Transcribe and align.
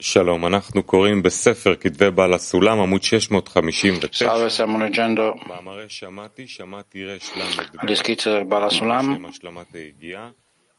שלום, 0.00 0.46
אנחנו 0.46 0.82
קוראים 0.82 1.22
בספר 1.22 1.74
כתבי 1.74 2.10
בעל 2.10 2.34
הסולם, 2.34 2.80
עמוד 2.80 3.02
659. 3.02 4.26
Salve, 4.26 4.50
stiamo 4.50 4.78
leggendo 4.78 5.46
מאמרי 5.46 5.84
שמעתי, 5.88 6.48
שמעתי 6.48 7.04
רש 7.04 7.30
למד 7.36 7.90
gli 7.90 7.94
scritti 7.94 8.28
del 8.30 8.44
Bala 8.44 8.70
Sulam, 8.70 9.14
בשם 9.14 9.26
השלמת 9.26 9.74
היגיעה. 9.74 10.30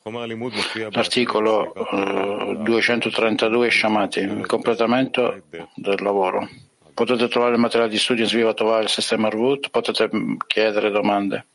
חומר 0.03 0.21
הלימוד 0.21 0.53
מופיע 0.53 0.89
l'articolo 0.89 1.73
eh, 1.75 2.55
232 2.63 3.71
Shamati, 3.71 4.19
il 4.19 4.45
completamento 4.45 5.41
del 5.75 6.01
lavoro. 6.03 6.47
Potete 6.93 7.27
trovare 7.27 7.53
il 7.55 7.59
materiale 7.59 7.91
di 7.91 7.97
studio 7.97 8.23
in 8.23 8.29
Sviva 8.29 8.53
Tovà, 8.53 8.79
il 8.79 8.89
sistema 8.89 9.29
Root, 9.29 9.69
potete 9.69 10.09
mm, 10.15 10.35
chiedere 10.47 10.91
domande 10.91 11.47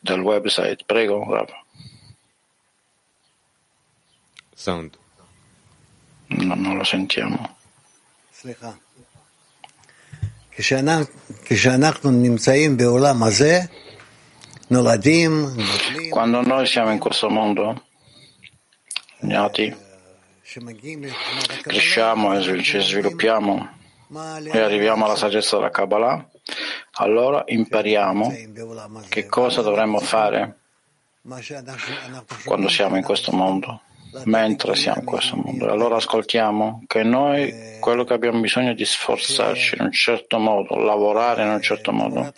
dal 0.00 0.20
website. 0.20 0.84
Prego, 0.86 1.24
bravo. 1.26 1.64
סאונד. 4.56 4.96
No, 6.31 6.55
non 6.55 6.77
lo 6.77 6.83
sentiamo. 6.83 7.57
Quando 16.09 16.41
noi 16.41 16.65
siamo 16.65 16.91
in 16.91 16.99
questo 16.99 17.29
mondo, 17.29 17.83
gnati, 19.19 19.75
cresciamo 21.61 22.33
e 22.33 22.63
ci 22.63 22.79
sviluppiamo 22.81 23.79
e 24.51 24.59
arriviamo 24.59 25.05
alla 25.05 25.15
saggezza 25.15 25.57
della 25.57 25.69
Kabbalah, 25.69 26.29
allora 26.93 27.43
impariamo 27.45 28.33
che 29.09 29.25
cosa 29.27 29.61
dovremmo 29.61 29.99
fare 29.99 30.57
quando 32.45 32.67
siamo 32.69 32.95
in 32.97 33.03
questo 33.03 33.31
mondo 33.31 33.81
mentre 34.23 34.75
siamo 34.75 34.99
in 34.99 35.05
questo 35.05 35.35
mondo. 35.35 35.71
Allora 35.71 35.95
ascoltiamo 35.97 36.83
che 36.87 37.03
noi 37.03 37.77
quello 37.79 38.03
che 38.03 38.13
abbiamo 38.13 38.39
bisogno 38.39 38.71
è 38.71 38.75
di 38.75 38.85
sforzarci 38.85 39.75
in 39.77 39.85
un 39.85 39.91
certo 39.91 40.37
modo, 40.37 40.75
lavorare 40.75 41.43
in 41.43 41.49
un 41.49 41.61
certo 41.61 41.91
modo. 41.91 42.33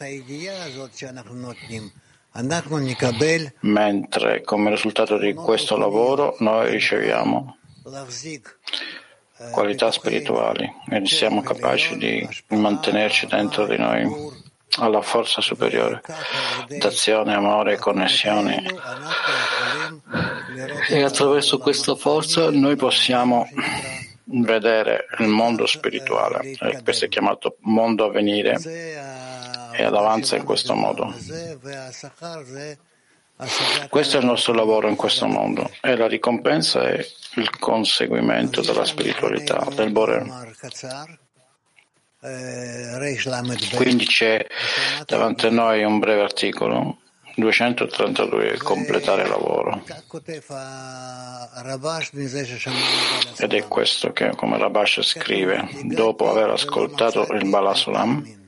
Mentre 3.60 4.42
come 4.42 4.70
risultato 4.70 5.18
di 5.18 5.34
questo 5.34 5.78
lavoro 5.78 6.36
noi 6.40 6.72
riceviamo 6.72 7.58
qualità 9.52 9.92
spirituali 9.92 10.72
e 10.90 11.06
siamo 11.06 11.42
capaci 11.42 11.98
di 11.98 12.28
mantenerci 12.50 13.28
dentro 13.28 13.68
di 13.68 13.78
noi 13.78 14.42
alla 14.80 15.02
forza 15.02 15.42
superiore, 15.42 16.02
d'azione, 16.68 17.36
amore, 17.36 17.78
connessione 17.78 18.64
e 20.90 21.04
attraverso 21.04 21.58
questa 21.58 21.96
forza 21.96 22.50
noi 22.52 22.76
possiamo 22.76 23.48
vedere 24.26 25.08
il 25.20 25.28
mondo 25.28 25.66
spirituale, 25.66 26.52
eh, 26.60 26.82
questo 26.84 27.06
è 27.06 27.08
chiamato 27.10 27.58
mondo 27.62 28.06
a 28.06 28.12
venire 28.12 28.58
e 29.74 29.84
ad 29.84 29.96
avanza 29.96 30.36
in 30.36 30.44
questo 30.44 30.74
modo. 30.76 31.14
Questo 33.90 34.18
è 34.18 34.20
il 34.20 34.26
nostro 34.26 34.54
lavoro 34.54 34.88
in 34.88 34.96
questo 34.96 35.26
mondo 35.26 35.70
e 35.82 35.96
la 35.98 36.08
ricompensa 36.08 36.88
è 36.88 37.06
il 37.36 37.50
conseguimento 37.60 38.62
della 38.62 38.86
spiritualità, 38.86 39.68
del 39.74 39.92
Bore. 39.92 40.24
Quindi 43.76 44.06
c'è 44.06 44.46
davanti 45.06 45.48
a 45.48 45.50
noi 45.50 45.84
un 45.84 46.00
breve 46.00 46.22
articolo 46.22 47.00
232 47.36 48.58
completare 48.58 49.24
il 49.24 49.30
lavoro. 49.30 49.84
Ed 53.38 53.54
è 53.54 53.68
questo 53.68 54.12
che, 54.12 54.36
come 54.36 54.58
Rabash 54.58 55.02
scrive, 55.02 55.68
dopo 55.84 56.30
aver 56.30 56.50
ascoltato 56.52 57.28
il 57.34 57.48
Balasulam, 57.48 58.42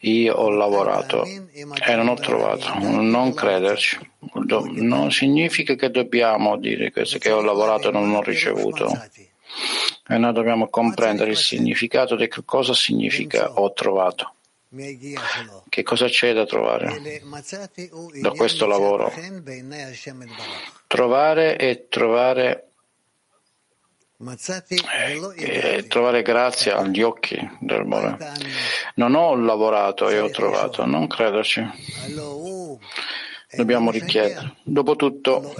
io 0.00 0.34
ho 0.34 0.50
lavorato 0.50 1.24
e 1.24 1.94
non 1.94 2.08
ho 2.08 2.14
trovato. 2.14 2.74
Non 2.78 3.32
crederci 3.34 4.10
non 4.74 5.10
significa 5.10 5.74
che 5.74 5.90
dobbiamo 5.90 6.56
dire 6.56 6.90
questo, 6.90 7.18
che 7.18 7.30
ho 7.30 7.40
lavorato 7.42 7.88
e 7.88 7.92
non 7.92 8.12
ho 8.14 8.22
ricevuto. 8.22 8.86
E 10.08 10.18
noi 10.18 10.32
dobbiamo 10.32 10.68
comprendere 10.68 11.30
il 11.30 11.36
significato 11.36 12.16
di 12.16 12.28
cosa 12.44 12.74
significa 12.74 13.52
ho 13.52 13.72
trovato. 13.72 14.34
Che 15.68 15.82
cosa 15.82 16.06
c'è 16.06 16.32
da 16.32 16.46
trovare 16.46 17.20
da 18.20 18.30
questo 18.30 18.66
lavoro? 18.66 19.12
Trovare 20.86 21.58
e 21.58 21.88
trovare, 21.90 22.68
e 24.18 24.38
eh, 25.36 25.76
eh, 25.76 25.86
trovare 25.88 26.22
grazia 26.22 26.78
agli 26.78 27.02
occhi 27.02 27.36
del 27.60 27.84
Mora. 27.84 28.16
Non 28.94 29.14
ho 29.14 29.34
lavorato 29.34 30.08
e 30.08 30.18
ho 30.20 30.30
trovato, 30.30 30.86
non 30.86 31.06
crederci. 31.06 31.68
Dobbiamo 33.54 33.90
richiedere. 33.90 34.54
Dopotutto, 34.62 35.54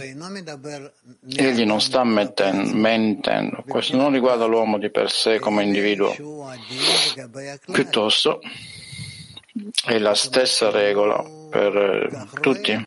egli 1.36 1.64
non 1.66 1.82
sta 1.82 2.02
mentendo. 2.04 3.62
Questo 3.68 3.96
non 3.96 4.10
riguarda 4.10 4.46
l'uomo 4.46 4.78
di 4.78 4.88
per 4.90 5.10
sé 5.10 5.38
come 5.38 5.62
individuo. 5.64 6.16
Piuttosto, 7.70 8.40
è 9.84 9.98
la 9.98 10.14
stessa 10.14 10.70
regola 10.70 11.22
per 11.50 11.76
eh, 11.76 12.40
tutti. 12.40 12.82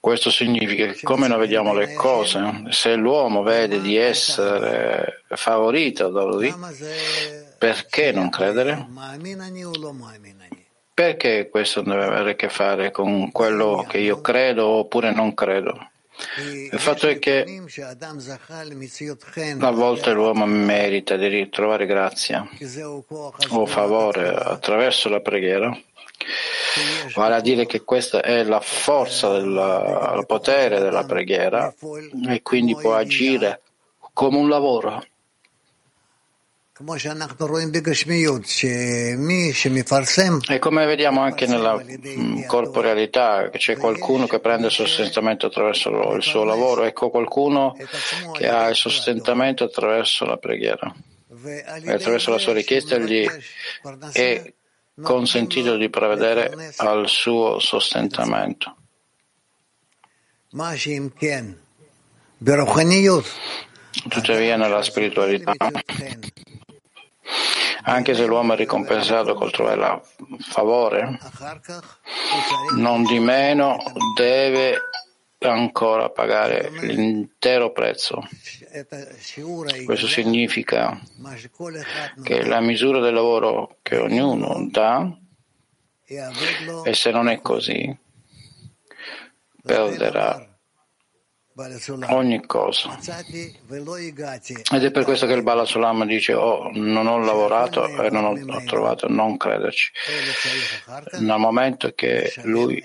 Questo 0.00 0.30
significa 0.30 0.86
che 0.86 1.02
come 1.02 1.28
noi 1.28 1.40
vediamo 1.40 1.74
le 1.74 1.92
cose, 1.92 2.40
se 2.70 2.94
l'uomo 2.94 3.42
vede 3.42 3.80
di 3.80 3.96
essere 3.96 5.24
favorito 5.28 6.08
da 6.08 6.24
lui, 6.24 6.54
perché 7.58 8.10
non 8.10 8.30
credere? 8.30 8.86
Perché 10.94 11.48
questo 11.50 11.82
deve 11.82 12.04
avere 12.04 12.30
a 12.30 12.34
che 12.34 12.48
fare 12.48 12.90
con 12.90 13.30
quello 13.30 13.84
che 13.88 13.98
io 13.98 14.20
credo 14.20 14.66
oppure 14.66 15.12
non 15.12 15.34
credo? 15.34 15.90
Il 16.70 16.78
fatto 16.78 17.08
è 17.08 17.18
che 17.18 17.44
a 19.58 19.70
volte 19.70 20.12
l'uomo 20.12 20.46
merita 20.46 21.16
di 21.16 21.26
ritrovare 21.26 21.86
grazia 21.86 22.48
o 23.48 23.66
favore 23.66 24.28
attraverso 24.28 25.08
la 25.08 25.20
preghiera, 25.20 25.76
vale 27.14 27.34
a 27.34 27.40
dire 27.40 27.66
che 27.66 27.82
questa 27.82 28.22
è 28.22 28.42
la 28.42 28.60
forza, 28.60 29.32
del 29.32 30.24
potere 30.26 30.80
della 30.80 31.04
preghiera 31.04 31.74
e 32.28 32.42
quindi 32.42 32.74
può 32.76 32.94
agire 32.94 33.62
come 34.12 34.36
un 34.36 34.48
lavoro. 34.48 35.02
E 40.48 40.58
come 40.58 40.86
vediamo 40.86 41.20
anche 41.20 41.46
nella 41.46 41.76
mm, 41.76 42.44
corporealità, 42.44 43.50
c'è 43.50 43.76
qualcuno 43.76 44.26
che 44.26 44.40
prende 44.40 44.66
il 44.66 44.72
sostentamento 44.72 45.46
attraverso 45.46 45.90
il 46.14 46.22
suo 46.22 46.44
lavoro, 46.44 46.84
ecco 46.84 47.10
qualcuno 47.10 47.76
che 48.32 48.48
ha 48.48 48.68
il 48.68 48.76
sostentamento 48.76 49.64
attraverso 49.64 50.24
la 50.24 50.38
preghiera. 50.38 50.94
E 51.42 51.92
attraverso 51.92 52.30
la 52.30 52.38
sua 52.38 52.54
richiesta 52.54 52.96
gli 52.96 53.26
è 54.12 54.52
consentito 55.02 55.76
di 55.76 55.90
prevedere 55.90 56.72
al 56.78 57.08
suo 57.08 57.58
sostentamento. 57.58 58.76
Tuttavia 64.08 64.56
nella 64.56 64.82
spiritualità 64.82 65.52
anche 67.82 68.14
se 68.14 68.26
l'uomo 68.26 68.52
è 68.52 68.56
ricompensato 68.56 69.34
col 69.34 69.50
trovare 69.50 70.02
il 70.28 70.44
favore, 70.44 71.18
non 72.76 73.04
di 73.04 73.18
meno 73.18 73.78
deve 74.14 74.78
ancora 75.38 76.10
pagare 76.10 76.70
l'intero 76.70 77.72
prezzo. 77.72 78.22
Questo 79.84 80.06
significa 80.06 81.00
che 82.22 82.44
la 82.44 82.60
misura 82.60 83.00
del 83.00 83.14
lavoro 83.14 83.78
che 83.82 83.96
ognuno 83.96 84.66
dà, 84.70 85.10
e 86.84 86.94
se 86.94 87.10
non 87.10 87.28
è 87.28 87.40
così, 87.40 87.96
perderà 89.62 90.49
ogni 92.08 92.44
cosa. 92.46 92.98
Ed 94.70 94.84
è 94.84 94.90
per 94.90 95.04
questo 95.04 95.26
che 95.26 95.32
il 95.32 95.42
Bala 95.42 95.64
Sulam 95.64 96.04
dice 96.06 96.34
oh, 96.34 96.70
non 96.72 97.06
ho 97.06 97.18
lavorato 97.18 97.86
e 97.86 98.10
non 98.10 98.24
ho, 98.24 98.54
ho 98.54 98.64
trovato, 98.64 99.08
non 99.08 99.36
crederci. 99.36 99.92
Nel 101.18 101.38
momento 101.38 101.92
che 101.94 102.32
lui 102.42 102.82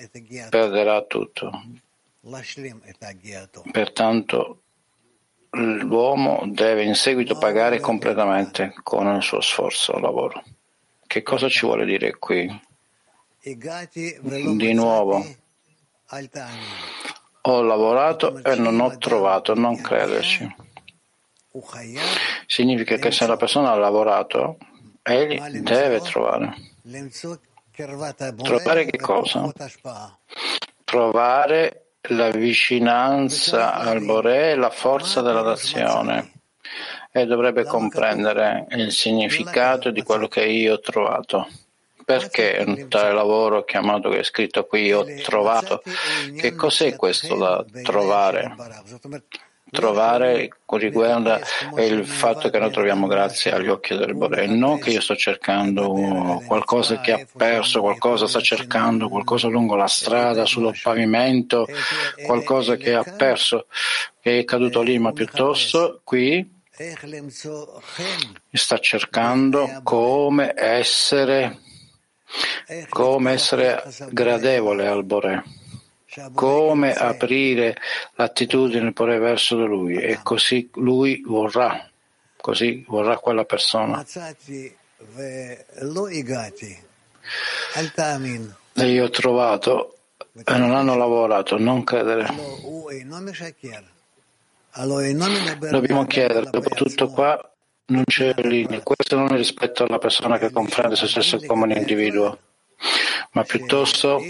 perderà 0.50 1.02
tutto. 1.04 1.52
Pertanto 3.72 4.60
l'uomo 5.52 6.44
deve 6.48 6.84
in 6.84 6.96
seguito 6.96 7.38
pagare 7.38 7.80
completamente 7.80 8.74
con 8.84 9.14
il 9.16 9.22
suo 9.22 9.42
sforzo 9.42 9.98
lavoro. 10.00 10.44
Che 11.06 11.24
cosa 11.24 11.48
ci 11.48 11.66
vuole 11.66 11.86
dire 11.86 12.18
qui? 12.18 12.62
Di 13.42 14.74
nuovo, 14.74 15.24
ho 17.48 17.62
lavorato 17.62 18.44
e 18.44 18.56
non 18.56 18.80
ho 18.80 18.98
trovato, 18.98 19.54
non 19.54 19.80
crederci. 19.80 20.56
significa 22.48 22.98
che 22.98 23.12
se 23.12 23.28
la 23.28 23.38
persona 23.38 23.72
ha 23.72 23.76
lavorato, 23.76 24.58
egli 25.02 25.60
deve 25.60 26.02
trovare. 26.02 26.56
Trovare 28.38 28.86
che 28.86 28.98
cosa? 28.98 29.52
Trovare 30.84 31.86
la 32.10 32.30
vicinanza 32.30 33.76
al 33.76 34.04
Bore 34.04 34.52
e 34.52 34.56
la 34.56 34.70
forza 34.70 35.22
della 35.22 35.42
nazione. 35.42 36.32
e 37.12 37.26
dovrebbe 37.26 37.64
comprendere 37.64 38.66
il 38.72 38.92
significato 38.92 39.90
di 39.90 40.04
quello 40.04 40.28
che 40.28 40.44
io 40.44 40.74
ho 40.74 40.80
trovato. 40.82 41.48
Perché 42.06 42.64
un 42.66 42.88
tale 42.88 43.14
lavoro 43.14 43.64
chiamato 43.64 44.10
che 44.10 44.20
è 44.20 44.24
scritto 44.24 44.66
qui 44.66 44.94
ho 44.94 45.04
trovato? 45.24 45.82
Che 46.38 46.54
cos'è 46.54 46.96
questo 46.96 47.36
da 47.36 47.66
trovare? 47.82 48.56
Trovare 49.72 50.50
riguarda 50.68 51.42
il 51.80 52.06
fatto 52.06 52.52
che 52.52 52.60
noi 52.60 52.72
troviamo 52.72 53.08
grazie 53.08 53.52
agli 53.52 53.68
occhi 53.68 53.98
del 53.98 54.14
Bore, 54.14 54.46
non 54.46 54.78
che 54.78 54.92
io 54.92 55.02
sto 55.02 55.16
cercando 55.16 56.42
qualcosa 56.46 57.02
che 57.02 57.12
ha 57.12 57.26
perso, 57.36 57.82
qualcosa 57.82 58.28
sta 58.28 58.40
cercando, 58.40 59.10
qualcosa 59.10 59.48
lungo 59.48 59.76
la 59.76 59.88
strada, 59.88 60.46
sul 60.46 60.78
pavimento, 60.82 61.68
qualcosa 62.24 62.76
che 62.76 62.94
ha 62.94 63.04
perso, 63.04 63.66
che 64.22 64.40
è 64.40 64.44
caduto 64.44 64.82
lì, 64.82 65.00
ma 65.00 65.12
piuttosto 65.12 66.02
qui 66.04 66.54
sta 68.52 68.78
cercando 68.80 69.80
come 69.84 70.54
essere 70.56 71.60
come 72.90 73.34
essere 73.34 73.84
gradevole 74.10 74.88
al 74.88 75.04
Bore, 75.04 75.44
come 76.34 76.94
aprire 76.94 77.76
l'attitudine 78.16 78.92
Bore 78.92 79.18
verso 79.20 79.58
di 79.58 79.66
lui. 79.66 79.98
E 79.98 80.20
così 80.24 80.70
lui 80.76 81.22
vorrà, 81.26 81.90
così 82.38 82.84
vorrà 82.88 83.18
quella 83.18 83.46
persona. 83.46 84.06
E 88.74 88.88
io 88.88 89.06
ho 89.06 89.10
trovato 89.10 89.98
e 90.44 90.58
non 90.58 90.76
hanno 90.76 90.96
lavorato, 90.96 91.58
non 91.58 91.84
credere. 91.84 92.28
Dobbiamo 95.70 96.06
chiedere, 96.06 96.50
dopo 96.50 96.70
tutto 96.70 97.08
qua, 97.08 97.55
non 97.88 98.04
c'è 98.06 98.34
linea. 98.38 98.82
Questo 98.82 99.16
non 99.16 99.34
è 99.34 99.38
rispetto 99.38 99.84
alla 99.84 99.98
persona 99.98 100.38
che 100.38 100.52
comprende 100.52 100.96
se 100.96 101.08
stesso 101.08 101.40
come 101.46 101.64
un 101.64 101.72
individuo, 101.72 102.38
ma 103.32 103.44
piuttosto 103.44 104.22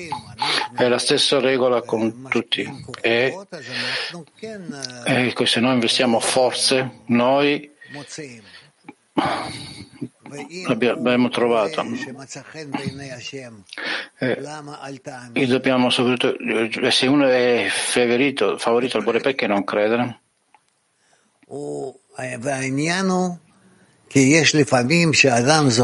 è 0.76 0.88
la 0.88 0.98
stessa 0.98 1.40
regola 1.40 1.82
con 1.82 2.28
tutti. 2.30 2.68
E, 3.02 3.38
e 5.06 5.34
se 5.46 5.60
noi 5.60 5.74
investiamo 5.74 6.20
forze, 6.20 7.02
noi 7.06 7.72
abbiamo 10.68 11.30
trovato 11.30 11.86
eh, 14.18 14.38
e 15.32 15.46
dobbiamo 15.46 15.90
soprattutto 15.90 16.92
se 16.92 17.08
uno 17.08 17.28
è 17.28 17.68
favorito, 17.70 18.58
favorito 18.58 18.98
al 18.98 19.04
Bore 19.04 19.20
perché 19.22 19.48
non 19.48 19.64
credere? 19.64 20.20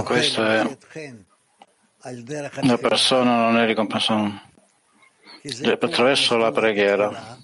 Questo 0.03 0.45
è 0.45 0.63
la 2.63 2.77
persona 2.77 3.35
non 3.35 3.57
è 3.59 3.65
ricompensata 3.65 4.49
attraverso 5.79 6.37
la 6.37 6.51
preghiera. 6.51 7.37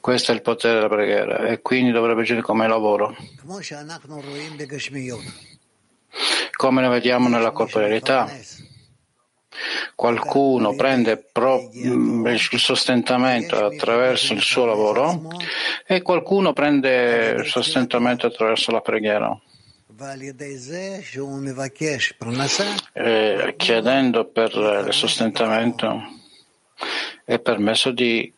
Questo 0.00 0.32
è 0.32 0.34
il 0.34 0.42
potere 0.42 0.74
della 0.74 0.88
preghiera 0.88 1.46
e 1.46 1.60
quindi 1.60 1.92
dovrebbe 1.92 2.22
agire 2.22 2.40
come 2.40 2.66
lavoro. 2.66 3.14
Come 6.56 6.82
lo 6.82 6.88
vediamo 6.88 7.28
nella 7.28 7.52
corporeità 7.52 8.28
qualcuno 9.94 10.74
prende 10.74 11.26
il 11.34 12.58
sostentamento 12.58 13.64
attraverso 13.64 14.32
il 14.32 14.42
suo 14.42 14.64
lavoro 14.64 15.28
e 15.86 16.02
qualcuno 16.02 16.52
prende 16.52 17.36
il 17.38 17.46
sostentamento 17.46 18.26
attraverso 18.26 18.70
la 18.70 18.80
preghiera. 18.80 19.38
E 22.92 23.54
chiedendo 23.56 24.24
per 24.26 24.84
il 24.86 24.92
sostentamento 24.92 26.02
è 27.24 27.38
permesso 27.40 27.90
di 27.90 28.32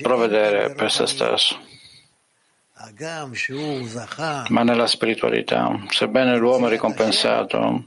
provvedere 0.00 0.72
per 0.72 0.90
se 0.90 1.06
stesso. 1.06 1.60
Ma 4.48 4.62
nella 4.62 4.86
spiritualità, 4.86 5.84
sebbene 5.88 6.36
l'uomo 6.36 6.66
è 6.66 6.70
ricompensato, 6.70 7.84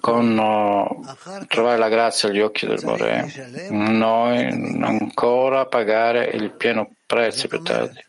con 0.00 0.36
uh, 0.36 1.46
trovare 1.46 1.78
la 1.78 1.88
grazia 1.88 2.28
agli 2.28 2.40
occhi 2.40 2.66
del 2.66 2.80
Bore, 2.82 3.68
noi 3.70 4.44
ancora 4.82 5.66
pagare 5.66 6.24
il 6.26 6.50
pieno 6.50 6.90
prezzo 7.06 7.46
più 7.46 7.62
tardi, 7.62 8.00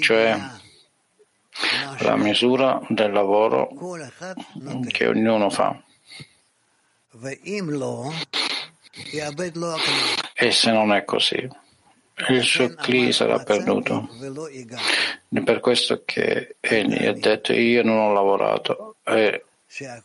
cioè 0.00 0.38
la 1.98 2.16
misura 2.16 2.80
del 2.88 3.12
lavoro 3.12 3.68
che 4.88 5.06
ognuno 5.06 5.50
fa. 5.50 5.82
E 10.34 10.50
se 10.52 10.72
non 10.72 10.92
è 10.92 11.04
così, 11.04 11.48
il 12.28 12.42
suo 12.42 12.74
cli 12.74 13.12
sarà 13.12 13.38
perduto. 13.40 14.08
Per 15.44 15.60
questo 15.60 16.02
che 16.04 16.56
egli 16.60 17.06
ha 17.06 17.12
detto 17.12 17.52
io 17.52 17.82
non 17.82 17.98
ho 17.98 18.12
lavorato 18.12 18.96
e 19.04 19.44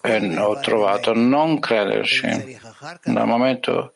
e 0.01 0.37
ho 0.37 0.59
trovato 0.59 1.13
non 1.13 1.59
crederci 1.59 2.59
dal 3.03 3.25
momento 3.25 3.93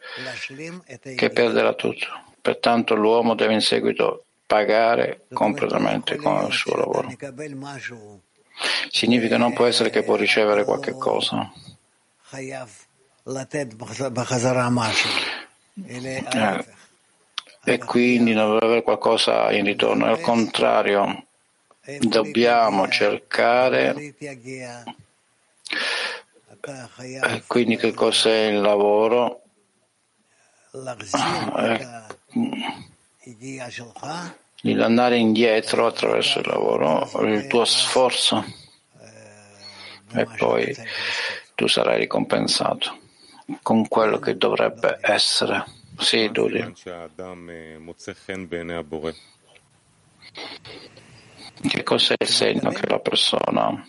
che 1.16 1.30
perderà 1.30 1.74
tutto. 1.74 2.07
Pertanto 2.42 2.95
l'uomo 2.95 3.36
deve 3.36 3.54
in 3.54 3.62
seguito 3.62 4.24
pagare 4.48 5.25
completamente 5.31 6.16
con 6.16 6.48
il 6.48 6.54
suo 6.54 6.75
lavoro. 6.75 7.13
Significa 8.89 9.38
non 9.38 9.54
può 9.54 9.66
essere 9.66 9.92
che 9.92 10.01
può 10.01 10.16
ricevere 10.16 10.63
qualche 10.63 10.94
cosa. 10.94 11.51
Eh, 15.85 16.66
e 17.64 17.78
quindi 17.78 18.33
non 18.33 18.54
deve 18.54 18.66
avere 18.66 18.81
qualcosa 18.81 19.52
in 19.52 19.66
ritorno. 19.66 20.06
Al 20.06 20.19
contrario, 20.19 21.26
dobbiamo 21.99 22.88
cercare 22.90 24.16
quindi 27.47 27.78
che 27.78 27.94
cos'è 27.94 28.47
il 28.47 28.61
lavoro? 28.61 29.44
di 34.61 34.73
andare 34.81 35.18
indietro 35.18 35.88
attraverso 35.88 36.40
il 36.40 36.47
lavoro, 36.47 37.09
il 37.23 37.47
tuo 37.47 37.66
sforzo 37.66 38.44
e 40.14 40.28
poi 40.38 40.76
tu 41.56 41.68
sarai 41.68 41.99
ricompensato 41.99 42.97
con 43.61 43.88
quello 43.88 44.19
che 44.19 44.38
dovrebbe 44.38 44.99
essere. 45.02 45.66
Sì, 45.97 46.30
Dudi. 46.31 46.73
Che 51.61 51.83
cos'è 51.83 52.16
il 52.18 52.28
segno 52.28 52.69
che 52.71 52.88
la 52.88 52.99
persona 52.99 53.88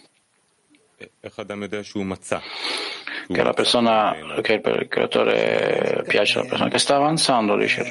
che 3.32 3.42
la 3.42 3.52
persona, 3.52 4.16
che 4.42 4.54
il 4.54 4.88
creatore 4.88 6.04
piace 6.06 6.38
alla 6.38 6.48
persona 6.48 6.68
che 6.68 6.78
sta 6.78 6.96
avanzando, 6.96 7.56
dice 7.56 7.88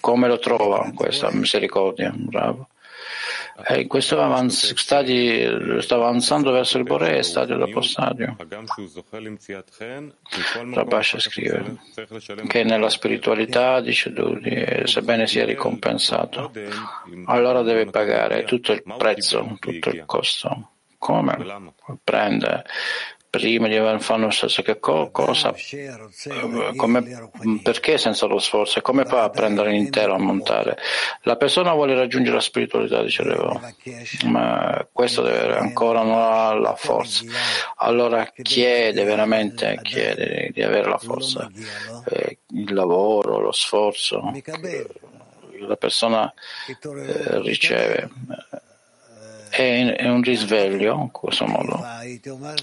come 0.00 0.28
lo 0.28 0.38
trova 0.38 0.90
questa 0.94 1.30
misericordia? 1.32 2.12
Bravo. 2.14 2.68
E 3.68 3.82
in 3.82 3.88
questo 3.88 4.20
avanz- 4.20 4.74
stadi, 4.74 5.46
sta 5.80 5.94
avanzando 5.96 6.52
verso 6.52 6.78
il 6.78 6.84
Bore, 6.84 7.22
stadio 7.22 7.56
dopo 7.58 7.82
stadio. 7.82 8.36
Rabasha 10.72 11.18
scrive 11.18 11.76
che 12.46 12.64
nella 12.64 12.88
spiritualità, 12.88 13.80
dice 13.80 14.12
Dudi, 14.12 14.82
sebbene 14.84 15.26
sia 15.26 15.44
ricompensato, 15.44 16.50
allora 17.26 17.62
deve 17.62 17.86
pagare 17.86 18.44
tutto 18.44 18.72
il 18.72 18.82
prezzo, 18.96 19.56
tutto 19.60 19.90
il 19.90 20.04
costo 20.06 20.71
come 21.02 21.74
prende 22.04 22.64
prima 23.28 23.66
di 23.66 23.76
fare 23.98 24.20
lo 24.20 24.30
stesso 24.30 24.60
che 24.60 24.78
cosa, 24.78 25.54
come, 26.76 27.30
perché 27.62 27.96
senza 27.96 28.26
lo 28.26 28.38
sforzo 28.38 28.78
e 28.78 28.82
come 28.82 29.02
a 29.02 29.30
prendere 29.30 29.70
l'intero 29.70 30.14
a 30.14 30.18
montare? 30.18 30.76
La 31.22 31.36
persona 31.36 31.72
vuole 31.72 31.94
raggiungere 31.94 32.36
la 32.36 32.42
spiritualità, 32.42 33.02
dicevo, 33.02 33.58
ma 34.26 34.86
questo 34.92 35.22
deve 35.22 35.56
ancora 35.56 36.02
non 36.02 36.18
ha 36.18 36.52
la 36.52 36.76
forza. 36.76 37.24
Allora 37.76 38.30
chiede 38.42 39.02
veramente, 39.02 39.80
chiede 39.82 40.50
di 40.52 40.62
avere 40.62 40.90
la 40.90 40.98
forza, 40.98 41.50
eh, 42.10 42.38
il 42.50 42.74
lavoro, 42.74 43.40
lo 43.40 43.52
sforzo. 43.52 44.30
La 45.58 45.76
persona 45.76 46.32
eh, 46.68 47.40
riceve 47.40 48.10
è 49.52 50.08
un 50.08 50.22
risveglio 50.22 50.98
in 50.98 51.10
questo 51.10 51.44
modo, 51.44 51.84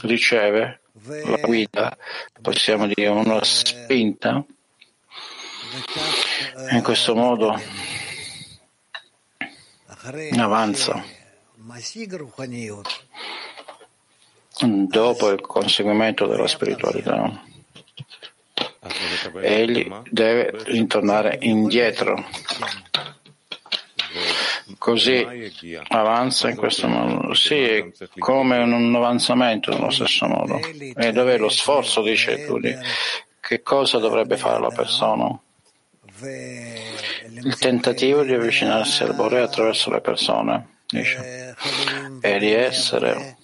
riceve 0.01 0.81
la 1.03 1.37
guida, 1.37 1.95
possiamo 2.41 2.87
dire 2.87 3.07
una 3.07 3.43
spinta, 3.43 4.43
in 6.71 6.81
questo 6.81 7.13
modo 7.13 7.61
avanza. 10.37 11.03
Dopo 14.61 15.29
il 15.29 15.41
conseguimento 15.41 16.25
della 16.25 16.47
spiritualità, 16.47 17.43
egli 19.41 19.87
deve 20.09 20.51
ritornare 20.65 21.37
indietro 21.41 22.25
così 24.79 25.77
avanza 25.89 26.49
in 26.49 26.55
questo 26.55 26.87
modo. 26.87 27.35
Sì, 27.35 27.61
è 27.61 27.91
come 28.17 28.57
un 28.57 28.95
avanzamento 28.95 29.71
nello 29.71 29.91
stesso 29.91 30.25
modo. 30.25 30.59
E 30.95 31.11
dov'è 31.11 31.37
lo 31.37 31.49
sforzo, 31.49 32.01
dice 32.01 32.45
Turi? 32.45 32.75
Che 33.39 33.61
cosa 33.61 33.99
dovrebbe 33.99 34.37
fare 34.37 34.59
la 34.59 34.69
persona? 34.69 35.39
Il 36.21 37.55
tentativo 37.57 38.23
di 38.23 38.33
avvicinarsi 38.33 39.03
al 39.03 39.13
Bore 39.15 39.41
attraverso 39.41 39.91
le 39.91 40.01
persone, 40.01 40.79
dice, 40.87 41.55
e 42.21 42.39
di 42.39 42.51
essere 42.51 43.37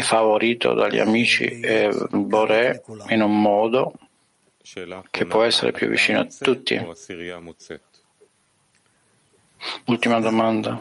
favorito 0.00 0.74
dagli 0.74 0.98
amici 0.98 1.44
e 1.60 1.90
Bore 2.10 2.82
in 3.08 3.22
un 3.22 3.40
modo 3.40 3.92
che 5.10 5.26
può 5.26 5.44
essere 5.44 5.70
più 5.72 5.88
vicino 5.88 6.20
a 6.20 6.26
tutti. 6.26 6.74
Ultima 9.86 10.20
domanda. 10.20 10.80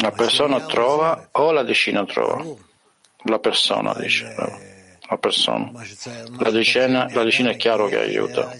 La 0.00 0.12
persona 0.12 0.60
trova 0.60 1.28
o 1.32 1.50
la 1.50 1.62
decina 1.62 2.04
trova? 2.04 2.44
La 3.24 3.38
persona 3.38 3.94
dice. 3.94 4.34
La 5.08 5.18
persona. 5.18 5.72
La 6.38 6.50
decina, 6.50 7.08
la 7.12 7.22
decina 7.24 7.50
è 7.50 7.56
chiaro 7.56 7.86
che 7.86 7.98
aiuta. 7.98 8.52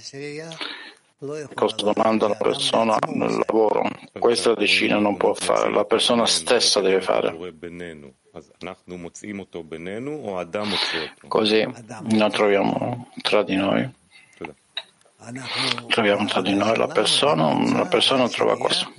Cosa 1.54 1.76
domanda 1.76 2.28
la 2.28 2.34
persona 2.34 2.98
nel 3.08 3.40
lavoro? 3.46 3.88
Questa 4.18 4.54
decina 4.54 4.98
non 4.98 5.16
può 5.16 5.32
fare, 5.32 5.70
la 5.70 5.84
persona 5.84 6.26
stessa 6.26 6.80
deve 6.80 7.00
fare. 7.00 7.34
Così 11.28 11.66
la 12.10 12.30
troviamo 12.30 13.10
tra 13.22 13.42
di 13.42 13.56
noi 13.56 13.90
troviamo 15.88 16.26
tra 16.26 16.40
di 16.40 16.54
noi 16.54 16.76
la 16.76 16.86
persona, 16.86 17.52
la 17.72 17.86
persona 17.86 18.28
trova 18.28 18.56
questo. 18.56 18.92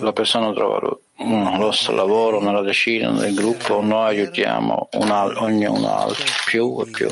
La 0.00 0.12
persona 0.12 0.52
trova 0.52 0.78
lo 0.80 1.00
nostro 1.16 1.94
lavoro 1.94 2.40
nella 2.40 2.62
decina, 2.62 3.10
nel 3.10 3.34
gruppo, 3.34 3.80
noi 3.80 4.18
aiutiamo 4.18 4.88
un 4.92 5.10
al, 5.10 5.36
ognuno 5.36 5.96
altro 5.96 6.24
più 6.44 6.80
e 6.80 6.90
più. 6.90 7.08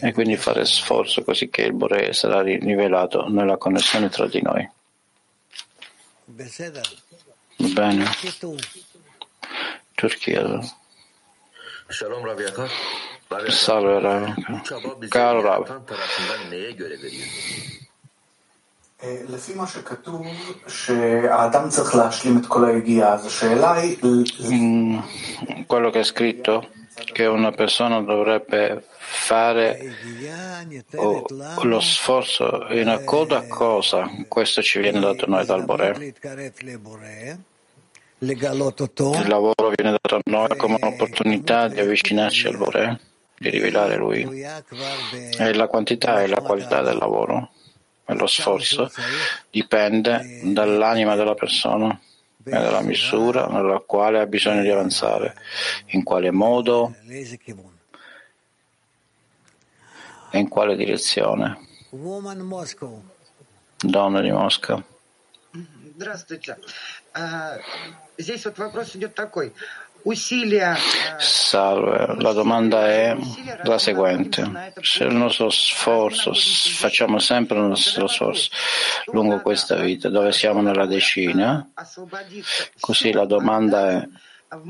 E 0.00 0.12
quindi 0.12 0.36
fare 0.36 0.64
sforzo 0.64 1.22
così 1.22 1.48
che 1.48 1.62
il 1.62 1.72
Bore 1.72 2.12
sarà 2.12 2.42
rivelato 2.42 3.28
nella 3.28 3.56
connessione 3.56 4.08
tra 4.08 4.26
di 4.26 4.42
noi. 4.42 4.68
Bene. 7.56 8.04
Turchia. 9.94 10.60
Shalom 11.88 12.24
Rav 12.24 12.68
Salve 13.48 14.00
Rav. 14.00 15.08
Caro 15.08 15.40
Rav. 15.40 15.82
Mm, 24.48 24.98
quello 25.66 25.90
che 25.90 26.00
è 26.00 26.04
scritto 26.04 26.68
che 27.12 27.26
una 27.26 27.50
persona 27.50 28.00
dovrebbe 28.00 28.84
fare 28.88 29.94
lo 31.62 31.80
sforzo 31.80 32.66
in 32.70 32.88
accordo 32.88 33.36
a 33.36 33.46
cosa? 33.46 34.08
Questo 34.28 34.62
ci 34.62 34.78
viene 34.78 35.00
dato 35.00 35.26
noi 35.26 35.44
dal 35.44 35.64
Bore 35.64 36.14
il 39.12 39.28
lavoro 39.28 39.72
viene 39.76 39.98
dato 40.00 40.16
a 40.16 40.20
noi 40.24 40.56
come 40.56 40.78
un'opportunità 40.80 41.68
di 41.68 41.80
avvicinarci 41.80 42.46
al 42.46 42.56
Bore 42.56 43.00
di 43.37 43.49
rivelare 43.49 43.95
Lui. 43.95 44.43
E 45.37 45.53
la 45.53 45.67
quantità 45.67 46.21
e 46.21 46.27
la 46.27 46.41
qualità 46.41 46.81
del 46.81 46.97
lavoro 46.97 47.51
e 48.05 48.13
lo 48.15 48.27
sforzo 48.27 48.91
dipende 49.49 50.41
dall'anima 50.43 51.15
della 51.15 51.33
persona 51.33 51.97
e 52.43 52.49
dalla 52.49 52.81
misura 52.81 53.47
nella 53.47 53.79
quale 53.79 54.19
ha 54.19 54.25
bisogno 54.25 54.61
di 54.61 54.69
avanzare, 54.69 55.35
in 55.87 56.03
quale 56.03 56.31
modo 56.31 56.95
e 60.29 60.37
in 60.37 60.47
quale 60.47 60.75
direzione. 60.75 61.67
Donna 61.91 62.33
di 64.21 64.31
Mosca. 64.31 64.83
Здравствуйте. 65.95 66.57
Здесь 68.17 68.45
вот 68.45 68.57
вопрос 68.57 68.95
идет 68.95 69.13
такой. 69.13 69.53
Salve, 71.18 72.14
la 72.20 72.32
domanda 72.32 72.86
è 72.86 73.16
la 73.64 73.76
seguente. 73.76 74.72
Se 74.80 75.02
il 75.02 75.12
nostro 75.12 75.50
sforzo, 75.50 76.32
facciamo 76.32 77.18
sempre 77.18 77.58
il 77.58 77.64
nostro 77.64 78.06
sforzo 78.06 78.50
lungo 79.06 79.40
questa 79.40 79.74
vita, 79.74 80.08
dove 80.08 80.30
siamo 80.30 80.60
nella 80.60 80.86
decina, 80.86 81.68
così 82.78 83.10
la 83.10 83.24
domanda 83.24 83.90
è 83.90 84.08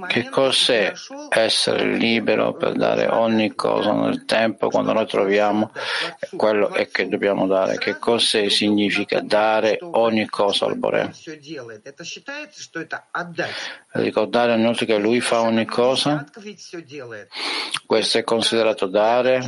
che 0.09 0.28
cos'è 0.30 0.92
essere 1.30 1.97
libero 1.97 2.54
per 2.54 2.73
dare 2.73 3.09
ogni 3.09 3.54
cosa 3.54 3.92
nel 3.92 4.25
tempo 4.25 4.68
quando 4.68 4.92
noi 4.92 5.06
troviamo 5.06 5.71
quello 6.37 6.68
che 6.68 7.09
dobbiamo 7.09 7.47
dare? 7.47 7.76
Che 7.76 7.99
cosa 7.99 8.49
significa 8.49 9.21
dare 9.21 9.78
ogni 9.80 10.26
cosa 10.26 10.66
al 10.66 10.76
Bore? 10.76 11.12
Ricordare 13.92 14.52
a 14.52 14.56
noi 14.56 14.75
che 14.75 14.99
Lui 14.99 15.21
fa 15.21 15.40
ogni 15.42 15.66
cosa? 15.66 16.25
Questo 17.87 18.18
è 18.18 18.25
considerato 18.25 18.87
dare? 18.87 19.40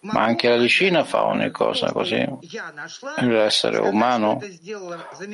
Ma 0.00 0.22
anche 0.24 0.48
la 0.48 0.56
vicina 0.56 1.04
fa 1.04 1.24
ogni 1.26 1.50
cosa 1.50 1.92
così. 1.92 2.24
L'essere 3.20 3.78
umano 3.78 4.40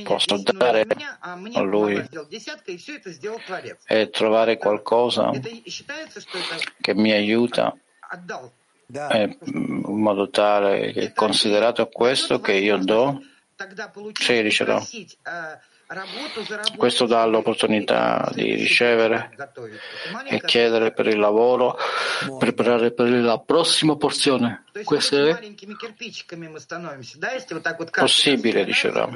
posso 0.04 0.42
dare 0.42 0.87
a 1.20 1.61
lui 1.61 2.04
e 3.87 4.11
trovare 4.11 4.56
qualcosa 4.58 5.30
che 6.80 6.94
mi 6.94 7.12
aiuta 7.12 7.76
in 8.90 10.00
modo 10.00 10.30
tale 10.30 10.92
che 10.92 11.12
considerato 11.12 11.88
questo 11.88 12.40
che 12.40 12.52
io 12.52 12.78
do, 12.78 13.20
sì, 14.12 14.40
riceverò. 14.40 14.82
Questo 16.76 17.07
dà 17.07 17.25
l'opportunità 17.25 18.30
di 18.35 18.54
ricevere 18.54 19.30
e 20.26 20.38
chiedere 20.42 20.92
per 20.92 21.07
il 21.07 21.18
lavoro, 21.18 21.78
preparare 22.38 22.90
per 22.90 23.09
la 23.09 23.38
prossima 23.38 23.97
porzione. 23.97 24.64
Questo 24.85 25.28
è 25.28 25.38
possibile, 27.90 28.66
diceva. 28.66 29.09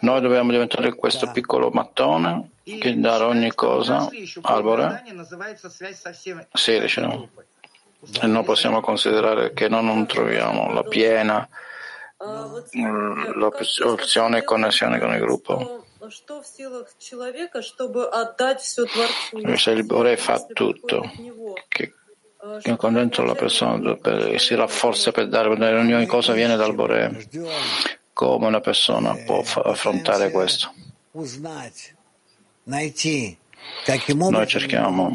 Noi 0.00 0.20
dobbiamo 0.20 0.50
diventare 0.50 0.94
questo 0.94 1.30
piccolo 1.30 1.70
mattone 1.70 2.50
che 2.62 3.00
dare 3.00 3.24
ogni 3.24 3.54
cosa 3.54 4.06
al 4.42 4.62
Bore. 4.62 5.02
Sì, 6.52 6.78
diceva. 6.78 7.26
E 8.20 8.26
noi 8.26 8.44
possiamo 8.44 8.82
considerare 8.82 9.54
che 9.54 9.70
noi 9.70 9.84
non 9.84 10.06
troviamo 10.06 10.70
la 10.74 10.82
piena 10.82 11.48
l'opzione 13.78 14.38
e 14.38 14.44
connessione 14.44 14.98
con 14.98 15.12
il 15.12 15.20
gruppo. 15.20 15.84
Se 19.56 19.70
il 19.70 19.84
Bore 19.84 20.16
fa 20.16 20.44
tutto, 20.52 21.10
che, 21.68 21.94
che 22.60 22.76
con 22.76 22.92
dentro 22.92 23.24
la 23.24 23.34
persona 23.34 23.94
per, 23.96 24.38
si 24.40 24.54
rafforza 24.54 25.12
per 25.12 25.28
dare, 25.28 25.54
per 25.56 25.74
ogni 25.74 26.06
cosa 26.06 26.32
viene 26.32 26.56
dal 26.56 26.74
Bore, 26.74 27.26
come 28.12 28.46
una 28.46 28.60
persona 28.60 29.14
può 29.24 29.42
affrontare 29.62 30.30
questo? 30.30 30.72
Noi 34.38 34.46
cerchiamo. 34.46 35.10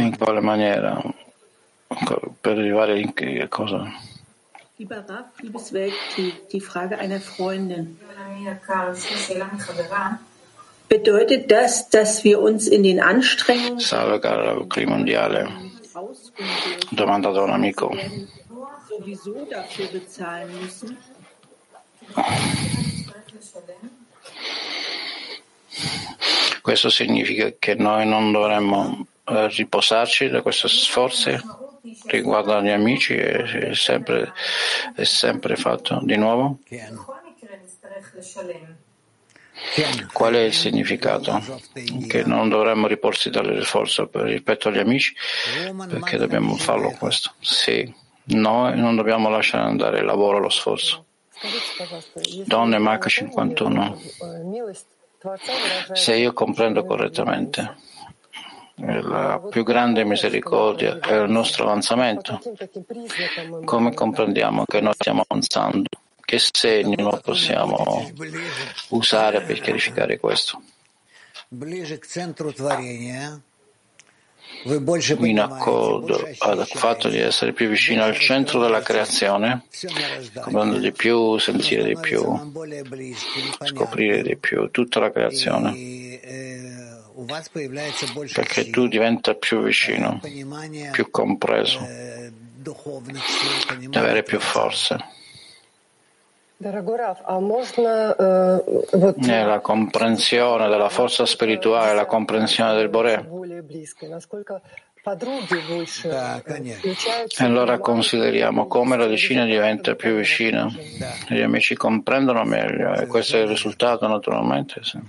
in 0.00 0.16
quale 0.16 0.40
maniera 0.40 1.00
per 2.40 2.58
arrivare 2.58 3.00
in 3.00 3.12
che 3.14 3.46
cosa? 3.48 3.92
Lieber 4.76 5.04
Rav, 5.06 5.26
liebes 5.40 5.72
Welt, 5.72 5.94
die, 6.50 6.60
Frage 6.60 6.98
einer 6.98 7.20
Freundin. 7.20 7.98
Bedeutet 10.88 11.50
das, 11.50 11.88
dass 11.90 12.24
wir 12.24 12.40
uns 12.40 12.66
in 12.66 12.82
den 12.82 13.00
Anstrengungen 13.00 13.78
Salve 13.78 14.20
clima 14.68 14.96
mondiale. 14.96 15.48
Domanda 16.90 17.32
da 17.32 17.42
un 17.42 17.50
amico. 17.50 17.94
sowieso 18.88 19.46
dafür 19.50 19.86
bezahlen 19.86 20.60
müssen? 20.60 20.96
Questo 26.62 26.90
significa 26.90 27.52
che 27.58 27.74
noi 27.74 28.06
non 28.06 28.30
dovremmo 28.30 29.06
eh, 29.24 29.48
riposarci 29.48 30.28
da 30.28 30.42
questi 30.42 30.68
sforzi 30.68 31.40
riguardo 32.06 32.54
agli 32.54 32.70
amici 32.70 33.14
è, 33.14 33.74
sempre, 33.74 34.32
è 34.94 35.04
sempre 35.04 35.56
fatto 35.56 36.00
di 36.02 36.16
nuovo? 36.16 36.58
Qual 40.12 40.34
è 40.34 40.40
il 40.40 40.52
significato? 40.52 41.40
Che 42.06 42.24
non 42.24 42.48
dovremmo 42.48 42.86
riporsi 42.86 43.30
dalle 43.30 43.62
sforzo 43.64 44.08
rispetto 44.12 44.68
agli 44.68 44.78
amici 44.78 45.14
perché 45.88 46.16
dobbiamo 46.16 46.56
farlo 46.56 46.90
questo. 46.98 47.34
Sì, 47.40 47.92
noi 48.24 48.78
non 48.78 48.96
dobbiamo 48.96 49.28
lasciare 49.28 49.64
andare 49.64 49.98
il 50.00 50.04
lavoro 50.04 50.38
allo 50.38 50.50
sforzo. 50.50 51.06
Donne 52.44 52.78
H51. 52.78 53.96
Se 55.92 56.16
io 56.16 56.32
comprendo 56.32 56.84
correttamente, 56.84 57.76
la 58.84 59.40
più 59.48 59.62
grande 59.62 60.04
misericordia 60.04 60.98
è 60.98 61.14
il 61.14 61.30
nostro 61.30 61.64
avanzamento. 61.64 62.40
Come 63.64 63.94
comprendiamo 63.94 64.64
che 64.66 64.80
noi 64.80 64.94
stiamo 64.94 65.24
avanzando? 65.26 65.88
Che 66.24 66.38
segni 66.38 66.96
noi 66.96 67.20
possiamo 67.22 68.10
usare 68.88 69.42
per 69.42 69.60
chiarificare 69.60 70.18
questo? 70.18 70.62
in 75.26 75.40
accordo 75.40 76.28
al 76.38 76.66
fatto 76.66 77.08
di 77.08 77.18
essere 77.18 77.52
più 77.52 77.68
vicino 77.68 78.04
al 78.04 78.16
centro 78.16 78.60
della 78.60 78.80
creazione, 78.80 79.64
comprendere 80.40 80.80
di 80.80 80.92
più, 80.92 81.36
sentire 81.38 81.82
di 81.84 81.96
più, 81.98 82.22
scoprire 83.64 84.22
di 84.22 84.36
più 84.36 84.70
tutta 84.70 85.00
la 85.00 85.10
creazione, 85.10 85.91
perché 88.32 88.70
tu 88.70 88.88
diventa 88.88 89.34
più 89.34 89.62
vicino, 89.62 90.20
più 90.92 91.10
compreso, 91.10 91.80
di 93.78 93.98
avere 93.98 94.22
più 94.22 94.38
forze. 94.38 94.96
Nella 99.16 99.60
comprensione 99.60 100.68
della 100.68 100.88
forza 100.88 101.26
spirituale, 101.26 101.94
la 101.94 102.06
comprensione 102.06 102.74
del 102.74 102.88
Bore. 102.88 103.28
E 107.36 107.44
allora 107.44 107.78
consideriamo 107.80 108.68
come 108.68 108.96
la 108.96 109.06
vicina 109.06 109.44
diventa 109.44 109.96
più 109.96 110.14
vicina, 110.14 110.72
gli 111.28 111.40
amici 111.40 111.74
comprendono 111.74 112.44
meglio 112.44 112.94
e 112.94 113.08
questo 113.08 113.36
è 113.36 113.40
il 113.40 113.48
risultato 113.48 114.06
naturalmente 114.06 114.84
sì. 114.84 115.00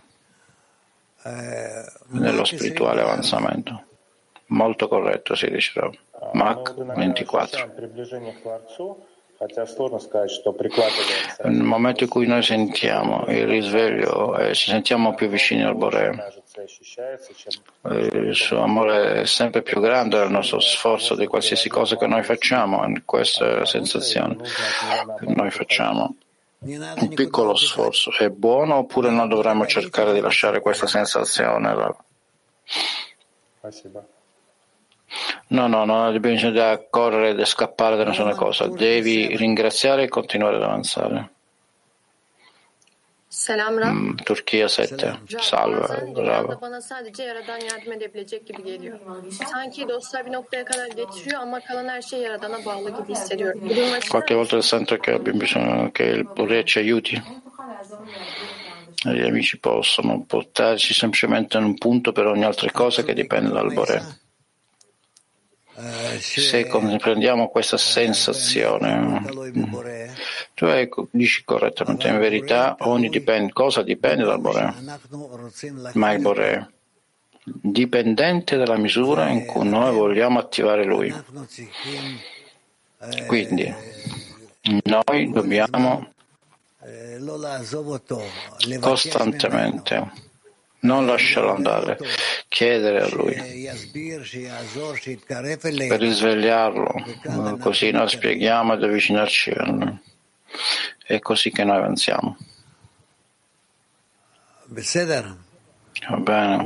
Nello 2.10 2.44
spirituale 2.44 3.02
avanzamento. 3.02 3.84
Molto 4.48 4.88
corretto 4.88 5.36
si 5.36 5.50
dice 5.50 5.90
Mach 6.34 6.74
24. 6.74 7.72
Nel 11.44 11.64
momento 11.64 12.04
in 12.04 12.10
cui 12.10 12.26
noi 12.28 12.44
sentiamo 12.44 13.26
il 13.28 13.46
risveglio 13.46 14.38
e 14.38 14.54
ci 14.54 14.70
sentiamo 14.70 15.16
più 15.16 15.28
vicini 15.28 15.64
al 15.64 15.76
Bore, 15.76 16.34
il 17.92 18.36
suo 18.36 18.62
amore 18.62 19.22
è 19.22 19.26
sempre 19.26 19.62
più 19.62 19.82
grande 19.82 20.18
del 20.20 20.30
nostro 20.30 20.60
sforzo 20.60 21.16
di 21.16 21.26
qualsiasi 21.26 21.68
cosa 21.68 21.98
che 21.98 22.08
noi 22.08 22.24
facciamo, 22.24 22.86
questa 23.04 23.50
è 23.50 23.58
la 23.60 23.66
sensazione 23.66 24.38
che 25.20 25.34
noi 25.34 25.52
facciamo. 25.52 26.16
Un 26.66 27.10
piccolo 27.14 27.56
sforzo 27.56 28.12
è 28.18 28.30
buono 28.30 28.76
oppure 28.76 29.10
noi 29.10 29.28
dovremmo 29.28 29.66
cercare 29.66 30.14
di 30.14 30.22
lasciare 30.22 30.62
questa 30.62 30.88
sensazione? 30.88 31.74
No, 35.48 35.68
no, 35.68 35.86
non 35.86 36.06
hai 36.06 36.20
bisogno 36.20 36.52
di 36.52 36.86
correre 36.90 37.40
e 37.40 37.46
scappare 37.46 37.98
da 37.98 38.06
nessuna 38.06 38.34
cosa. 38.34 38.68
Devi 38.68 39.36
ringraziare 39.36 40.04
e 40.04 40.08
continuare 40.08 40.56
ad 40.56 40.64
avanzare. 40.64 41.32
Mm, 43.50 44.16
Turchia 44.26 44.70
7. 44.70 45.14
Salve, 45.42 46.16
bravo. 46.16 46.62
bana 46.62 46.82
sadece 46.82 47.24
Yaradan 47.24 47.60
yardım 47.60 47.94
edebilecek 47.94 48.48
gibi 48.48 48.64
geliyor. 48.64 49.00
Sanki 49.52 49.88
dostlar 49.90 50.26
bir 50.26 50.32
noktaya 50.32 50.66
kadar 50.66 50.88
getiriyor 50.88 51.42
ama 51.42 51.60
kalan 51.60 51.88
her 51.88 52.02
şey 52.02 52.20
Yaradan'a 52.20 52.66
bağlı 52.66 52.90
gibi 52.90 53.12
hissediyorum. 53.12 53.62
Bu 53.64 53.70
duruma 53.76 54.00
Qualche 54.00 54.36
volta 54.36 54.62
sento 54.62 54.98
che 54.98 55.12
abbiamo 55.14 55.42
bisogno 55.42 55.92
che 55.94 56.04
il 56.04 56.24
Bore 56.38 56.66
ci 56.66 56.80
aiuti. 56.80 57.22
Gli 59.06 59.26
amici 59.28 59.58
possono 59.60 60.26
portarci 60.28 60.94
semplicemente 60.94 61.58
in 61.58 61.64
un 61.64 61.78
punto 61.78 62.12
per 62.12 62.26
ogni 62.26 62.46
altra 62.46 62.72
cosa 62.72 63.04
che 63.04 63.14
dipende 63.14 63.52
dal 63.52 63.74
Bore. 63.74 64.23
Se 66.20 66.68
comprendiamo 66.68 67.50
questa 67.50 67.78
sensazione, 67.78 69.24
tu 70.54 70.68
dici 71.10 71.44
correttamente, 71.44 72.08
in 72.10 72.20
verità 72.20 72.76
ogni 72.82 73.10
dipende, 73.10 73.52
cosa 73.52 73.82
dipende 73.82 74.24
dal 74.24 74.40
Bore, 74.40 74.74
ma 75.94 76.12
il 76.12 76.22
Bore 76.22 76.72
dipendente 77.44 78.56
dalla 78.56 78.78
misura 78.78 79.30
in 79.30 79.46
cui 79.46 79.68
noi 79.68 79.94
vogliamo 79.94 80.40
attivare 80.40 80.86
Lui. 80.86 81.14
Quindi 83.26 83.74
noi 84.84 85.32
dobbiamo 85.32 86.08
costantemente 88.80 90.12
non 90.84 91.06
lasciarlo 91.06 91.54
andare, 91.54 91.98
chiedere 92.48 93.02
a 93.02 93.08
lui 93.10 93.34
per 95.88 96.00
risvegliarlo, 96.00 96.94
così 97.60 97.92
noi 97.92 98.10
spieghiamo 98.10 98.74
ed 98.74 98.84
avvicinarci 98.84 99.50
a 99.52 99.66
lui. 99.66 100.02
È 101.06 101.20
così 101.20 101.52
che 101.52 101.64
noi 101.64 101.78
avanziamo. 101.78 102.38
Va 106.10 106.18
bene. 106.18 106.64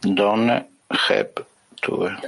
Donne, 0.00 0.68
Heb, 1.08 1.44
Tue. 1.80 2.18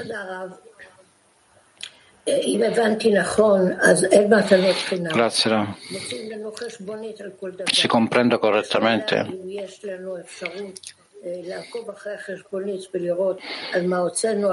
Grazie. 5.12 5.74
Si 7.64 7.87
comprende 7.87 8.38
correttamente. 8.38 9.26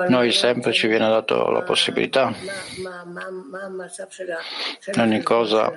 Noi 0.07 0.31
sempre 0.31 0.71
ci 0.73 0.87
viene 0.87 1.07
dato 1.07 1.49
la 1.49 1.61
possibilità. 1.61 2.33
Ogni 4.97 5.21
cosa 5.21 5.71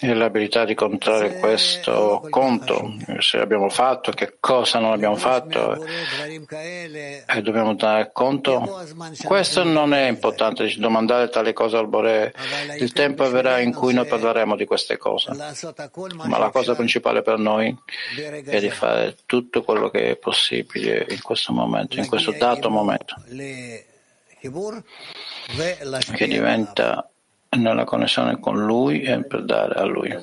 e 0.00 0.12
l'abilità 0.12 0.64
di 0.64 0.74
contare 0.74 1.38
questo 1.38 2.26
conto, 2.28 2.96
se 3.18 3.38
abbiamo 3.38 3.70
fatto, 3.70 4.10
che 4.12 4.36
cosa 4.38 4.78
non 4.78 4.92
abbiamo 4.92 5.16
fatto 5.16 5.82
e 6.26 7.42
dobbiamo 7.42 7.74
dare 7.74 8.10
conto. 8.12 8.84
Questo 9.24 9.64
non 9.64 9.94
è 9.94 10.08
importante, 10.08 10.70
domandare 10.76 11.30
tale 11.30 11.54
cosa 11.54 11.78
al 11.78 11.88
Bore. 11.88 12.34
Il 12.78 12.92
tempo 12.92 13.28
verrà 13.30 13.58
in 13.60 13.72
cui 13.72 13.94
noi 13.94 14.06
parleremo 14.06 14.54
di 14.54 14.66
queste 14.66 14.98
cose, 14.98 15.32
ma 15.32 16.38
la 16.38 16.50
cosa 16.50 16.74
principale 16.74 17.22
per 17.22 17.38
noi 17.38 17.74
è 18.44 18.60
di 18.60 18.70
fare 18.70 19.16
tutto 19.24 19.62
quello 19.62 19.88
che 19.88 20.10
è 20.10 20.16
possibile 20.16 21.06
in 21.08 21.22
questo 21.22 21.52
momento, 21.54 21.98
in 21.98 22.06
questo 22.06 22.32
dato 22.32 22.68
momento, 22.68 23.14
che 26.12 26.26
diventa 26.26 27.08
nella 27.50 27.84
connessione 27.84 28.38
con 28.40 28.64
Lui 28.64 29.02
e 29.02 29.24
per 29.24 29.44
dare 29.44 29.74
a 29.74 29.84
Lui. 29.84 30.14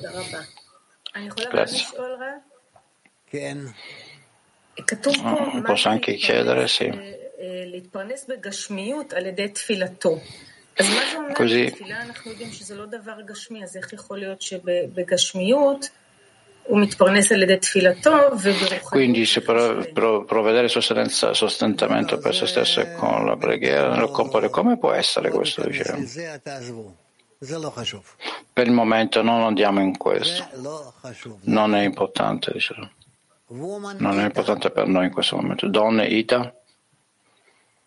Grazie. 1.50 1.86
Posso 5.64 5.88
anche 5.88 6.14
chiedere, 6.14 6.68
sì. 6.68 6.90
Così 11.34 11.72
quindi 18.88 19.26
se 19.26 19.42
provvedere 19.42 20.68
sostentamento 20.68 22.18
per 22.18 22.34
se 22.34 22.46
stesso 22.46 22.80
e 22.80 22.94
con 22.94 23.26
la 23.26 23.36
preghiera 23.36 23.94
nel 23.94 24.10
compare, 24.10 24.48
come 24.48 24.78
può 24.78 24.92
essere 24.92 25.30
questo? 25.30 25.62
Diciamo? 25.66 26.04
Per 28.52 28.66
il 28.66 28.72
momento 28.72 29.22
non 29.22 29.42
andiamo 29.42 29.80
in 29.80 29.96
questo. 29.96 30.46
Non 31.42 31.74
è 31.74 31.82
importante, 31.82 32.52
diciamo. 32.52 32.90
Non 33.48 34.18
è 34.20 34.24
importante 34.24 34.70
per 34.70 34.86
noi 34.86 35.06
in 35.06 35.12
questo 35.12 35.36
momento. 35.36 35.68
Donne, 35.68 36.06
Ita. 36.06 36.54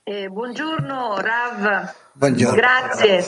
Eh, 0.04 0.30
buongiorno 0.30 1.20
Rav. 1.20 1.94
Buongiorno. 2.14 2.56
Grazie. 2.56 3.26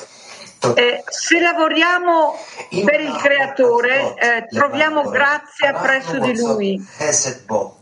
Eh, 0.75 1.03
se 1.07 1.39
lavoriamo 1.39 2.35
per 2.85 2.99
il 2.99 3.15
Creatore, 3.15 4.13
eh, 4.15 4.45
troviamo 4.47 5.09
grazia 5.09 5.73
presso 5.73 6.19
di 6.19 6.37
Lui. 6.37 6.81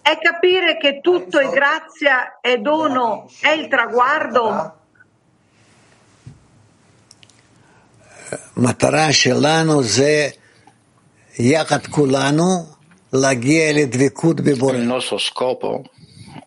È 0.01 0.17
capire 0.19 0.77
che 0.77 1.01
tutto 1.01 1.39
è 1.39 1.49
grazia 1.49 2.39
e 2.39 2.60
dono 2.60 3.29
è 3.41 3.49
il 3.49 3.67
traguardo? 3.67 4.75
המטרה 8.57 9.12
שלנו 9.12 9.83
זה 9.83 10.28
יחד 11.38 11.87
כולנו 11.87 12.66
להגיע 13.12 13.72
לדבקות 13.72 14.40
בבורא. 14.40 14.76
Il 14.76 14.87
nostro 14.87 15.18
scopo 15.18 15.83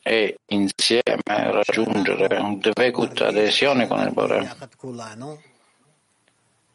è 0.02 0.34
insieme 0.48 1.24
raggiungere 1.26 2.38
un 2.38 2.60
dvekut, 2.60 3.22
adesione 3.22 3.88
con 3.88 4.00
il 4.02 4.12
Bore. 4.12 4.56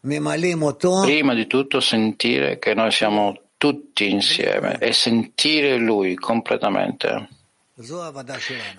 Prima 0.01 1.35
di 1.35 1.47
tutto 1.47 1.81
sentire 1.81 2.59
che 2.59 2.75
noi 2.75 2.91
siamo 2.91 3.39
tutti 3.57 4.11
insieme 4.11 4.79
e 4.79 4.93
sentire 4.93 5.77
Lui 5.77 6.15
completamente, 6.15 7.29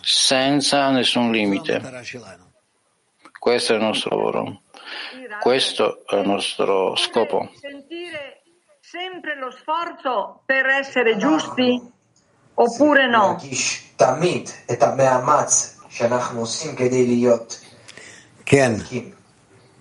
senza 0.02 0.90
nessun 0.90 1.32
limite. 1.32 1.82
Questo 3.40 3.74
è 3.74 3.76
il 3.76 3.82
nostro 3.84 4.10
lavoro. 4.16 4.62
Questo 5.40 6.06
è 6.06 6.16
il 6.16 6.28
nostro 6.28 6.96
scopo. 6.96 7.50
Sentire 7.60 8.44
sempre 8.80 9.38
lo 9.38 9.52
sforzo 9.52 10.42
per 10.46 10.66
essere 10.68 11.18
giusti 11.18 11.82
oppure 12.54 13.08
no? 13.08 13.38
כן, 18.46 18.76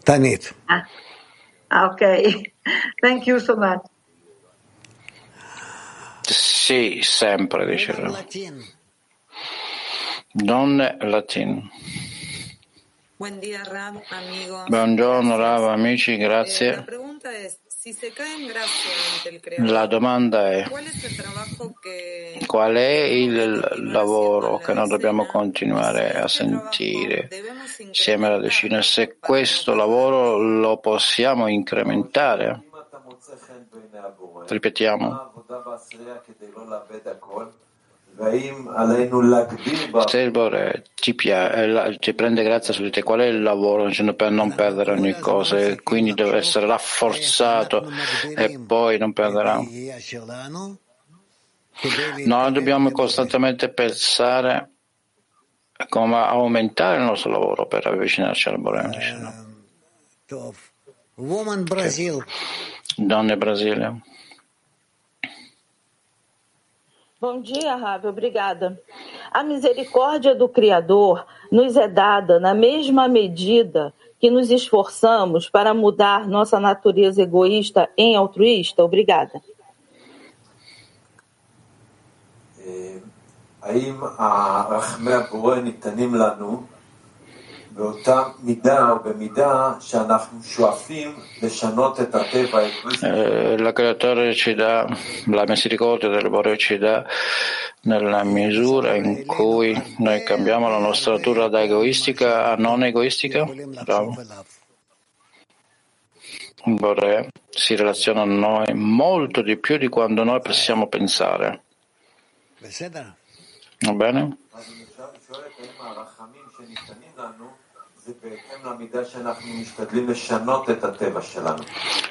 תמיד. 0.05 0.43
Ah, 0.69 1.87
ok. 1.87 2.03
Thank 3.03 3.27
you 3.27 3.39
so 3.39 3.57
much. 3.57 3.85
Sì, 6.23 7.01
sempre, 7.03 7.67
diceva. 7.67 8.25
Donne 10.33 10.97
Latin. 11.01 11.69
Buongiorno 14.68 15.38
Rav, 15.38 15.70
amici, 15.70 16.18
grazie. 16.18 16.86
La 19.60 19.86
domanda 19.86 20.52
è 20.52 20.66
qual 22.46 22.76
è 22.76 23.04
il 23.04 23.90
lavoro 23.90 24.58
che 24.58 24.74
noi 24.74 24.90
dobbiamo 24.90 25.26
continuare 25.28 26.20
a 26.20 26.28
sentire 26.28 27.30
insieme 27.78 28.28
alla 28.28 28.40
decina? 28.40 28.82
Se 28.82 29.18
questo 29.18 29.74
lavoro 29.76 30.38
lo 30.38 30.78
possiamo 30.80 31.48
incrementare? 31.48 32.64
Ripetiamo. 34.46 35.32
Se 40.08 40.20
il 40.20 40.32
Bore 40.32 40.86
ti, 40.96 41.14
pia- 41.14 41.96
ti 42.00 42.14
prende 42.14 42.44
grazia 42.44 42.74
su 42.74 42.82
di 42.82 42.90
te, 42.90 43.04
qual 43.04 43.20
è 43.20 43.26
il 43.26 43.42
lavoro 43.42 43.90
per 44.16 44.32
non 44.32 44.56
perdere 44.56 44.92
ogni 44.92 45.14
cosa? 45.20 45.58
E 45.60 45.82
quindi 45.82 46.14
deve 46.14 46.38
essere 46.38 46.66
rafforzato 46.66 47.92
e 48.36 48.60
poi 48.60 48.98
non 48.98 49.14
perderà. 49.14 49.62
Noi 52.26 52.52
dobbiamo 52.54 52.92
costantemente 52.92 53.70
pensare 53.70 54.70
come 55.90 56.16
aumentare 56.16 56.98
il 56.98 57.04
nostro 57.04 57.32
lavoro 57.32 57.66
per 57.68 57.86
avvicinarci 57.86 58.48
al 58.50 58.60
Bore. 58.60 58.90
Donne 62.96 63.38
Brasile. 63.38 64.02
Bom 67.25 67.41
dia, 67.43 67.77
Ravi, 67.77 68.07
obrigada. 68.07 68.81
A 69.31 69.43
misericórdia 69.43 70.35
do 70.35 70.49
Criador 70.49 71.27
nos 71.53 71.77
é 71.77 71.87
dada 71.87 72.41
na 72.41 72.55
mesma 72.55 73.09
medida 73.09 73.93
que 74.19 74.31
nos 74.31 74.51
esforçamos 74.51 75.49
para 75.49 75.75
mudar 75.75 76.27
nossa 76.27 76.59
natureza 76.59 77.23
egoísta 77.23 77.89
em 77.97 78.17
altruísta? 78.17 78.85
Obrigada. 78.85 79.41
האם 83.63 84.01
רחמי 84.71 85.13
הבורא 85.13 85.57
ניתנים 85.57 86.15
לנו 86.15 86.63
Eh, 93.02 93.58
la 93.58 93.74
creatore 93.74 94.34
ci 94.34 94.54
dà, 94.54 94.88
la 95.26 95.44
misericordia 95.46 96.08
del 96.08 96.30
Boreo 96.30 96.56
ci 96.56 96.78
dà 96.78 97.06
nella 97.82 98.24
misura 98.24 98.96
in 98.96 99.26
cui 99.26 99.76
noi 99.98 100.24
cambiamo 100.24 100.70
la 100.70 100.78
nostra 100.78 101.16
natura 101.16 101.50
da 101.50 101.64
egoistica 101.64 102.50
a 102.50 102.56
non 102.56 102.82
egoistica. 102.86 103.44
Bravo. 103.44 104.16
Boreo 106.64 107.28
si 107.50 107.76
relaziona 107.76 108.22
a 108.22 108.26
noi 108.26 108.74
molto 108.74 109.42
di 109.42 109.58
più 109.58 109.78
di 109.78 109.90
quanto 109.90 110.24
noi 110.24 110.40
possiamo 110.40 110.88
pensare. 110.88 111.64
Va 113.80 113.92
bene? 113.92 114.38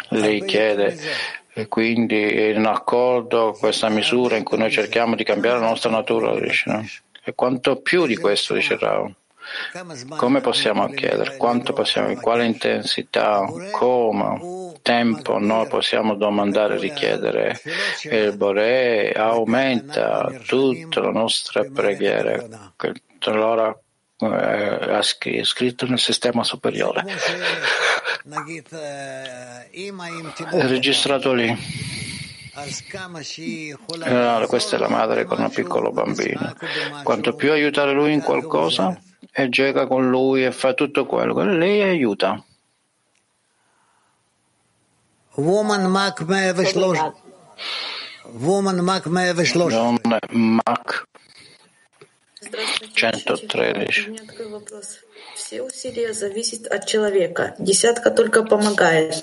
Lei 0.08 0.44
chiede, 0.44 0.98
quindi 1.68 2.50
in 2.50 2.66
accordo 2.66 3.50
con 3.50 3.60
questa 3.60 3.88
misura 3.88 4.36
in 4.36 4.42
cui 4.42 4.58
noi 4.58 4.72
cerchiamo 4.72 5.14
di 5.14 5.22
cambiare 5.22 5.60
la 5.60 5.68
nostra 5.68 5.90
natura, 5.90 6.38
dice, 6.38 6.70
no? 6.70 6.84
E 7.22 7.34
quanto 7.34 7.76
più 7.80 8.06
di 8.06 8.16
questo, 8.16 8.54
dice 8.54 8.76
Rao. 8.76 9.14
Come 10.16 10.40
possiamo 10.40 10.88
chiedere? 10.88 11.36
Quanto 11.36 11.72
possiamo? 11.74 12.08
In 12.08 12.20
quale 12.20 12.46
intensità? 12.46 13.44
Come? 13.70 14.72
Tempo? 14.82 15.38
Noi 15.38 15.68
possiamo 15.68 16.14
domandare 16.14 16.74
e 16.74 16.78
richiedere. 16.78 17.60
E 18.02 18.22
il 18.24 18.36
Bore 18.36 19.12
aumenta 19.12 20.30
tutte 20.46 21.00
le 21.00 21.12
nostre 21.12 21.70
preghiere. 21.70 22.48
Allora 23.26 23.74
è 24.16 25.02
scritto 25.42 25.86
nel 25.86 25.98
sistema 25.98 26.44
superiore. 26.44 27.04
È 30.50 30.66
registrato 30.66 31.32
lì. 31.32 31.56
Allora, 34.02 34.46
questa 34.46 34.76
è 34.76 34.78
la 34.78 34.88
madre 34.88 35.24
con 35.24 35.40
un 35.40 35.50
piccolo 35.50 35.90
bambino. 35.90 36.54
Quanto 37.02 37.34
più 37.34 37.50
aiutare 37.50 37.92
lui 37.92 38.12
in 38.12 38.22
qualcosa, 38.22 38.96
e 39.32 39.48
gioca 39.48 39.88
con 39.88 40.08
lui 40.08 40.44
e 40.44 40.52
fa 40.52 40.74
tutto 40.74 41.06
quello, 41.06 41.42
lei 41.42 41.82
aiuta. 41.82 42.42
Woman 45.34 45.90
Mac 45.90 46.24
113. 46.24 47.12
Woman 48.36 48.78
Mac 50.28 51.06
113. 52.94 54.06
Donne 54.06 54.18
Mac 54.18 54.32
113. 54.32 55.04
Все 55.34 55.62
усилия 55.62 56.12
зависят 56.12 56.66
от 56.66 56.86
человека. 56.86 57.54
Десятка 57.58 58.10
только 58.10 58.44
помогает. 58.44 59.14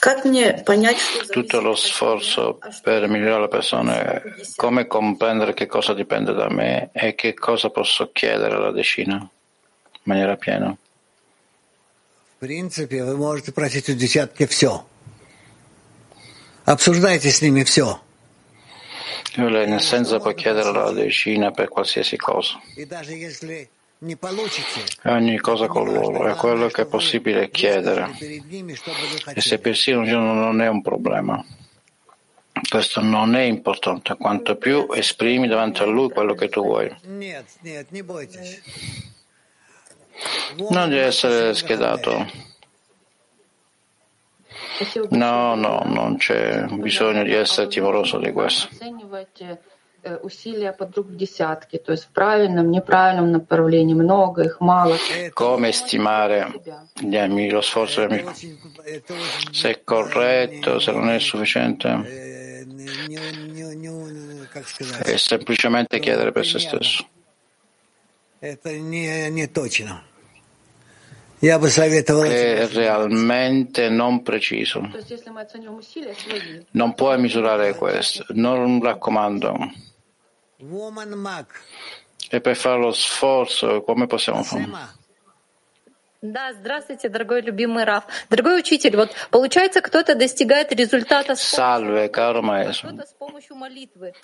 Как 0.00 0.24
мне 0.24 0.62
понять, 0.66 0.98
что 0.98 1.32
Tutto 1.32 1.60
lo 1.60 1.74
sforzo 1.76 2.58
per 2.82 3.08
migliorare 3.08 3.42
la 3.42 3.48
persona, 3.48 4.22
come 4.56 4.86
comprendere 4.86 5.54
che 5.54 5.66
cosa 5.66 5.94
dipende 5.94 6.32
da 6.32 6.48
me 6.50 6.90
e 6.92 7.14
che 7.14 7.34
cosa 7.34 7.70
posso 7.70 8.10
chiedere 8.12 8.56
alla 8.56 8.72
decina 8.72 9.16
in 9.16 10.02
maniera 10.02 10.36
piena. 10.36 10.76
В 12.36 12.44
принципе, 12.44 13.04
вы 13.04 13.16
можете 13.16 13.52
просить 13.52 13.88
у 13.88 13.94
десятки 13.94 14.46
все. 14.46 14.84
Обсуждайте 16.64 17.30
с 17.30 17.40
ними 17.40 17.62
все. 17.62 18.00
In 19.36 19.72
essenza, 19.72 20.18
può 20.18 20.32
chiedere 20.34 20.72
la 20.72 20.90
decina 20.92 21.50
per 21.50 21.68
qualsiasi 21.68 22.16
cosa. 22.16 22.60
Ogni 25.04 25.38
cosa 25.38 25.66
con 25.68 25.92
loro 25.92 26.26
è 26.26 26.34
quello 26.34 26.66
che 26.68 26.82
è 26.82 26.86
possibile 26.86 27.50
chiedere. 27.50 28.10
E 29.34 29.40
se 29.40 29.58
persino 29.58 30.04
non 30.04 30.60
è 30.60 30.68
un 30.68 30.82
problema. 30.82 31.42
Questo 32.68 33.00
non 33.00 33.34
è 33.34 33.42
importante, 33.42 34.16
quanto 34.16 34.56
più 34.56 34.86
esprimi 34.92 35.46
davanti 35.48 35.82
a 35.82 35.86
lui 35.86 36.10
quello 36.10 36.34
che 36.34 36.48
tu 36.48 36.62
vuoi. 36.62 36.94
Non 40.70 40.88
devi 40.88 41.02
essere 41.02 41.54
schedato. 41.54 42.50
No, 45.10 45.54
no, 45.54 45.82
non 45.84 46.16
c'è 46.16 46.64
bisogno 46.66 47.22
di 47.22 47.32
essere 47.32 47.68
timoroso 47.68 48.18
di 48.18 48.32
questo. 48.32 48.68
Come 55.32 55.70
stimare 55.70 56.60
gli 57.00 57.16
amici, 57.16 57.50
lo 57.50 57.60
sforzo 57.60 58.06
degli 58.06 58.18
amici? 58.20 58.58
Se 59.52 59.70
è 59.70 59.84
corretto, 59.84 60.80
se 60.80 60.90
non 60.90 61.08
è 61.08 61.20
sufficiente, 61.20 61.88
è 65.02 65.16
semplicemente 65.16 66.00
chiedere 66.00 66.32
per 66.32 66.46
se 66.46 66.58
stesso 66.58 67.06
è 71.41 72.67
realmente 72.67 73.89
non 73.89 74.23
preciso. 74.23 74.89
Non 76.71 76.95
puoi 76.95 77.19
misurare 77.19 77.75
questo, 77.75 78.25
non 78.29 78.81
raccomando. 78.81 79.55
E 82.29 82.41
per 82.41 82.55
fare 82.55 82.79
lo 82.79 82.91
sforzo, 82.91 83.83
come 83.83 84.07
possiamo 84.07 84.43
fare? 84.43 84.95
Да, 86.19 86.51
здравствуйте, 86.51 87.09
дорогой 87.09 87.41
любимый 87.41 87.83
Раф. 87.83 88.05
Дорогой 88.31 88.59
учитель, 88.59 88.95
вот 88.95 89.11
получается, 89.29 89.81
кто-то 89.81 90.15
достигает 90.15 90.71
результата 90.73 91.35
с 91.35 91.41
Salve, 91.43 92.09
caro 92.09 92.41
maestro. 92.41 92.89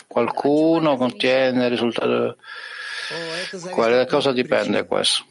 Qualcuno 0.08 0.98
ottiene 1.00 1.66
il 1.66 1.70
risultato. 1.70 2.38
Quale 3.70 4.08
cosa 4.08 4.32
dipende 4.32 4.86
questo? 4.88 5.26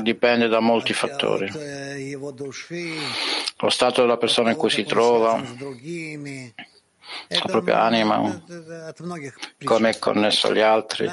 Dipende 0.00 0.48
da 0.48 0.60
molti 0.60 0.92
fattori. 0.92 1.48
Lo 3.58 3.70
stato 3.70 4.00
della 4.02 4.16
persona 4.16 4.50
in 4.50 4.56
cui 4.56 4.70
si 4.70 4.84
trova, 4.84 5.40
la 7.28 7.40
propria 7.46 7.82
anima, 7.82 8.42
come 9.64 9.90
è 9.90 9.98
connesso 9.98 10.48
agli 10.48 10.60
altri. 10.60 11.10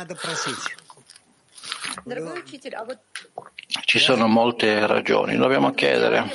Ci 3.93 3.99
sono 3.99 4.27
molte 4.27 4.87
ragioni, 4.87 5.35
dobbiamo 5.35 5.71
chiedere. 5.73 6.25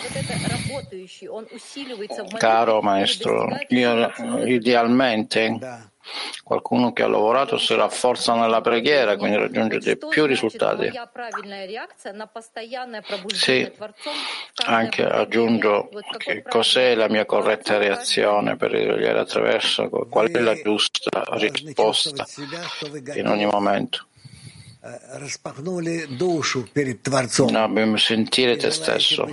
Caro 2.37 2.81
maestro, 2.83 3.49
io 3.71 4.13
idealmente 4.45 5.59
qualcuno 6.45 6.93
che 6.93 7.03
ha 7.03 7.09
lavorato 7.09 7.59
si 7.59 7.75
rafforza 7.75 8.37
nella 8.37 8.61
preghiera, 8.61 9.17
quindi 9.17 9.39
raggiunge 9.39 9.97
più 9.97 10.25
risultati. 10.25 10.89
Sì, 13.27 13.73
anche 14.67 15.05
aggiungo 15.05 15.89
che 16.17 16.45
cos'è 16.45 16.95
la 16.95 17.09
mia 17.09 17.27
corretta 17.27 17.77
reazione 17.77 18.55
per 18.55 18.71
ricogliere 18.71 19.19
attraverso, 19.19 19.89
qual 19.89 20.31
è 20.31 20.39
la 20.39 20.55
giusta 20.55 21.25
risposta 21.31 22.25
in 23.17 23.27
ogni 23.27 23.47
momento. 23.47 24.07
No, 27.51 27.67
dobbiamo 27.67 27.97
sentire 27.97 28.57
te 28.57 28.71
stesso, 28.71 29.29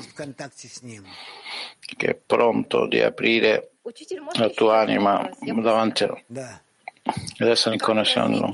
che 1.80 2.08
è 2.08 2.16
pronto 2.16 2.88
di 2.88 3.02
aprire 3.02 3.74
la 4.34 4.50
tua 4.50 4.80
anima 4.80 5.30
davanti 5.40 6.04
a 6.04 6.16
ed 7.38 7.48
essere 7.48 7.76
in 7.76 7.82
connessione. 7.82 8.52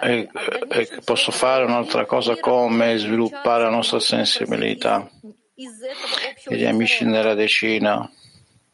E, 0.00 0.28
e 0.68 1.00
posso 1.04 1.30
fare 1.30 1.64
un'altra 1.64 2.04
cosa? 2.06 2.36
Come 2.36 2.98
sviluppare 2.98 3.62
la 3.62 3.70
nostra 3.70 4.00
sensibilità. 4.00 5.08
E 6.48 6.56
gli 6.56 6.64
amici 6.64 7.04
nella 7.04 7.34
decina. 7.34 8.10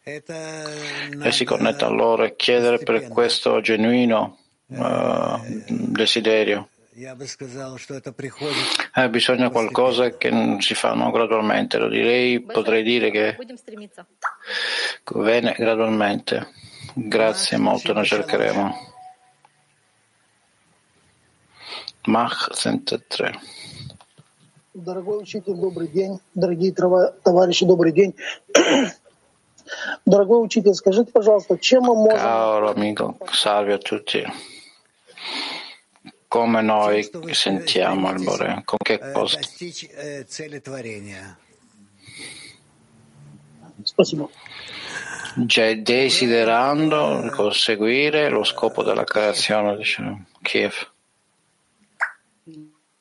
E 0.02 1.32
si 1.32 1.44
connetta 1.44 1.84
a 1.84 1.90
loro 1.90 2.24
e 2.24 2.34
chiedere 2.34 2.78
per 2.78 3.08
questo 3.08 3.60
genuino 3.60 4.38
uh, 4.67 5.39
desiderio. 5.67 6.67
Eh, 8.95 9.09
bisogna 9.09 9.49
qualcosa 9.49 10.15
che 10.15 10.57
si 10.59 10.75
fanno 10.75 11.09
gradualmente, 11.09 11.79
lo 11.79 11.89
direi, 11.89 12.39
potrei 12.39 12.83
dire 12.83 13.09
che 13.09 13.35
viene 15.15 15.55
gradualmente. 15.57 16.47
Grazie 16.93 17.57
molto, 17.57 17.93
noi 17.93 18.05
cercheremo. 18.05 18.91
Mach 22.05 22.49
103. 22.51 23.39
Дорогой 24.73 25.21
учитель, 25.21 25.55
добрый 25.55 25.87
день. 25.87 26.19
Дорогие 26.35 26.73
товарищи, 26.73 27.63
добрый 27.65 27.91
день. 27.91 28.15
Дорогой 30.05 30.43
учитель, 30.43 30.73
скажите, 30.73 31.11
пожалуйста, 31.11 31.57
чем 31.57 31.83
мы 31.83 31.95
можем... 31.95 32.19
Caro 32.19 32.69
amico, 32.71 33.17
salve 33.31 33.73
a 33.73 33.77
tutti. 33.77 34.27
come 36.28 36.60
noi 36.60 37.08
sentiamo 37.30 38.10
il 38.10 38.22
Bore, 38.22 38.62
con 38.64 38.78
che 38.78 39.00
cosa? 39.12 39.40
Cioè, 45.46 45.78
desiderando 45.78 47.30
conseguire 47.34 48.28
lo 48.28 48.44
scopo 48.44 48.82
della 48.82 49.04
creazione, 49.04 49.76
diciamo, 49.76 50.26
Kiev. 50.42 50.90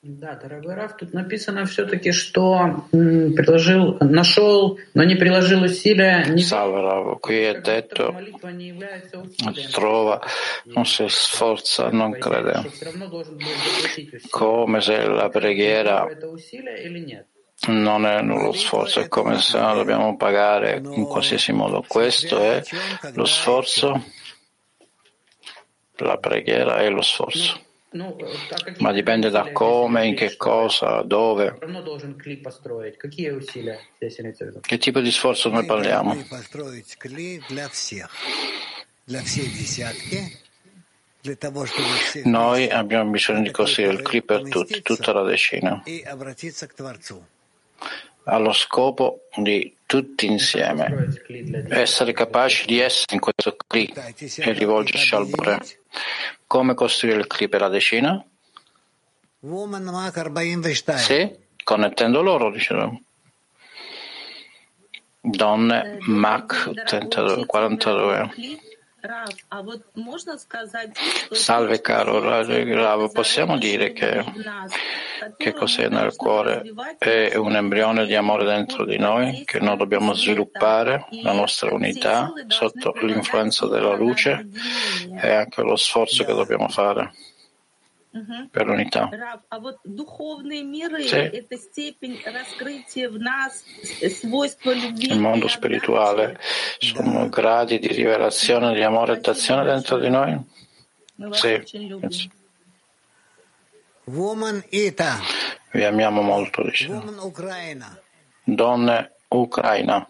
Да, 0.05 0.35
дорогой 0.35 0.75
Раф, 0.75 0.97
тут 0.97 1.13
написано 1.13 1.65
все-таки, 1.65 2.11
что 2.11 2.87
приложил, 2.91 3.97
нашел, 4.01 4.77
но 4.93 5.05
не 5.05 5.15
приложил 5.15 5.63
усилия. 5.63 6.25
Не... 6.25 6.43
Salve 6.43 6.81
Rav, 6.81 7.19
qui 7.21 7.37
è 7.37 7.61
detto, 7.61 8.13
trova, 9.71 10.21
non 10.65 10.85
si 10.85 11.05
sforza, 11.07 11.89
non 11.89 12.11
crede. 12.19 12.69
Come 14.29 14.81
se 14.81 15.07
la 15.07 15.29
preghiera 15.29 16.05
non 17.67 18.05
è 18.05 18.21
lo 18.21 18.51
sforzo, 18.51 18.99
è 18.99 19.07
come 19.07 19.39
se 19.39 19.57
no 19.57 19.73
dobbiamo 19.73 20.17
pagare 20.17 20.81
in 20.83 21.05
qualsiasi 21.05 21.53
modo. 21.53 21.81
Questo 21.87 22.41
è 22.41 22.61
lo 23.13 23.23
sforzo, 23.23 24.03
la 25.99 26.17
preghiera 26.17 26.79
è 26.79 26.89
lo 26.89 27.01
sforzo. 27.01 27.66
Ma 28.78 28.92
dipende 28.92 29.30
da 29.30 29.50
come, 29.52 30.06
in 30.06 30.14
che 30.14 30.36
cosa, 30.36 31.02
dove. 31.02 31.58
Che 34.60 34.78
tipo 34.78 35.00
di 35.00 35.10
sforzo 35.10 35.48
noi 35.48 35.64
parliamo? 35.64 36.14
Noi 42.24 42.68
abbiamo 42.68 43.10
bisogno 43.10 43.42
di 43.42 43.50
costruire 43.50 43.92
il 43.92 44.02
clip 44.02 44.26
per 44.26 44.48
tutti, 44.48 44.82
tutta 44.82 45.12
la 45.12 45.22
decina. 45.22 45.82
allo 48.28 48.52
scopo 48.52 49.28
di 49.36 49.74
tutti 49.86 50.26
insieme. 50.26 51.08
Essere 51.68 52.12
capaci 52.12 52.66
di 52.66 52.78
essere 52.78 53.14
in 53.14 53.20
questo 53.20 53.56
Kli 53.66 53.92
e 54.36 54.52
rivolgersi 54.52 55.14
al 55.14 55.26
Bore. 55.26 55.58
Come 56.48 56.74
costruire 56.74 57.18
il 57.18 57.26
Kli 57.26 57.48
per 57.48 57.60
la 57.60 57.68
decina? 57.68 58.24
Sì, 60.98 61.30
connettendo 61.62 62.22
loro, 62.22 62.50
dicevamo. 62.50 63.02
Donne 65.20 65.98
Mach 66.06 66.72
42. 67.44 68.30
Salve 71.30 71.80
caro 71.80 72.20
Rav, 72.20 73.12
possiamo 73.12 73.56
dire 73.56 73.92
che, 73.92 74.24
che 75.36 75.52
cos'è 75.52 75.88
nel 75.88 76.16
cuore? 76.16 76.62
È 76.98 77.36
un 77.36 77.54
embrione 77.54 78.06
di 78.06 78.16
amore 78.16 78.44
dentro 78.44 78.84
di 78.84 78.98
noi 78.98 79.44
che 79.44 79.60
noi 79.60 79.76
dobbiamo 79.76 80.14
sviluppare, 80.14 81.06
la 81.22 81.32
nostra 81.32 81.72
unità 81.72 82.32
sotto 82.48 82.92
l'influenza 83.02 83.68
della 83.68 83.94
luce 83.94 84.48
e 85.20 85.30
anche 85.30 85.62
lo 85.62 85.76
sforzo 85.76 86.24
che 86.24 86.32
dobbiamo 86.32 86.68
fare 86.68 87.12
per 88.51 88.65
l'unità. 88.67 89.09
Sì. 90.99 91.47
Il 95.09 95.19
mondo 95.19 95.47
spirituale 95.47 96.39
sono 96.77 97.27
gradi 97.29 97.79
di 97.79 97.87
rivelazione 97.87 98.73
di 98.75 98.83
amore 98.83 99.13
e 99.13 99.19
d'azione 99.19 99.63
dentro 99.63 99.97
di 99.97 100.09
noi? 100.09 100.39
Sì. 101.31 102.31
Woman 104.05 104.63
Ita. 104.69 105.19
Vi 105.71 105.83
amiamo 105.83 106.21
molto, 106.21 106.61
dice. 106.63 106.87
Donne 108.43 109.15
Ucraina. 109.29 110.07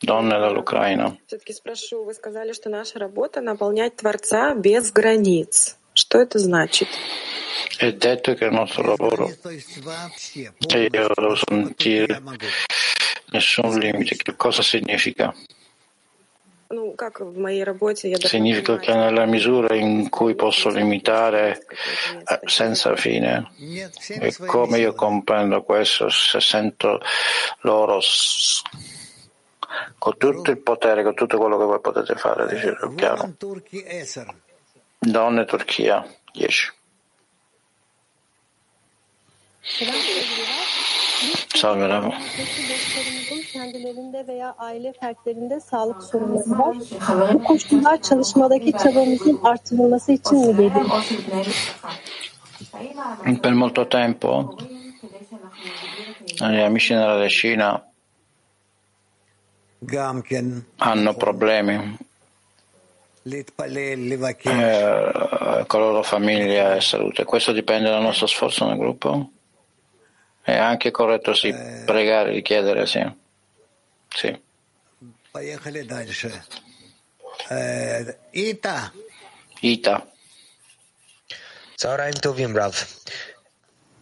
Donne 0.00 0.38
dall'Ucraina. 0.38 1.18
Все-таки 1.26 1.52
спрошу, 1.52 2.04
вы 2.04 2.14
сказали, 2.14 2.52
что 2.52 2.70
наша 2.70 3.00
работа 3.00 3.40
наполнять 3.40 3.96
Творца 3.96 4.54
без 4.54 4.92
границ. 4.92 5.76
Что 5.94 6.18
это 6.20 6.38
значит? 6.38 6.88
È 7.78 7.92
detto 7.92 8.34
che 8.34 8.44
il 8.44 8.52
nostro 8.52 8.82
lavoro 8.84 9.28
e 9.28 10.80
io 10.80 10.88
devo 10.88 11.36
sentire 11.36 12.22
nessun 13.30 13.78
limite. 13.78 14.16
Che 14.16 14.36
cosa 14.36 14.62
significa? 14.62 15.34
Significa 18.14 18.76
che 18.76 18.94
nella 18.94 19.24
misura 19.24 19.74
in 19.74 20.10
cui 20.10 20.34
posso 20.34 20.68
limitare 20.68 21.64
eh, 22.26 22.40
senza 22.44 22.94
fine, 22.94 23.50
e 24.08 24.34
come 24.36 24.78
io 24.78 24.92
comprendo 24.92 25.62
questo, 25.62 26.10
se 26.10 26.40
sento 26.40 27.00
loro 27.60 28.00
con 29.98 30.16
tutto 30.18 30.50
il 30.50 30.58
potere, 30.58 31.02
con 31.02 31.14
tutto 31.14 31.38
quello 31.38 31.56
che 31.56 31.64
voi 31.64 31.80
potete 31.80 32.14
fare, 32.16 32.46
dice 32.48 32.76
chiaro. 32.96 33.34
Donne 35.05 35.45
Turchia 35.45 36.05
10. 36.35 36.49
Salve 41.55 41.89
Ramo. 41.89 42.13
kendilerinde 43.53 44.27
veya 44.27 44.55
aile 44.57 44.93
fertlerinde 44.93 45.59
sağlık 45.59 46.03
sorunları 46.03 46.59
var. 46.59 46.77
Bu 47.33 47.43
koşullar 47.43 48.01
çalışmadaki 48.01 48.71
çabamızın 48.71 49.39
artırılması 49.43 50.11
için 50.11 50.37
mi 50.37 50.45
geliyor? 50.45 51.05
Per 53.43 53.53
molto 53.53 53.89
tempo 53.89 54.57
gli 56.39 56.61
amici 56.61 56.93
nella 56.93 57.19
decina 57.19 57.81
hanno 60.77 61.13
problemi 61.13 61.97
eh, 64.42 65.64
con 65.66 65.80
la 65.80 65.86
loro 65.86 66.02
famiglia 66.02 66.76
e 66.76 66.80
salute. 66.80 67.24
Questo 67.24 67.52
dipende 67.52 67.90
dal 67.90 68.02
nostro 68.02 68.26
sforzo 68.26 68.66
nel 68.66 68.78
gruppo? 68.78 69.30
È 70.40 70.56
anche 70.56 70.90
corretto 70.90 71.34
sì, 71.34 71.54
pregare, 71.84 72.30
richiedere, 72.30 72.86
sì. 72.86 73.04
Sì. 74.08 74.40
Ita. 78.32 78.92
Ita. 79.60 80.06
צהריים 81.78 82.14
טובים 82.14 82.56
רב. 82.56 82.74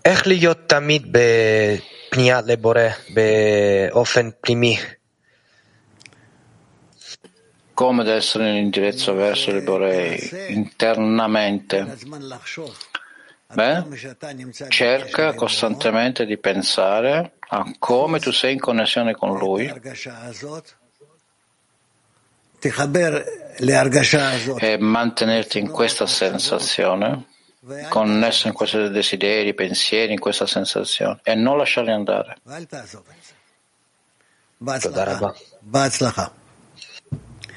איך 0.04 0.26
להיות 0.26 0.58
תמיד 0.68 1.02
בפנייה 1.12 2.40
לבורא 2.46 2.88
באופן 3.08 4.30
פנימי? 4.40 4.76
Come 7.73 8.03
deve 8.03 8.17
essere 8.17 8.51
l'indirizzo 8.51 9.13
verso 9.13 9.51
il 9.51 9.61
Borei 9.63 10.29
internamente. 10.49 11.97
Beh, 13.53 13.83
cerca 14.69 15.33
costantemente 15.33 16.25
di 16.25 16.37
pensare 16.37 17.33
a 17.39 17.73
come 17.77 18.19
tu 18.19 18.31
sei 18.31 18.53
in 18.53 18.59
connessione 18.59 19.13
con 19.13 19.37
Lui 19.37 19.69
e 24.57 24.77
mantenerti 24.77 25.59
in 25.59 25.69
questa 25.69 26.05
sensazione, 26.05 27.25
connesso 27.89 28.47
in 28.47 28.53
questi 28.53 28.89
desideri, 28.89 29.53
pensieri, 29.53 30.13
in 30.13 30.19
questa 30.19 30.45
sensazione 30.45 31.19
e 31.23 31.35
non 31.35 31.57
lasciarli 31.57 31.91
andare. 31.91 32.37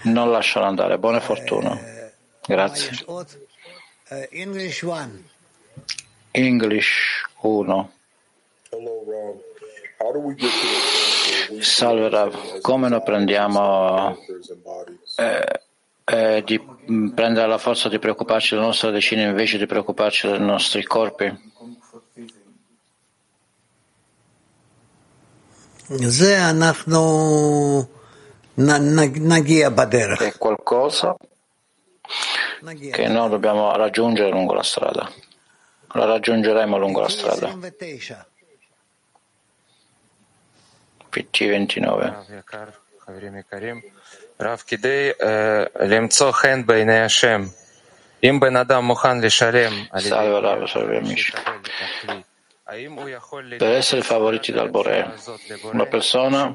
Non 0.05 0.31
lasciarlo 0.31 0.69
andare. 0.69 0.99
Buona 0.99 1.21
fortuna. 1.21 1.79
Grazie. 2.47 2.91
English 6.31 7.23
1. 7.41 7.93
Salve 11.61 12.09
Rav, 12.09 12.61
come 12.61 12.89
noi 12.89 13.03
prendiamo 13.03 14.17
eh, 15.17 15.61
eh, 16.05 16.43
di 16.45 16.61
prendere 17.15 17.47
la 17.47 17.59
forza 17.59 17.89
di 17.89 17.99
preoccuparci 17.99 18.55
della 18.55 18.67
nostra 18.67 18.91
decina 18.91 19.23
invece 19.23 19.59
di 19.59 19.67
preoccuparci 19.67 20.29
dei 20.29 20.41
nostri 20.41 20.83
corpi? 20.85 21.53
è 30.17 30.37
qualcosa 30.39 31.17
che 32.93 33.09
noi 33.09 33.29
dobbiamo 33.29 33.75
raggiungere 33.77 34.31
lungo 34.31 34.55
la 34.55 34.63
strada. 34.63 35.11
La 35.93 36.05
raggiungeremo 36.05 36.77
lungo 36.79 37.01
la 37.01 37.09
strada. 37.09 37.57
PT 41.09 41.47
29. 41.47 42.25
Rav 44.37 44.65
Kidei 44.65 45.11
eh, 45.11 45.71
Lemzo 45.87 46.33
Hen 46.43 46.65
Beinei 46.65 47.01
Hashem. 47.01 47.53
Salve 49.93 50.41
Rav, 50.41 50.65
salve 50.67 50.97
amici 50.97 51.33
per 53.59 53.73
essere 53.73 54.01
favoriti 54.01 54.51
dal 54.51 54.71
Bore. 54.71 55.15
Una 55.73 55.85
persona 55.85 56.55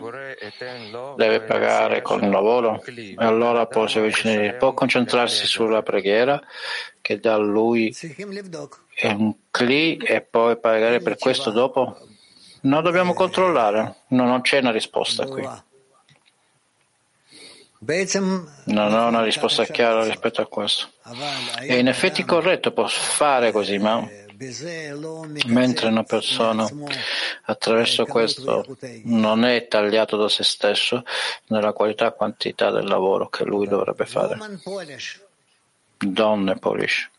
deve 1.16 1.42
pagare 1.42 2.02
con 2.02 2.24
il 2.24 2.32
lavoro 2.32 2.84
e 2.84 3.14
allora 3.18 3.68
può, 3.68 3.86
può 4.58 4.74
concentrarsi 4.74 5.46
sulla 5.46 5.84
preghiera 5.84 6.42
che 7.00 7.20
da 7.20 7.38
lui 7.38 7.96
è 8.96 9.08
un 9.08 9.36
cli 9.52 9.98
e 9.98 10.22
poi 10.22 10.58
pagare 10.58 11.00
per 11.00 11.18
questo 11.18 11.52
dopo? 11.52 11.98
Non 12.62 12.82
dobbiamo 12.82 13.14
controllare, 13.14 13.98
no, 14.08 14.26
non 14.26 14.42
c'è 14.42 14.60
una 14.60 14.72
risposta 14.72 15.26
qui. 15.26 15.48
Non 18.66 18.94
ho 18.94 19.08
una 19.08 19.24
risposta 19.24 19.64
chiara 19.64 20.04
rispetto 20.04 20.42
a 20.42 20.48
questo. 20.48 20.90
È 21.60 21.74
in 21.76 21.88
effetti 21.88 22.26
corretto, 22.26 22.74
può 22.74 22.88
fare 22.88 23.52
così, 23.52 23.78
ma 23.78 24.06
mentre 25.47 25.89
una 25.89 26.03
persona 26.03 26.69
attraverso 27.43 28.05
questo 28.05 28.65
non 29.05 29.45
è 29.45 29.67
tagliato 29.69 30.17
da 30.17 30.29
se 30.29 30.45
stesso 30.45 31.05
nella 31.49 31.73
qualità 31.73 32.09
e 32.09 32.15
quantità 32.15 32.71
del 32.71 32.87
lavoro 32.87 33.29
che 33.29 33.45
lui 33.45 33.67
dovrebbe 33.67 34.07
fare. 34.07 34.39
Donne 35.99 36.57
Polish. 36.57 37.11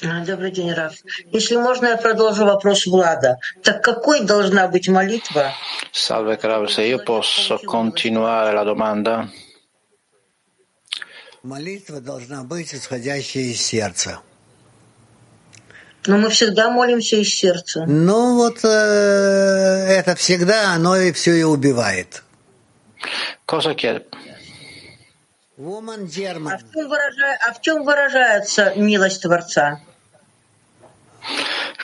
Добрый 0.00 0.52
день, 0.52 0.72
Раф. 0.72 0.94
Если 1.32 1.56
можно, 1.56 1.86
я 1.86 1.96
продолжу 1.96 2.44
вопрос 2.44 2.86
Влада. 2.86 3.36
Так 3.64 3.82
какой 3.82 4.20
должна 4.20 4.68
быть 4.68 4.88
молитва? 4.88 5.52
Salve, 5.90 6.36
Krav, 6.36 6.66
se 6.68 6.84
io 6.84 7.02
posso 7.02 7.58
continuare 7.64 8.52
la 8.52 8.62
domanda. 8.62 9.28
Молитва 11.43 11.99
должна 11.99 12.45
быть 12.45 12.73
исходящая 12.73 13.43
из 13.43 13.61
сердца. 13.61 14.21
Но 16.05 16.17
мы 16.17 16.29
всегда 16.29 16.69
молимся 16.69 17.17
из 17.17 17.35
сердца. 17.35 17.83
Ну 17.85 18.37
вот 18.37 18.63
э, 18.63 18.67
это 18.67 20.15
всегда 20.15 20.71
оно 20.71 20.95
и 20.95 21.11
все 21.11 21.33
и 21.33 21.43
убивает. 21.43 22.23
Cosa? 23.45 23.75
Woman 25.57 26.07
German. 26.07 26.53
А 26.53 26.57
в, 26.59 26.71
чем 26.71 26.87
выража... 26.87 27.37
а 27.45 27.53
в 27.53 27.61
чем 27.61 27.83
выражается 27.83 28.73
милость 28.75 29.21
Творца? 29.21 29.81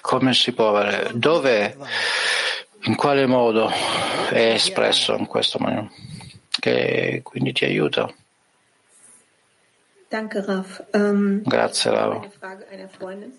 Come 0.01 0.33
si 0.33 0.53
può 0.53 0.69
avere? 0.69 1.11
Dove? 1.13 1.75
In 2.83 2.95
quale 2.95 3.25
modo 3.25 3.69
è 4.29 4.53
espresso 4.53 5.17
in 5.17 5.25
questo 5.25 5.59
modo? 5.59 5.91
Che 6.49 7.19
quindi 7.25 7.51
ti 7.51 7.65
aiuta. 7.65 8.09
Danke, 10.09 10.47
Raf. 10.47 10.83
Ähm, 10.93 11.43
Grazie, 11.45 11.91
Freundin. 12.97 13.31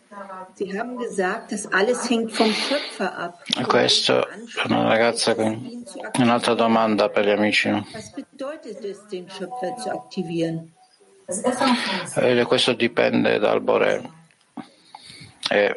Sie 0.54 0.78
haben 0.78 0.98
gesagt, 0.98 1.50
dass 1.50 1.66
alles 1.72 2.08
hängt 2.08 2.32
vom 2.32 2.52
Schöpfer 2.52 3.16
ab. 3.18 3.42
Questo 3.68 4.28
è 4.28 4.66
una 4.66 4.86
ragazza 4.86 5.34
con 5.34 5.84
un'altra 6.18 6.54
domanda 6.54 7.08
per 7.08 7.24
gli 7.24 7.30
amici. 7.30 7.70
Was 7.92 8.12
bedeutet 8.12 8.84
es, 8.84 9.04
den 9.08 9.28
Schöpfer 9.28 9.76
zu 9.78 9.90
aktivieren? 9.90 10.72
E 12.16 12.44
questo 12.44 12.72
dipende 12.72 13.38
dal 13.38 13.60
Bore 13.60 14.02
e 15.48 15.76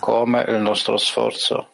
come 0.00 0.44
il 0.48 0.56
nostro 0.56 0.96
sforzo 0.96 1.68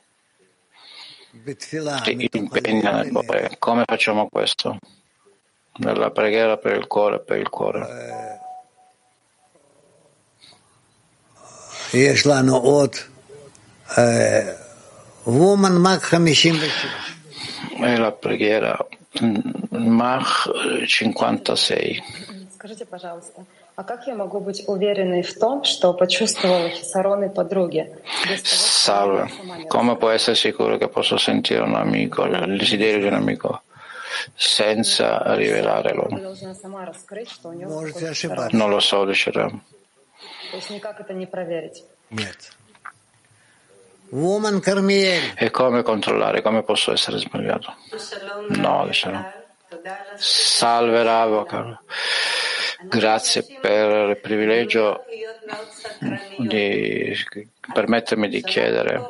si 2.02 2.28
impegna 2.32 2.92
nel 2.92 3.10
Bore. 3.10 3.56
Come 3.58 3.84
facciamo 3.86 4.28
questo? 4.28 4.78
nella 5.78 6.10
preghiera 6.10 6.56
per 6.56 6.76
il 6.76 6.86
cuore, 6.86 7.20
per 7.20 7.38
il 7.38 7.48
cuore. 7.48 8.38
E 11.92 12.14
la 17.96 18.12
preghiera 18.12 18.86
mm, 19.22 19.38
Mach 19.70 20.48
eh, 20.80 20.86
56. 20.86 22.02
Скажите, 22.54 22.84
пожалуйста, 22.84 23.44
а 23.74 23.84
как 23.84 24.06
я 24.06 24.14
могу 24.14 24.40
быть 24.40 24.64
уверенной 24.66 25.22
в 25.22 25.38
том, 25.38 25.64
что 25.64 25.94
почувствовала 25.94 26.68
хисарон? 26.68 27.30
Salve, 28.42 29.30
come 29.68 29.96
può 29.96 30.10
essere 30.10 30.36
sicuro 30.36 30.76
che 30.76 30.88
posso 30.88 31.16
sentire 31.16 31.62
un 31.62 31.74
amico, 31.74 32.24
il 32.24 32.58
desiderio 32.58 33.00
di 33.00 33.06
un 33.06 33.14
amico? 33.14 33.62
senza 34.34 35.34
rivelarlo. 35.34 36.08
Non 38.50 38.70
lo 38.70 38.80
so, 38.80 39.04
dice 39.04 39.30
Ram. 39.30 39.62
E 45.36 45.50
come 45.50 45.82
controllare? 45.82 46.42
Come 46.42 46.62
posso 46.62 46.92
essere 46.92 47.18
sbagliato? 47.18 47.74
No, 48.48 48.86
dice 48.86 49.10
Ram. 49.10 49.32
Salve 50.16 51.02
Rav, 51.04 51.78
grazie 52.82 53.46
per 53.60 54.08
il 54.10 54.18
privilegio 54.18 55.04
di 56.38 57.14
permettermi 57.72 58.28
di 58.28 58.42
chiedere 58.42 59.00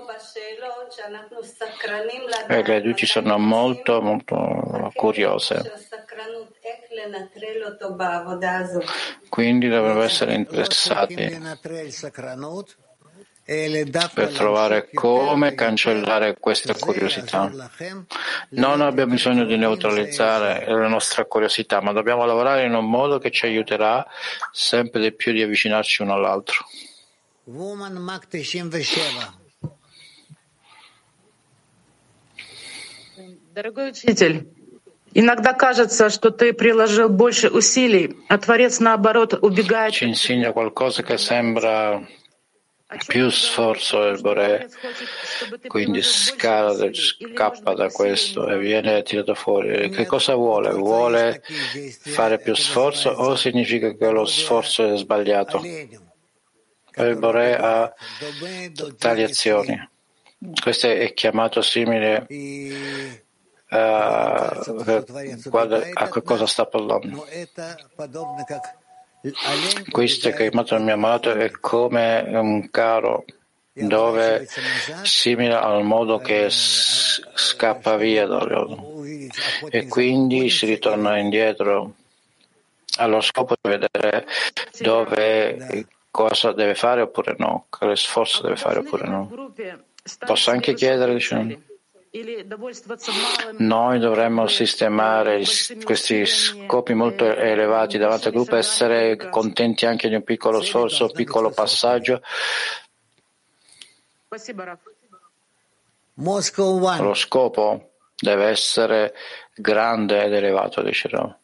e 2.48 2.62
le 2.62 2.80
duci 2.80 3.06
sono 3.06 3.38
molto, 3.38 4.00
molto 4.02 4.92
curiose. 4.94 5.72
Quindi 9.28 9.68
dovrebbero 9.68 10.02
essere 10.02 10.34
interessati 10.34 11.30
per 14.14 14.32
trovare 14.32 14.88
come 14.92 15.54
cancellare 15.54 16.36
questa 16.38 16.74
curiosità. 16.74 17.50
Non 18.50 18.80
abbiamo 18.80 19.12
bisogno 19.12 19.44
di 19.44 19.56
neutralizzare 19.56 20.64
la 20.66 20.88
nostra 20.88 21.24
curiosità, 21.24 21.80
ma 21.80 21.92
dobbiamo 21.92 22.24
lavorare 22.24 22.64
in 22.64 22.74
un 22.74 22.88
modo 22.88 23.18
che 23.18 23.30
ci 23.30 23.46
aiuterà 23.46 24.06
sempre 24.52 25.00
di 25.00 25.12
più 25.12 25.32
di 25.32 25.42
avvicinarci 25.42 26.02
uno 26.02 26.14
all'altro. 26.14 26.64
Дорогой 33.53 33.89
учитель, 33.89 34.47
иногда 35.13 35.53
кажется, 35.53 36.09
что 36.09 36.29
ты 36.31 36.51
приложил 36.53 37.09
больше 37.09 37.49
усилий, 37.49 38.17
а 38.27 38.37
Творец, 38.37 38.79
naоборот, 38.79 39.33
убегает. 39.33 39.93
Ci 39.93 40.05
insegna 40.05 40.51
qualcosa 40.51 41.03
che 41.03 41.17
sembra 41.17 42.05
più 43.07 43.29
sforzo 43.29 44.03
del 44.03 44.21
Bore, 44.21 44.69
quindi 45.67 46.01
scala, 46.01 46.75
scappa 46.93 47.73
da 47.73 47.89
questo 47.89 48.47
e 48.47 48.57
viene 48.57 49.01
tirato 49.03 49.33
fuori. 49.35 49.89
Che 49.89 50.05
cosa 50.05 50.35
vuole? 50.35 50.71
Vuole 50.71 51.41
fare 52.03 52.37
più 52.39 52.53
sforzo 52.53 53.09
o 53.09 53.35
significa 53.35 53.95
che 53.95 54.09
lo 54.09 54.25
sforzo 54.25 54.93
è 54.93 54.97
sbagliato? 54.97 55.61
Il 56.97 57.17
Bore 57.17 57.57
ha 57.57 57.93
tali 58.97 59.23
azioni. 59.23 59.89
Questo 60.61 60.87
è 60.87 61.13
chiamato 61.13 61.61
simile 61.61 62.27
a, 63.70 64.48
a 65.94 66.08
che 66.08 66.22
cosa 66.22 66.46
sta 66.46 66.66
parlando. 66.66 67.26
Questo 69.90 70.30
che 70.30 70.48
chiamato 70.48 70.74
il 70.74 70.82
mio 70.82 70.94
amato 70.94 71.32
è 71.32 71.50
come 71.50 72.24
un 72.26 72.70
carro 72.70 73.24
dove 73.72 74.48
simile 75.02 75.54
al 75.54 75.84
modo 75.84 76.18
che 76.18 76.48
scappa 76.50 77.96
via 77.96 78.26
dall'olio 78.26 79.04
e 79.68 79.86
quindi 79.86 80.50
si 80.50 80.66
ritorna 80.66 81.18
indietro 81.18 81.94
allo 82.96 83.20
scopo 83.20 83.54
di 83.60 83.68
vedere 83.68 84.26
dove 84.80 85.86
cosa 86.10 86.52
deve 86.52 86.74
fare 86.74 87.02
oppure 87.02 87.36
no, 87.38 87.66
quale 87.68 87.96
sforzo 87.96 88.42
deve 88.42 88.56
fare 88.56 88.80
oppure 88.80 89.06
no. 89.06 89.52
Posso 90.18 90.50
anche 90.50 90.74
chiedere, 90.74 91.12
diciamo, 91.12 91.54
noi 93.58 94.00
dovremmo 94.00 94.48
sistemare 94.48 95.42
questi 95.84 96.26
scopi 96.26 96.92
molto 96.92 97.24
elevati 97.24 97.98
davanti 97.98 98.26
al 98.26 98.32
gruppo, 98.32 98.56
essere 98.56 99.16
contenti 99.30 99.86
anche 99.86 100.08
di 100.08 100.16
un 100.16 100.24
piccolo 100.24 100.60
sforzo, 100.60 101.04
un 101.04 101.12
piccolo 101.12 101.50
passaggio. 101.50 102.20
Lo 107.04 107.14
scopo 107.14 107.90
deve 108.16 108.44
essere 108.46 109.14
grande 109.54 110.24
ed 110.24 110.32
elevato, 110.32 110.82
dice 110.82 111.08
Ram. 111.08 111.36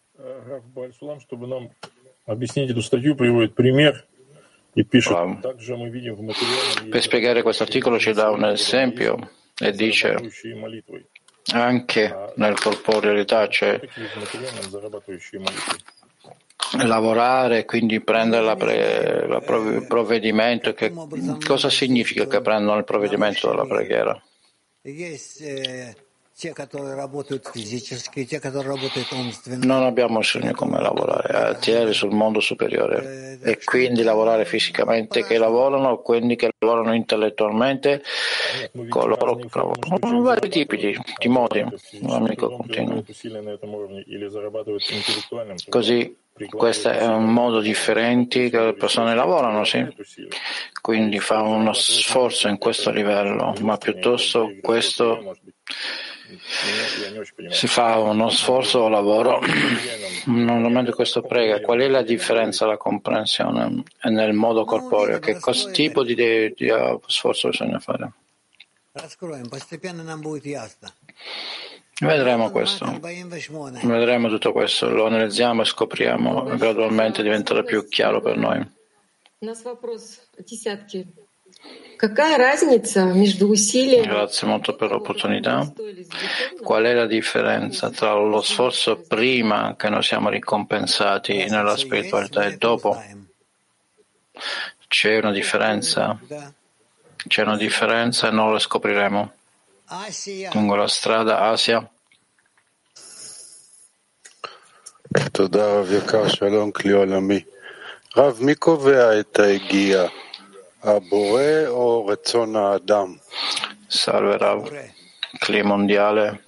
Per 6.91 7.03
spiegare 7.03 7.43
questo 7.43 7.63
articolo 7.63 8.01
ci 8.01 8.13
dà 8.13 8.31
un 8.31 8.45
esempio 8.47 9.31
e 9.59 9.73
dice 9.73 10.17
anche 11.53 12.33
nel 12.37 12.59
corporealità 12.59 13.47
c'è 13.47 13.81
lavorare, 16.85 17.65
quindi 17.65 18.01
prendere 18.01 18.45
la 18.45 18.57
pre, 18.57 19.27
la 19.27 19.41
provvedimento. 19.41 20.75
Che, 20.75 20.93
cosa 21.45 21.71
significa 21.71 22.27
che 22.27 22.41
prendono 22.41 22.79
il 22.79 22.85
provvedimento 22.85 23.49
della 23.49 23.67
preghiera? 23.67 24.21
Non 29.65 29.85
abbiamo 29.85 30.19
bisogno 30.19 30.53
come 30.53 30.79
lavorare, 30.83 31.33
attieni 31.33 31.95
sul 31.95 32.11
mondo 32.11 32.41
superiore 32.41 33.39
e 33.43 33.59
quindi 33.65 34.03
lavorare 34.03 34.45
fisicamente 34.45 35.25
che 35.25 35.39
lavorano, 35.39 36.03
quindi 36.03 36.37
che 36.37 36.51
lavorano 36.59 36.95
intellettualmente, 36.95 38.03
coloro 38.91 39.37
che 39.37 39.49
lavorano, 39.51 40.21
vari 40.21 40.51
tipi 40.51 40.77
di, 40.77 40.99
di 41.17 41.29
modi. 41.29 41.65
L'amico 42.03 42.51
continua. 42.51 43.03
Così 45.71 46.17
questo 46.51 46.91
è 46.91 47.07
un 47.07 47.33
modo 47.33 47.61
differente 47.61 48.51
che 48.51 48.61
le 48.61 48.75
persone 48.75 49.15
lavorano, 49.15 49.65
sì. 49.65 49.87
Quindi 50.83 51.19
fa 51.19 51.41
uno 51.41 51.73
sforzo 51.73 52.49
in 52.49 52.59
questo 52.59 52.91
livello, 52.91 53.55
ma 53.61 53.79
piuttosto 53.79 54.53
questo 54.61 55.35
si 57.51 57.67
fa 57.67 57.99
uno 57.99 58.29
sforzo 58.31 58.81
o 58.81 58.89
lavoro, 58.89 59.41
normalmente 60.27 60.93
questo 60.93 61.23
prega. 61.23 61.61
Qual 61.61 61.81
è 61.81 61.89
la 61.89 62.03
differenza, 62.03 62.67
la 62.67 62.77
comprensione 62.77 63.83
nel 64.03 64.33
modo 64.33 64.65
corporeo? 64.65 65.19
Che 65.19 65.39
cosa, 65.39 65.71
tipo 65.71 66.03
di, 66.03 66.15
di, 66.15 66.55
di 66.57 66.73
sforzo 67.07 67.49
bisogna 67.49 67.79
fare? 67.79 68.11
Vedremo 71.99 72.51
questo, 72.51 72.99
vedremo 73.83 74.29
tutto 74.29 74.53
questo, 74.53 74.91
lo 74.91 75.07
analizziamo 75.07 75.63
e 75.63 75.65
scopriamo, 75.65 76.45
gradualmente 76.57 77.23
diventerà 77.23 77.63
più 77.63 77.89
chiaro 77.89 78.21
per 78.21 78.37
noi. 78.37 78.75
Grazie 84.04 84.48
molto 84.48 84.76
per 84.76 84.90
l'opportunità. 84.90 85.72
Qual 86.62 86.84
è 86.84 86.94
la 86.94 87.06
differenza 87.06 87.92
tra 87.92 88.14
lo 88.14 88.42
sforzo 88.42 88.98
prima 89.08 89.76
che 89.78 89.90
noi 89.90 90.02
siamo 90.02 90.30
ricompensati 90.30 91.46
nella 91.48 91.78
spiritualità 91.78 92.46
e 92.46 92.58
dopo? 92.58 93.00
C'è 94.88 95.18
una 95.20 95.32
differenza? 95.32 96.20
C'è 97.28 97.44
una 97.44 97.58
differenza 97.58 98.30
e 98.30 98.32
non 98.32 98.52
la 98.52 98.60
scopriremo. 98.60 99.34
Lungo 100.54 100.76
la 100.76 100.88
strada 100.88 101.40
Asia. 101.42 101.88
תודה 105.32 105.80
רב 105.80 105.92
יקר, 105.92 106.28
שלום 106.28 106.72
כלי 106.72 106.92
עולמי. 106.92 107.40
רב, 108.18 108.38
מי 108.42 108.56
קובע 108.56 109.20
את 109.20 109.40
ההגיעה? 109.40 110.08
Salve 113.89 114.39
Rav, 114.39 114.71
clima 115.39 115.75
mondiale. 115.75 116.45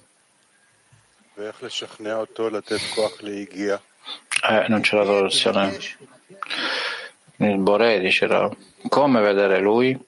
Eh, 4.49 4.65
non 4.69 4.79
c'è 4.79 4.95
la 4.95 5.03
traduzione. 5.03 5.77
Il 7.35 7.57
Bore 7.57 7.99
dice 7.99 8.27
Rav. 8.27 8.55
Come 8.87 9.19
vedere 9.19 9.59
lui? 9.59 9.99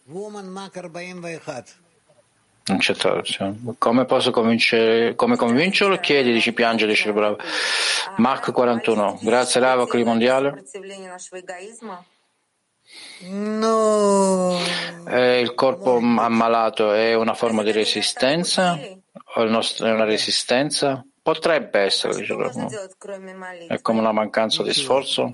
Non 2.67 2.77
c'è 2.77 2.95
traduzione. 2.95 3.59
Come 3.77 4.05
posso 4.05 4.32
convincere, 4.32 5.13
come 5.15 5.36
convincerlo? 5.36 5.97
Chiedi, 5.97 6.32
dici 6.32 6.53
piange, 6.53 6.86
dice 6.88 7.11
bravo. 7.11 7.38
Marco 8.15 8.53
41. 8.53 9.19
Grazie 9.21 9.59
Rava, 9.59 9.86
Clima 9.88 10.11
Mondiale. 10.11 10.63
No. 13.23 14.57
il 15.39 15.53
corpo 15.53 15.97
ammalato 15.97 16.91
è 16.93 17.13
una 17.13 17.33
forma 17.33 17.63
di 17.63 17.71
resistenza? 17.71 18.79
O 19.35 19.43
nostro, 19.45 19.87
è 19.87 19.91
una 19.91 20.05
resistenza? 20.05 21.05
Potrebbe 21.21 21.81
essere, 21.81 22.25
È 23.67 23.81
come 23.81 23.99
una 23.99 24.11
mancanza 24.11 24.63
di 24.63 24.73
sforzo? 24.73 25.29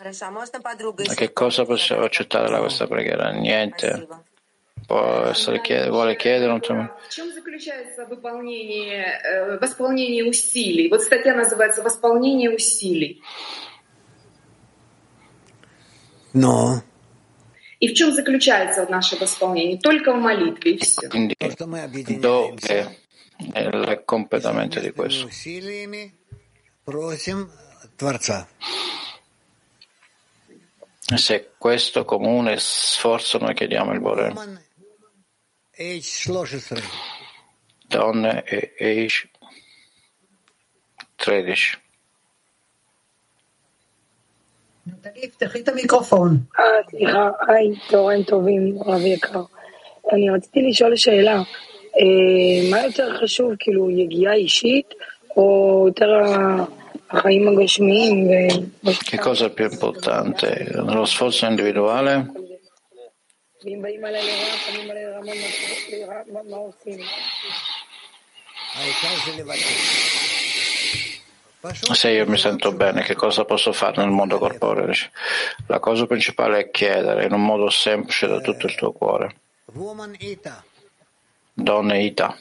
Ma 0.00 1.14
che 1.14 1.32
cosa 1.32 1.64
possiamo 1.64 2.04
accettare 2.04 2.48
da 2.48 2.60
questa 2.60 2.86
preghiera? 2.86 3.30
Niente. 3.30 4.06
Può 4.86 5.24
essere 5.24 5.60
chiede, 5.60 5.88
vuole 5.88 6.14
chiedere 6.16 6.52
un 6.52 6.60
В 13.00 13.67
No. 16.37 16.81
И 17.79 17.89
в 17.89 17.93
чем 17.95 18.13
заключается 18.13 18.87
наше 18.89 19.17
восполнение? 19.17 19.77
Только 19.77 20.13
в 20.13 20.17
молитве 20.17 20.75
и 20.75 20.77
все. 20.77 21.09
Quindi, 21.09 21.35
dove 22.17 22.97
è 23.51 23.59
il 23.59 24.03
completamento 24.05 24.79
di 24.79 24.91
questo? 24.91 25.29
Se 31.15 31.51
questo 31.57 32.05
comune 32.05 32.55
sforzo 32.57 33.37
noi 33.37 33.53
chiediamo 33.53 33.91
il 33.91 33.99
Bore. 33.99 34.33
Donne 37.87 38.43
e 38.45 38.73
Eish 38.77 39.27
13. 41.17 41.81
סליחה, 46.89 47.29
היי, 47.47 47.71
צהריים 47.89 48.23
טובים, 48.23 48.77
רב 48.85 49.01
יקר. 49.05 49.43
אני 50.13 50.29
רציתי 50.29 50.61
לשאול 50.61 50.95
שאלה, 50.95 51.41
מה 52.69 52.83
יותר 52.83 53.17
חשוב, 53.21 53.51
כאילו 53.59 53.89
יגיעה 53.89 54.33
אישית, 54.33 54.93
או 55.37 55.85
יותר 55.87 56.11
החיים 57.09 57.47
הגשמיים? 57.47 58.27
Che 59.09 59.17
cosa 59.17 59.45
è 59.45 59.53
più 59.53 59.65
importante, 59.65 60.47
lo 60.97 61.05
sforzo 61.05 61.45
individuale? 61.47 62.13
ואם 63.65 63.81
באים 63.81 64.05
עליי 64.05 64.21
לרע, 64.23 64.57
פנים 64.57 64.91
עליי 64.91 65.05
לרע, 65.91 66.21
מה 66.49 66.57
עושים? 66.57 66.99
Se 71.60 72.10
io 72.10 72.26
mi 72.28 72.38
sento 72.38 72.72
bene, 72.72 73.02
che 73.02 73.14
cosa 73.14 73.44
posso 73.44 73.72
fare 73.72 73.96
nel 73.96 74.10
mondo 74.10 74.38
corporeo? 74.38 74.92
La 75.66 75.80
cosa 75.80 76.06
principale 76.06 76.58
è 76.60 76.70
chiedere 76.70 77.24
in 77.24 77.32
un 77.32 77.44
modo 77.44 77.68
semplice 77.68 78.28
da 78.28 78.38
tutto 78.40 78.66
il 78.66 78.76
tuo 78.76 78.92
cuore. 78.92 79.34
Donna 81.52 81.96
Ita. 81.96 82.36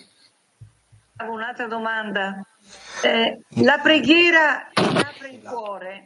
Un'altra 1.27 1.65
domanda. 1.65 2.45
Eh, 3.01 3.39
la 3.61 3.79
preghiera 3.79 4.69
apre 4.73 5.29
il 5.29 5.41
cuore, 5.41 6.05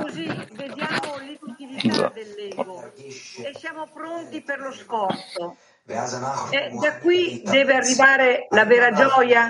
così 0.00 0.26
vediamo 0.52 1.16
l'inutilità 1.18 2.12
dell'ego 2.14 2.92
e 2.94 3.52
siamo 3.58 3.88
pronti 3.92 4.40
per 4.42 4.60
lo 4.60 4.72
sforzo. 4.72 5.56
E 6.50 6.70
da 6.80 6.98
qui 6.98 7.42
deve 7.44 7.74
arrivare 7.74 8.46
la 8.50 8.64
vera 8.64 8.92
gioia. 8.92 9.48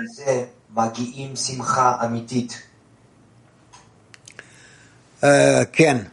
Uh, 5.20 5.68
Ken. 5.70 6.12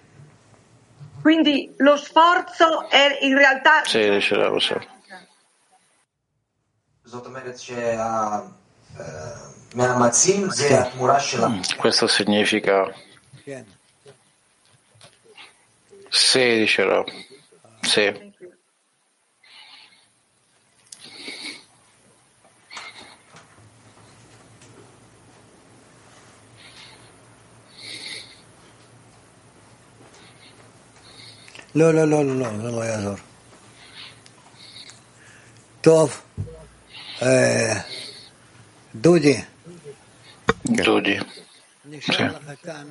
Quindi 1.21 1.73
lo 1.77 1.97
sforzo 1.97 2.87
è 2.89 3.19
in 3.21 3.35
realtà... 3.35 3.83
Sì, 3.85 4.09
dice 4.09 4.35
la 4.35 4.47
Rosa. 4.47 4.79
Questo 11.77 12.07
significa... 12.07 12.91
Sì, 16.09 16.57
dice 16.57 16.83
la 16.83 17.03
Sì. 17.81 18.33
לא, 31.74 31.94
לא, 31.94 32.04
לא, 32.08 32.24
לא, 32.24 32.38
לא, 32.38 32.48
זה 32.62 32.70
לא 32.70 32.84
יעזור. 32.84 33.16
טוב, 35.80 36.22
דודי. 38.94 39.40
דודי. 40.66 41.18
נשאר 41.84 42.26
לך 42.26 42.66
כאן, 42.66 42.86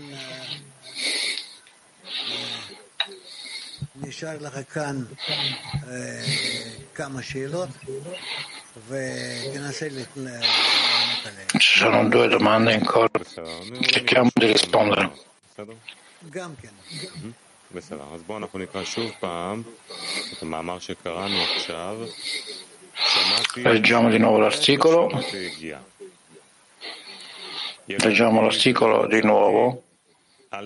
נשאר 3.96 4.38
לך 4.40 4.74
כאן 4.74 5.04
כמה 6.96 7.22
שאלות 7.24 7.70
ותנסה 8.88 9.88
לענות 10.16 11.26
עליהן. 11.26 11.48
Ci 11.60 11.80
sono 11.80 12.08
due 12.10 12.28
domande 12.28 12.74
ancora. 12.74 13.10
Cerchiamo 13.94 14.30
di 14.40 14.46
rispondere. 14.46 15.10
גם 16.30 16.52
כן. 16.62 16.74
בסדר, 17.76 18.04
אז 18.14 18.24
בואו 18.24 18.38
אנחנו 18.38 18.60
נקרא 18.60 18.84
שוב 18.84 19.12
פעם 19.20 19.62
את 20.34 20.42
המאמר 20.42 20.80
שקראנו 20.80 21.38
עכשיו. 21.56 21.98
Leggiamo 23.64 24.10
di 24.10 24.20
nuovo 24.20 24.38
l'articolo. 24.40 25.10
Leggiamo 27.86 28.42
l'articolo 28.42 29.08
di 29.08 29.22
nuovo. 29.24 29.84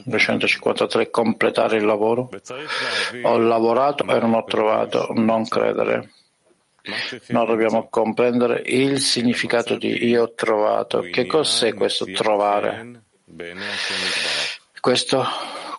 253 0.05 1.09
completare 1.09 1.78
il 1.78 1.86
lavoro. 1.86 2.30
Ho 3.24 3.38
lavorato 3.38 4.03
e 4.07 4.20
non 4.20 4.34
ho 4.34 4.43
trovato, 4.45 5.09
non 5.14 5.47
credere. 5.47 6.11
Noi 7.28 7.45
dobbiamo 7.45 7.88
comprendere 7.89 8.61
il 8.66 8.99
significato 8.99 9.76
di 9.76 10.05
io 10.05 10.24
ho 10.24 10.34
trovato. 10.34 11.01
Che 11.01 11.26
cos'è 11.26 11.74
questo 11.74 12.05
trovare? 12.05 13.03
Questo 14.80 15.26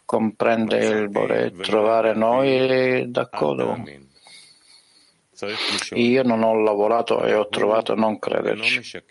comprende 0.09 0.77
il 0.77 1.09
voler 1.11 1.51
trovare 1.51 2.15
noi 2.15 3.11
d'accordo. 3.11 3.77
Io 5.91 6.23
non 6.23 6.41
ho 6.41 6.59
lavorato 6.59 7.21
e 7.23 7.35
ho 7.35 7.47
trovato 7.47 7.93
non 7.93 8.17
crederci. 8.17 9.03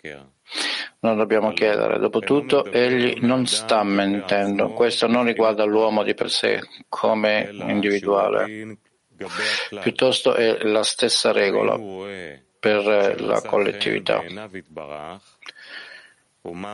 Non 0.99 1.15
dobbiamo 1.15 1.53
chiedere. 1.53 1.99
Dopotutto, 1.99 2.65
egli 2.65 3.17
non 3.21 3.45
sta 3.45 3.81
mentendo. 3.81 4.73
Questo 4.73 5.07
non 5.07 5.23
riguarda 5.23 5.63
l'uomo 5.63 6.03
di 6.03 6.13
per 6.13 6.29
sé 6.29 6.59
come 6.89 7.49
individuale. 7.49 8.77
Piuttosto 9.79 10.33
è 10.33 10.63
la 10.63 10.83
stessa 10.83 11.31
regola 11.31 11.79
per 12.59 13.21
la 13.21 13.41
collettività. 13.41 14.21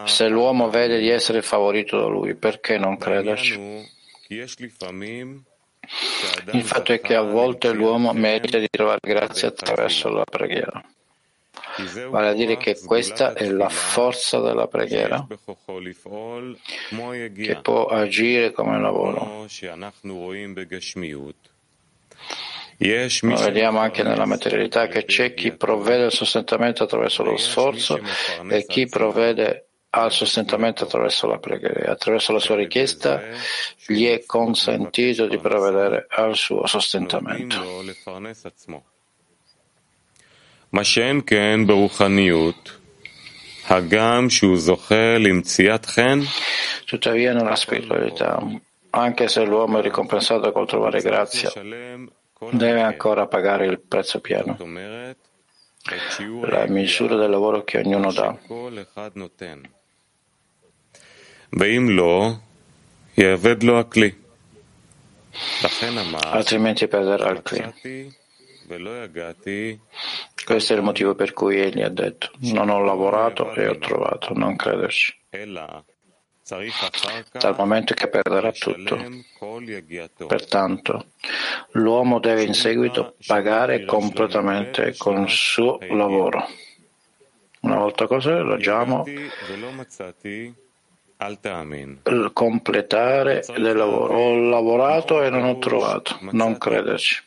Se 0.06 0.28
l'uomo 0.28 0.70
vede 0.72 0.98
di 0.98 1.10
essere 1.10 1.44
favorito 1.44 2.00
da 2.00 2.08
lui, 2.08 2.34
perché 2.34 2.80
non 2.80 2.98
crederci? 2.98 3.94
Il 6.52 6.64
fatto 6.64 6.94
è 6.94 7.00
che 7.00 7.16
a 7.16 7.22
volte 7.22 7.72
l'uomo 7.72 8.12
merita 8.14 8.58
di 8.58 8.68
trovare 8.70 9.00
grazia 9.02 9.50
attraverso 9.50 10.10
la 10.10 10.24
preghiera. 10.24 10.84
Vale 12.10 12.30
a 12.30 12.34
dire 12.34 12.58
che 12.58 12.80
questa 12.80 13.34
è 13.34 13.48
la 13.50 13.70
forza 13.70 14.40
della 14.40 14.68
preghiera 14.68 15.28
che 17.36 17.60
può 17.62 17.86
agire 17.86 18.52
come 18.52 18.80
lavoro. 18.80 19.46
Lo 22.78 23.36
vediamo 23.38 23.80
anche 23.80 24.04
nella 24.04 24.26
materialità 24.26 24.88
che 24.88 25.06
c'è 25.06 25.34
chi 25.34 25.52
provvede 25.52 26.06
il 26.06 26.12
sostentamento 26.12 26.84
attraverso 26.84 27.24
lo 27.24 27.38
sforzo 27.38 28.00
e 28.50 28.66
chi 28.66 28.88
provvede 28.88 29.68
al 29.96 30.12
sostentamento 30.12 30.84
attraverso 30.84 31.28
la 31.28 31.38
preghiera. 31.38 31.92
Attraverso 31.92 32.34
la 32.34 32.40
sua 32.40 32.56
richiesta 32.56 33.22
gli 33.88 34.06
è 34.06 34.26
consentito 34.26 35.26
di 35.26 35.38
provvedere 35.38 36.06
al 36.10 36.36
suo 36.36 36.66
sostentamento. 36.68 37.62
Tuttavia 46.86 47.34
nella 47.34 47.56
spiritualità, 47.56 48.46
anche 48.90 49.28
se 49.30 49.46
l'uomo 49.46 49.80
è 49.80 49.82
ricompensato 49.82 50.52
col 50.52 50.68
trovare 50.68 51.02
grazia, 51.02 51.52
deve 52.52 52.82
ancora 52.82 53.28
pagare 53.28 53.66
il 53.66 53.80
prezzo 53.80 54.20
pieno, 54.20 54.58
la 56.42 56.66
misura 56.68 57.16
del 57.16 57.30
lavoro 57.30 57.64
che 57.64 57.78
ognuno 57.78 58.12
dà. 58.12 58.38
Altrimenti 66.34 66.86
perderà 66.90 67.30
il 67.30 67.42
Kli. 67.42 67.74
Questo 70.44 70.74
è 70.74 70.76
il 70.76 70.82
motivo 70.82 71.16
per 71.16 71.32
cui 71.32 71.62
egli 71.62 71.82
ha 71.82 71.88
detto: 71.88 72.32
Non 72.40 72.68
ho 72.68 72.84
lavorato 72.84 73.54
e 73.54 73.68
ho 73.68 73.78
trovato, 73.78 74.34
non 74.34 74.58
crederci. 74.58 75.18
Dal 77.32 77.56
momento 77.58 77.94
che 77.94 78.10
perderà 78.10 78.52
tutto. 78.52 79.00
Pertanto, 80.28 81.06
l'uomo 81.72 82.20
deve 82.20 82.44
in 82.44 82.54
seguito 82.54 83.16
pagare 83.26 83.86
completamente 83.86 84.94
con 84.98 85.22
il 85.22 85.30
suo 85.30 85.78
lavoro. 85.80 86.46
Una 87.62 87.78
volta 87.78 88.08
cosa 88.08 88.44
leggiamo 88.44 89.06
il 89.08 89.32
completare 92.34 93.44
del 93.58 93.76
lavoro. 93.76 94.16
Ho 94.16 94.36
lavorato 94.36 95.22
e 95.22 95.30
non 95.30 95.44
ho 95.44 95.58
trovato, 95.58 96.18
non 96.32 96.58
crederci. 96.58 97.24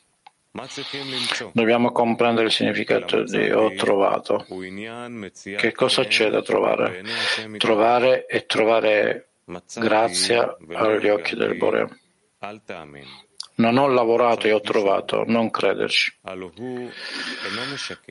Dobbiamo 1.53 1.93
comprendere 1.93 2.47
il 2.47 2.53
significato 2.53 3.23
di 3.23 3.51
ho 3.51 3.75
trovato. 3.75 4.47
Che 5.57 5.73
cosa 5.73 6.05
c'è 6.05 6.31
da 6.31 6.43
trovare? 6.43 7.05
Trovare 7.59 8.27
e 8.27 8.47
trovare 8.47 9.29
grazia 9.77 10.57
agli 10.73 11.09
occhi 11.09 11.37
del 11.37 11.57
Bore. 11.57 11.89
Non 13.59 13.77
ho 13.77 13.89
lavorato 13.89 14.47
e 14.47 14.53
ho 14.53 14.61
trovato, 14.61 15.25
non 15.27 15.51
crederci. 15.51 16.19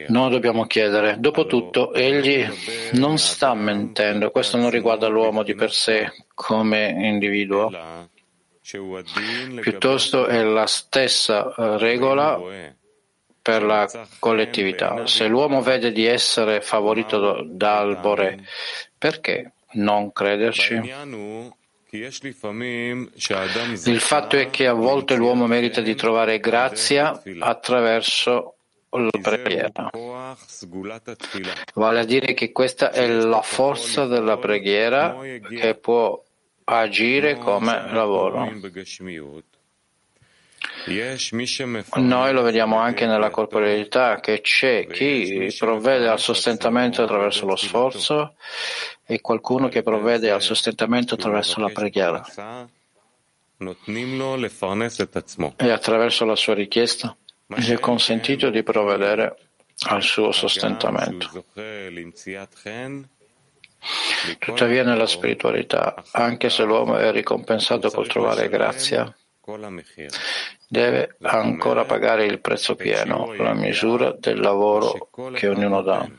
Noi 0.08 0.30
dobbiamo 0.30 0.66
chiedere. 0.66 1.16
Dopotutto, 1.20 1.94
egli 1.94 2.46
non 2.94 3.18
sta 3.18 3.54
mentendo. 3.54 4.30
Questo 4.32 4.58
non 4.58 4.70
riguarda 4.70 5.08
l'uomo 5.08 5.44
di 5.44 5.56
per 5.56 5.72
sé 5.72 6.12
come 6.34 6.90
individuo. 6.90 7.72
Piuttosto 9.62 10.26
è 10.26 10.44
la 10.44 10.68
stessa 10.68 11.54
eh, 11.56 11.78
regola 11.78 12.38
per 13.42 13.64
la 13.64 13.90
collettività. 14.20 15.08
Se 15.08 15.26
l'uomo 15.28 15.62
vede 15.62 15.94
di 15.94 16.06
essere 16.06 16.60
favorito 16.60 17.46
dal 17.48 17.98
Bore, 18.02 18.46
perché 18.98 19.54
non 19.76 20.12
crederci? 20.12 20.82
Il 23.86 24.00
fatto 24.00 24.38
è 24.38 24.50
che 24.50 24.68
a 24.68 24.74
volte 24.74 25.16
l'uomo 25.16 25.48
merita 25.48 25.80
di 25.82 25.96
trovare 25.96 26.40
grazia 26.40 27.22
attraverso 27.40 28.56
la 28.90 29.10
preghiera. 29.22 29.90
Vale 31.74 32.00
a 32.00 32.06
dire 32.06 32.34
che 32.34 32.52
questa 32.52 32.92
è 32.92 33.08
la 33.08 33.42
forza 33.42 34.06
della 34.06 34.38
preghiera 34.38 35.18
che 35.48 35.76
può 35.76 36.22
agire 36.66 37.38
come 37.38 37.92
lavoro. 37.92 38.50
Noi 41.96 42.34
lo 42.34 42.42
vediamo 42.42 42.78
anche 42.78 43.06
nella 43.06 43.30
corporeità 43.30 44.20
che 44.20 44.42
c'è 44.42 44.88
chi 44.88 45.54
provvede 45.58 46.08
al 46.08 46.20
sostentamento 46.20 47.04
attraverso 47.04 47.46
lo 47.46 47.56
sforzo 47.56 48.36
e 49.06 49.22
qualcuno 49.22 49.68
che 49.70 49.84
provvede 49.84 50.32
al 50.32 50.42
sostentamento 50.42 51.16
attraverso 51.16 51.60
la 51.60 51.70
preghiera. 51.70 52.26
E 55.58 55.70
attraverso 55.70 56.26
la 56.26 56.36
sua 56.36 56.54
richiesta 56.54 57.16
gli 57.48 57.72
è 57.72 57.80
consentito 57.80 58.50
di 58.50 58.64
provvedere 58.64 59.36
al 59.88 60.02
suo 60.02 60.32
sostentamento. 60.32 61.46
Tuttavia 64.40 64.84
nella 64.84 65.06
spiritualità, 65.06 66.04
anche 66.12 66.50
se 66.50 66.64
l'uomo 66.64 66.98
è 66.98 67.12
ricompensato 67.12 67.90
col 67.90 68.08
trovare 68.08 68.50
grazia, 68.50 69.16
deve 70.68 71.16
ancora 71.22 71.86
pagare 71.86 72.26
il 72.26 72.42
prezzo 72.42 72.76
pieno, 72.76 73.34
la 73.34 73.54
misura 73.54 74.12
del 74.12 74.40
lavoro 74.40 75.10
che 75.34 75.48
ognuno 75.48 75.82
dà, 75.82 76.10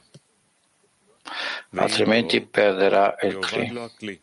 altrimenti 1.75 2.41
perderà 2.41 3.17
il 3.23 3.39
Kli. 3.39 4.21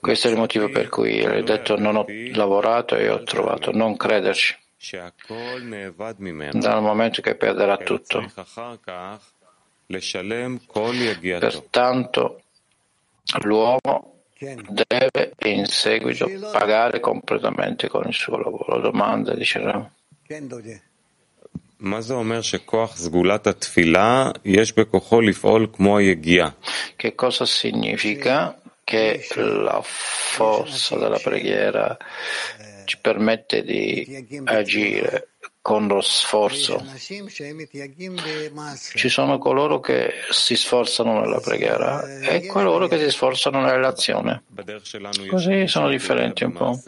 Questo 0.00 0.28
è 0.28 0.30
il 0.30 0.36
motivo 0.36 0.68
per 0.68 0.88
cui 0.88 1.24
ha 1.24 1.42
detto 1.42 1.78
non 1.78 1.96
ho 1.96 2.04
lavorato 2.32 2.94
e 2.96 3.08
ho 3.08 3.22
trovato, 3.22 3.72
non 3.72 3.96
crederci, 3.96 4.56
dal 6.52 6.82
momento 6.82 7.20
che 7.22 7.34
perderà 7.36 7.76
tutto. 7.78 8.30
Pertanto 11.38 12.42
l'uomo 13.42 14.17
deve 14.38 15.32
in 15.44 15.66
seguito 15.66 16.30
pagare 16.52 17.00
completamente 17.00 17.88
con 17.88 18.06
il 18.06 18.14
suo 18.14 18.36
lavoro. 18.38 18.80
Domanda, 18.80 19.34
dice 19.34 19.58
Ram. 19.60 19.90
Che 26.96 27.14
cosa 27.14 27.44
significa 27.44 28.60
che 28.84 29.26
la 29.36 29.80
forza 29.82 30.96
della 30.96 31.18
preghiera 31.18 31.96
ci 32.84 32.98
permette 32.98 33.62
di 33.62 34.42
agire 34.44 35.28
con 35.68 35.86
lo 35.86 36.00
sforzo. 36.00 36.82
Ci 38.94 39.08
sono 39.10 39.36
coloro 39.36 39.80
che 39.80 40.14
si 40.30 40.56
sforzano 40.56 41.20
nella 41.20 41.40
preghiera 41.40 42.20
e 42.20 42.46
coloro 42.46 42.88
che 42.88 42.98
si 42.98 43.10
sforzano 43.10 43.60
nell'azione. 43.60 44.44
Così 45.28 45.66
sono 45.66 45.90
differenti 45.90 46.44
un 46.44 46.52
po'. 46.52 46.80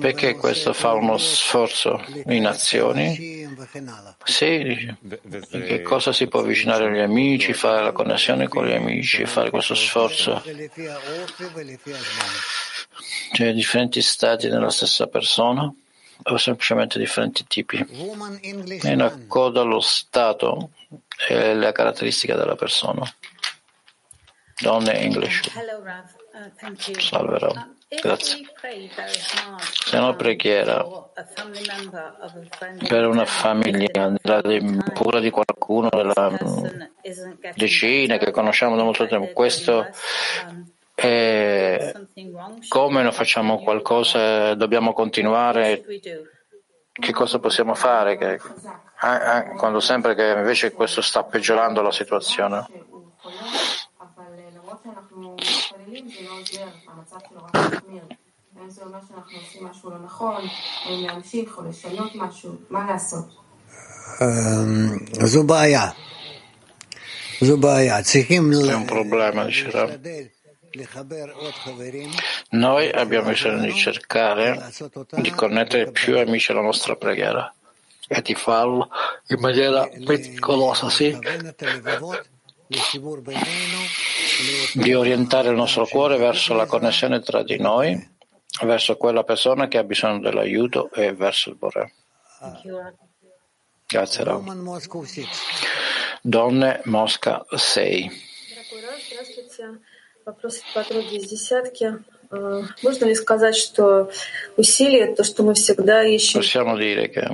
Perché 0.00 0.34
questo 0.34 0.72
fa 0.72 0.92
uno 0.94 1.18
sforzo 1.18 2.02
in 2.28 2.46
azioni? 2.46 3.46
Sì, 4.24 4.96
che 5.50 5.82
cosa 5.82 6.14
si 6.14 6.26
può 6.28 6.40
avvicinare 6.40 6.86
agli 6.86 7.00
amici, 7.00 7.52
fare 7.52 7.82
la 7.84 7.92
connessione 7.92 8.48
con 8.48 8.66
gli 8.66 8.72
amici, 8.72 9.26
fare 9.26 9.50
questo 9.50 9.74
sforzo? 9.74 10.42
Cioè 13.32 13.52
differenti 13.52 14.02
stati 14.02 14.48
nella 14.48 14.70
stessa 14.70 15.06
persona 15.06 15.72
o 16.22 16.36
semplicemente 16.36 16.98
differenti 16.98 17.46
tipi? 17.46 17.86
In 18.82 19.02
accordo 19.02 19.60
allo 19.60 19.80
stato 19.80 20.70
e 21.28 21.54
le 21.54 21.72
caratteristiche 21.72 22.34
della 22.34 22.56
persona. 22.56 23.02
Donne 24.60 24.98
English. 24.98 25.42
Salve 26.98 27.38
Rav. 27.38 27.76
Grazie. 27.88 28.44
Se 29.86 29.96
una 29.96 30.14
preghiera 30.14 30.84
per 32.86 33.06
una 33.06 33.24
famiglia, 33.24 34.12
cura 34.92 35.20
di 35.20 35.30
qualcuno, 35.30 35.88
della 35.88 36.36
decina 37.54 38.18
che 38.18 38.30
conosciamo 38.30 38.76
da 38.76 38.82
molto 38.82 39.06
tempo, 39.06 39.32
questo 39.32 39.88
e 41.00 41.94
come 42.66 43.02
non 43.04 43.12
facciamo 43.12 43.62
qualcosa, 43.62 44.54
dobbiamo 44.54 44.92
continuare, 44.92 45.84
che 46.92 47.12
cosa 47.12 47.38
possiamo 47.38 47.74
fare? 47.74 48.16
Che, 48.18 48.40
quando 49.56 49.78
sempre 49.78 50.16
che 50.16 50.34
invece 50.36 50.72
questo 50.72 51.00
sta 51.00 51.22
peggiorando 51.22 51.82
la 51.82 51.92
situazione. 51.92 52.66
È 68.68 68.74
un 68.74 68.84
problema, 68.84 69.44
dice 69.44 70.37
noi 72.50 72.90
abbiamo 72.90 73.28
bisogno 73.30 73.60
di 73.60 73.74
cercare 73.74 74.70
di 75.16 75.30
connettere 75.30 75.90
più 75.90 76.18
amici 76.18 76.52
alla 76.52 76.60
nostra 76.60 76.96
preghiera. 76.96 77.52
E 78.10 78.22
di 78.22 78.34
farlo 78.34 78.88
in 79.26 79.38
maniera 79.38 79.86
meticolosa, 79.98 80.88
sì, 80.88 81.14
di 84.74 84.94
orientare 84.94 85.50
il 85.50 85.54
nostro 85.54 85.86
cuore 85.86 86.16
verso 86.16 86.54
la 86.54 86.64
connessione 86.64 87.20
tra 87.20 87.42
di 87.42 87.58
noi, 87.58 88.16
verso 88.62 88.96
quella 88.96 89.24
persona 89.24 89.68
che 89.68 89.76
ha 89.76 89.84
bisogno 89.84 90.20
dell'aiuto 90.20 90.90
e 90.92 91.12
verso 91.12 91.50
il 91.50 91.56
Bore. 91.56 91.92
Grazie 93.86 94.24
Rav. 94.24 94.42
Donne 96.22 96.80
Mosca 96.84 97.44
6. 97.50 98.10
Вопрос 100.28 100.58
от 100.58 100.74
патруль 100.74 101.06
из 101.10 101.26
десятки. 101.26 102.04
Possiamo 106.34 106.76
dire 106.76 107.08
che 107.08 107.28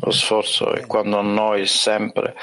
lo 0.00 0.12
sforzo 0.12 0.72
è 0.72 0.86
quando 0.86 1.20
noi 1.20 1.66
sempre 1.66 2.36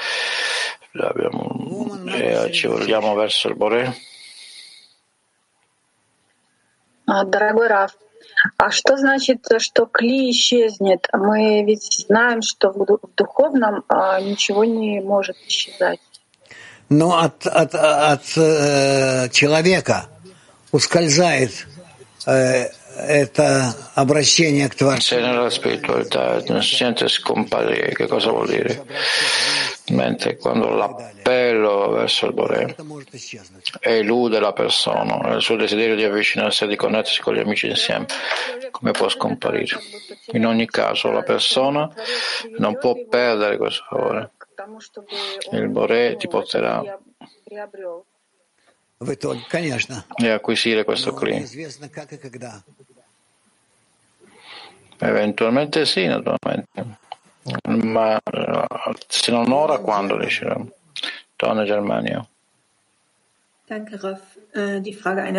abbiamo, 0.92 1.98
eh, 2.08 2.52
ci 2.52 2.66
vogliamo 2.66 3.14
verso 3.14 3.48
il 3.48 3.54
Bore. 3.54 3.96
Дорогой 7.06 7.68
Раф, 7.68 7.96
а 8.58 8.70
что 8.70 8.98
значит, 8.98 9.46
что 9.60 9.86
кли 9.86 10.30
исчезнет? 10.30 11.08
Мы 11.14 11.64
ведь 11.64 12.04
знаем, 12.06 12.42
что 12.42 12.68
в 12.70 13.00
духовном 13.16 13.82
ничего 14.20 14.64
не 14.64 15.00
может 15.00 15.38
исчезать. 15.48 16.00
Но 16.89 17.17
от, 17.17 17.47
от, 17.47 17.73
от 17.73 18.37
э, 18.37 19.29
человека 19.31 20.07
ускользает 20.71 21.67
э, 22.27 22.67
это 22.97 23.75
обращение 23.95 24.69
к 24.69 24.75
Творцу. 24.75 25.15
Se 25.15 25.19
nella 25.19 25.49
spiritualità 25.49 26.41
non 26.47 26.61
si 26.61 26.75
sente 26.75 27.07
scomparire, 27.07 27.93
che 27.93 28.07
cosa 28.07 28.31
vuol 28.31 28.47
dire? 28.47 28.85
Mentre 29.89 30.37
quando 30.37 30.69
l'appello 30.69 31.89
verso 31.91 32.25
il 32.27 32.33
Bore 32.33 32.75
elude 33.81 34.39
la 34.39 34.53
persona, 34.53 35.35
il 35.35 35.41
suo 35.41 35.55
desiderio 35.55 35.95
di 35.95 36.03
avvicinarsi 36.03 36.63
e 36.63 36.67
di 36.67 36.75
connettersi 36.75 37.21
con 37.21 37.35
gli 37.35 37.39
amici 37.39 37.67
insieme, 37.67 38.05
come 38.71 38.91
può 38.91 39.09
scomparire? 39.09 39.77
In 40.31 40.45
ogni 40.45 40.65
caso 40.67 41.11
la 41.11 41.23
persona 41.23 41.89
non 42.57 42.77
può 42.77 42.95
perdere 43.09 43.57
questo 43.57 43.83
favore. 43.89 44.31
Il 45.52 45.68
Bore 45.68 46.16
ti 46.16 46.28
porterà 46.28 46.82
e 50.16 50.30
acquisire 50.30 50.84
questo 50.84 51.14
Kli. 51.14 51.46
Eventualmente 54.98 55.86
sì, 55.86 56.06
naturalmente. 56.06 56.98
Ma 57.68 58.20
se 59.08 59.32
non 59.32 59.50
ora, 59.50 59.78
quando 59.78 60.18
riusciremo? 60.18 60.68
Donna 61.36 61.64
Germania. 61.64 62.26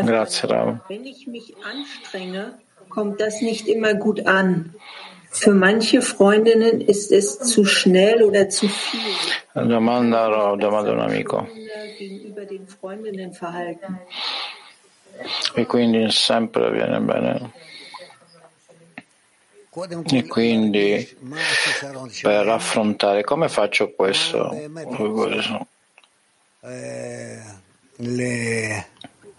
Grazie, 0.03 0.47
Rav. 0.47 0.79
Wenn 0.87 1.05
ich 1.05 1.27
mich 1.27 1.53
anstrenge, 1.63 2.57
kommt 2.89 3.19
das 3.19 3.41
nicht 3.41 3.67
immer 3.67 3.93
gut 3.93 4.25
an. 4.25 4.73
Für 5.31 5.53
manche 5.53 6.01
Freundinnen 6.01 6.81
ist 6.81 7.11
es 7.11 7.39
zu 7.39 7.63
schnell 7.63 8.21
oder 8.21 8.49
zu 8.49 8.67
viel. 8.67 8.99
Domanda, 9.53 10.55
domanda 10.57 10.91
un 10.91 10.99
amico. 10.99 11.47
Gegenüber 11.97 12.45
den 12.45 12.67
Freundinnen 12.67 13.33
verhalten. 13.33 13.99
E 15.55 15.65
quindi 15.65 16.11
sempre 16.11 16.71
viene 16.71 16.99
bene. 16.99 17.51
E 20.11 20.27
quindi 20.27 21.17
per 22.21 22.49
affrontare 22.49 23.23
come 23.23 23.47
faccio 23.47 23.91
questo? 23.91 24.53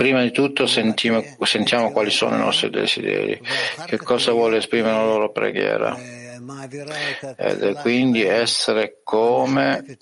Prima 0.03 0.22
di 0.22 0.32
tutto 0.32 0.66
sentiamo, 0.66 1.22
sentiamo, 1.42 1.92
quali 1.92 2.11
sono 2.11 2.34
i 2.34 2.40
nostri 2.40 2.70
desideri, 2.70 3.40
che 3.86 3.98
cosa 3.98 4.32
vuole 4.32 4.57
esprimere 4.57 4.96
la 4.96 5.05
loro 5.05 5.30
preghiera. 5.30 5.96
Ed 7.36 7.62
è 7.62 7.74
quindi 7.74 8.22
essere 8.24 8.98
come 9.05 9.96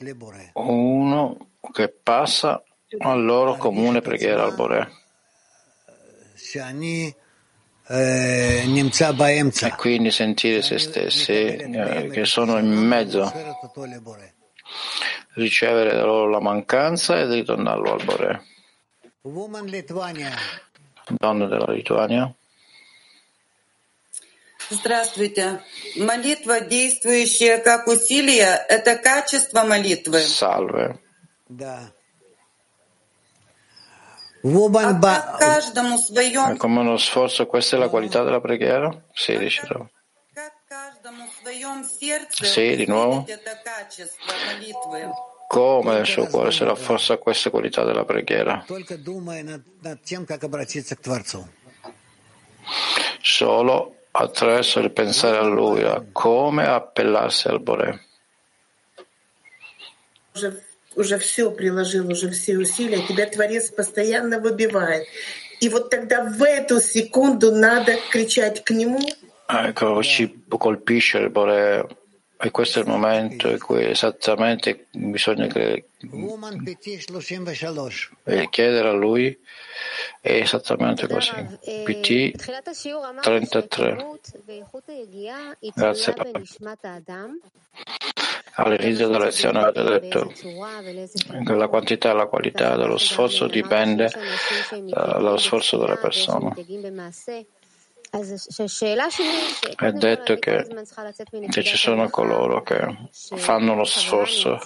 uno 0.54 1.50
che 1.70 1.90
passa 1.90 2.62
la 2.96 3.14
loro 3.14 3.56
comune 3.56 4.00
preghiera 4.00 4.44
al 4.44 4.54
Bore. 4.54 4.90
E 9.66 9.74
quindi 9.76 10.10
sentire 10.10 10.62
se 10.62 10.78
stessi 10.78 11.32
eh, 11.32 12.08
che 12.10 12.24
sono 12.24 12.56
in 12.56 12.70
mezzo, 12.70 13.30
ricevere 15.34 15.92
da 15.92 16.04
loro 16.04 16.26
la 16.30 16.40
mancanza 16.40 17.18
e 17.18 17.26
ritornarlo 17.26 17.92
al 17.92 18.02
Bore. 18.02 18.44
Della 19.22 19.62
Lituania. 21.72 22.34
Здравствуйте. 24.70 25.60
Молитва, 25.96 26.60
действующая 26.60 27.58
как 27.58 27.86
усилие, 27.88 28.64
это 28.68 28.96
качество 28.96 29.64
молитвы. 29.64 30.20
Salve. 30.20 30.98
А 34.42 34.94
как 34.94 35.38
каждому 35.38 35.98
своем... 35.98 36.56
Come 36.56 36.78
uno 36.78 36.96
sforzo, 36.96 37.46
questa 37.46 37.76
è 37.76 37.78
la 37.78 37.90
qualità 37.90 38.22
della 38.22 38.40
preghiera? 38.40 38.90
Sì, 39.12 39.36
riuscirò. 39.36 39.86
Sì, 42.30 42.76
di 42.76 42.86
nuovo. 42.86 43.26
Come 45.49 45.93
nel 45.93 46.05
suo 46.05 46.25
cuore 46.27 46.51
si 46.51 46.63
rafforza 46.63 47.17
questa 47.17 47.49
qualità 47.49 47.83
della 47.83 48.03
preghiera? 48.03 48.65
Solo 53.21 53.95
attraverso 54.11 54.79
il 54.79 54.91
pensare 54.91 55.37
a 55.37 55.43
Lui, 55.43 55.83
a 55.83 56.03
come 56.11 56.65
appellarsi 56.65 57.47
al 57.47 57.61
Bore. 57.61 57.99
уже 60.95 61.17
все 61.17 61.51
приложил, 61.51 62.09
уже 62.09 62.29
все 62.31 62.57
усилия, 62.57 63.05
тебя 63.05 63.27
Творец 63.27 63.69
постоянно 63.69 64.39
выбивает. 64.39 65.05
И 65.59 65.69
вот 65.69 65.89
тогда 65.89 66.23
в 66.23 66.41
эту 66.43 66.81
секунду 66.81 67.51
надо 67.51 67.97
кричать 68.11 68.63
к 68.63 68.71
Нему. 68.71 68.99
Ecco, 69.47 70.01
ci 70.01 70.43
colpisce 70.57 71.19
il 71.19 71.29
Bore 71.29 71.87
e 72.42 72.50
questo 72.50 72.78
è 72.78 72.82
il 72.82 72.88
momento 72.88 73.48
in 73.50 73.58
cui 73.58 73.84
esattamente 73.84 74.86
bisogna 74.92 75.46
che, 75.46 75.88
chiedere 78.48 78.88
a 78.88 78.92
Lui 78.92 79.38
è 80.20 80.32
esattamente 80.32 81.06
così. 81.06 81.32
PT 81.84 82.36
33. 83.20 84.06
Grazie. 85.74 86.14
All'inizio 88.54 89.06
della 89.08 89.24
lezione 89.24 89.60
avete 89.60 89.82
detto 90.00 90.32
che 90.34 91.54
la 91.54 91.68
quantità 91.68 92.10
e 92.10 92.14
la 92.14 92.26
qualità 92.26 92.76
dello 92.76 92.98
sforzo 92.98 93.46
dipende 93.46 94.10
dallo 94.86 95.36
sforzo 95.36 95.76
delle 95.78 95.96
persone. 95.98 96.54
È 99.76 99.92
detto 99.92 100.36
che, 100.38 100.66
che, 101.48 101.62
ci 101.62 101.76
sono 101.76 102.08
coloro 102.10 102.62
che 102.62 103.08
fanno 103.12 103.74
lo 103.74 103.84
sforzo, 103.84 104.60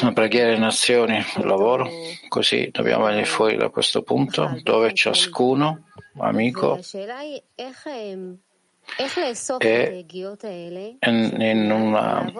una 0.00 0.12
preghiera 0.12 0.52
in 0.52 0.62
azioni, 0.62 1.16
il 1.16 1.46
lavoro, 1.46 1.88
così 2.28 2.70
dobbiamo 2.70 3.06
venire 3.06 3.24
fuori 3.24 3.56
da 3.56 3.70
questo 3.70 4.02
punto 4.02 4.56
dove 4.62 4.94
ciascuno, 4.94 5.86
amico, 6.18 6.78
è 10.98 11.08
in 11.08 11.70
una, 11.70 12.32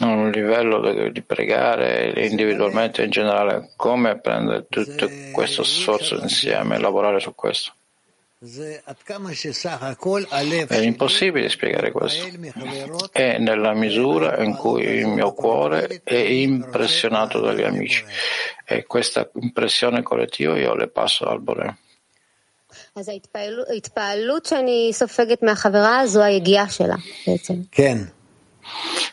un 0.00 0.30
livello 0.30 1.10
di 1.10 1.22
pregare 1.22 2.12
individualmente 2.26 3.02
in 3.02 3.10
generale, 3.10 3.70
come 3.76 4.18
prendere 4.18 4.66
tutto 4.68 5.08
questo 5.32 5.64
sforzo 5.64 6.20
insieme 6.20 6.76
e 6.76 6.78
lavorare 6.78 7.18
su 7.18 7.34
questo. 7.34 7.72
È 10.76 10.78
impossibile 10.78 11.48
spiegare 11.48 11.90
questo. 11.90 12.28
È 13.10 13.38
nella 13.38 13.74
misura 13.74 14.40
in 14.44 14.54
cui 14.54 14.84
il 14.84 15.08
mio 15.08 15.32
cuore 15.32 16.02
è 16.04 16.14
impressionato 16.14 17.40
dagli 17.40 17.62
amici. 17.62 18.04
E 18.64 18.84
questa 18.86 19.28
impressione 19.40 20.02
collettiva 20.02 20.56
io 20.56 20.76
le 20.76 20.86
passo 20.86 21.24
al 21.24 21.40
Bore. 21.40 21.78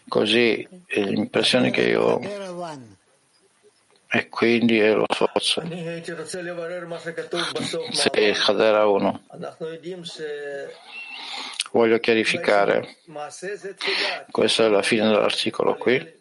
Così 0.07 0.67
l'impressione 0.87 1.71
che 1.71 1.81
io 1.81 2.01
ho 2.01 2.21
e 4.15 4.29
quindi 4.29 4.79
è 4.79 4.93
lo 4.93 5.05
sforzo. 5.09 5.61
Se 7.91 8.35
Hadera 8.47 8.87
1. 8.87 9.21
Voglio 11.71 11.99
chiarificare, 11.99 12.95
questa 14.31 14.63
è 14.63 14.69
la 14.69 14.81
fine 14.81 15.09
dell'articolo 15.09 15.75
qui. 15.75 16.13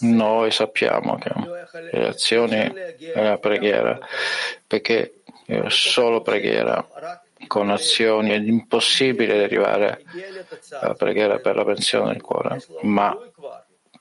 Noi 0.00 0.50
sappiamo 0.50 1.16
che 1.16 1.32
le 1.90 2.08
azioni 2.08 2.56
è 2.56 3.22
la 3.22 3.38
preghiera, 3.38 3.98
perché 4.66 5.22
è 5.46 5.62
solo 5.68 6.20
preghiera 6.20 6.86
con 7.46 7.70
azioni 7.70 8.30
è 8.30 8.36
impossibile 8.36 9.44
arrivare 9.44 10.02
alla 10.80 10.94
preghiera 10.94 11.38
per 11.38 11.56
la 11.56 11.64
pensione 11.64 12.12
del 12.12 12.22
cuore, 12.22 12.62
ma 12.82 13.16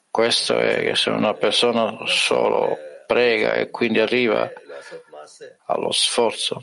questo 0.09 0.57
è 0.57 0.81
che 0.81 0.95
se 0.95 1.09
una 1.09 1.33
persona 1.33 1.97
solo 2.05 2.77
prega 3.07 3.53
e 3.53 3.69
quindi 3.69 3.99
arriva 3.99 4.51
allo 5.65 5.91
sforzo, 5.91 6.61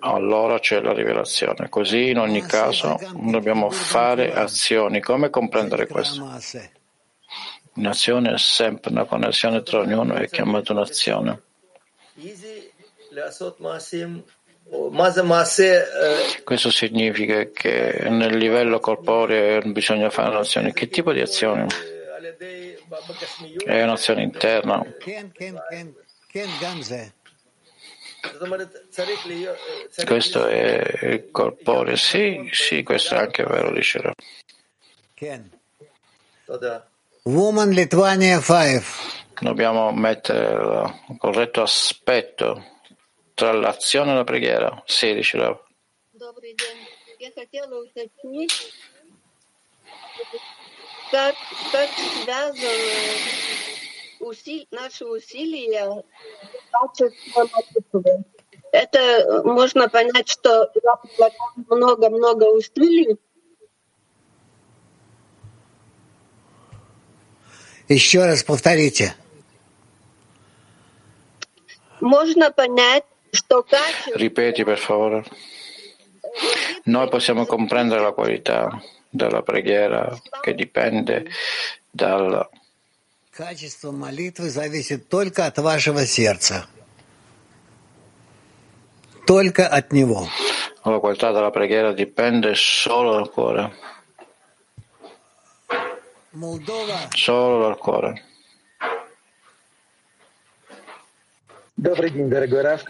allora 0.00 0.58
c'è 0.58 0.80
la 0.80 0.92
rivelazione. 0.92 1.68
Così 1.68 2.10
in 2.10 2.18
ogni 2.18 2.42
caso 2.42 2.98
dobbiamo 3.14 3.70
fare 3.70 4.32
azioni. 4.32 5.00
Come 5.00 5.30
comprendere 5.30 5.86
questo? 5.86 6.28
Un'azione 7.74 8.34
è 8.34 8.38
sempre 8.38 8.90
una 8.90 9.04
connessione 9.04 9.62
tra 9.62 9.80
ognuno, 9.80 10.14
è 10.14 10.28
chiamata 10.28 10.72
un'azione. 10.72 11.42
Questo 16.44 16.70
significa 16.70 17.44
che 17.50 18.06
nel 18.08 18.36
livello 18.36 18.80
corporeo 18.80 19.60
bisogna 19.70 20.08
fare 20.08 20.30
un'azione. 20.30 20.72
Che 20.72 20.88
tipo 20.88 21.12
di 21.12 21.20
azione? 21.20 21.66
È 23.64 23.82
un'azione 23.82 24.22
interna. 24.22 24.82
Questo 30.06 30.46
è 30.46 31.06
il 31.06 31.30
corporeo. 31.30 31.96
Sì, 31.96 32.48
sì, 32.52 32.82
questo 32.82 33.14
è 33.14 33.18
anche 33.18 33.44
vero, 33.44 33.72
dice 33.72 34.00
Woman 37.24 37.70
Lithuania 37.70 38.40
5. 38.40 38.82
Dobbiamo 39.38 39.92
mettere 39.92 40.54
il 41.08 41.16
corretto 41.18 41.62
aspetto 41.62 42.71
tra 43.34 43.52
l'azione 43.52 44.12
e 44.12 44.14
la 44.14 44.24
preghiera. 44.24 44.82
16 44.86 45.34
Rav. 45.34 45.58
Добрый 46.12 46.54
день. 46.54 46.86
Я 47.18 47.30
хотела 47.32 47.82
уточнить, 47.82 48.72
как, 51.10 51.34
как 51.70 51.90
связаны 52.22 52.68
уси, 54.20 54.66
наши 54.70 55.04
усилия 55.04 56.02
с 56.42 56.70
качеством 56.70 57.48
молитвы. 57.52 58.24
Это 58.72 59.42
можно 59.44 59.88
понять, 59.88 60.28
что 60.28 60.70
я 60.82 60.96
прилагаю 60.96 61.32
много-много 61.68 62.44
усилий. 62.44 63.18
Еще 67.88 68.24
раз 68.24 68.42
повторите. 68.42 69.14
Можно 72.00 72.50
понять, 72.50 73.04
Ripeti 74.15 74.63
per 74.63 74.77
favore. 74.77 75.23
Noi 76.85 77.09
possiamo 77.09 77.45
comprendere 77.45 78.01
la 78.01 78.11
qualità 78.11 78.81
della 79.09 79.41
preghiera 79.41 80.15
che 80.41 80.53
dipende 80.53 81.25
dal 81.89 82.49
Качество 83.31 83.91
молитвы 83.91 84.49
зависит 84.49 85.09
только 85.09 85.45
от 85.45 85.59
вашего 85.59 86.07
сердца. 86.07 86.65
Только 89.27 89.67
от 89.67 89.91
него. 89.91 90.27
La 90.83 90.97
qualità 90.97 91.31
della 91.31 91.51
preghiera 91.51 91.93
dipende 91.93 92.55
solo 92.55 93.13
dal 93.13 93.29
cuore. 93.29 93.75
Moldova. 96.31 97.09
Solo 97.15 97.61
dal 97.61 97.77
cuore. 97.77 98.23
Добрый 101.77 102.09
день, 102.09 102.27
дорогой 102.27 102.61
Раф. 102.61 102.83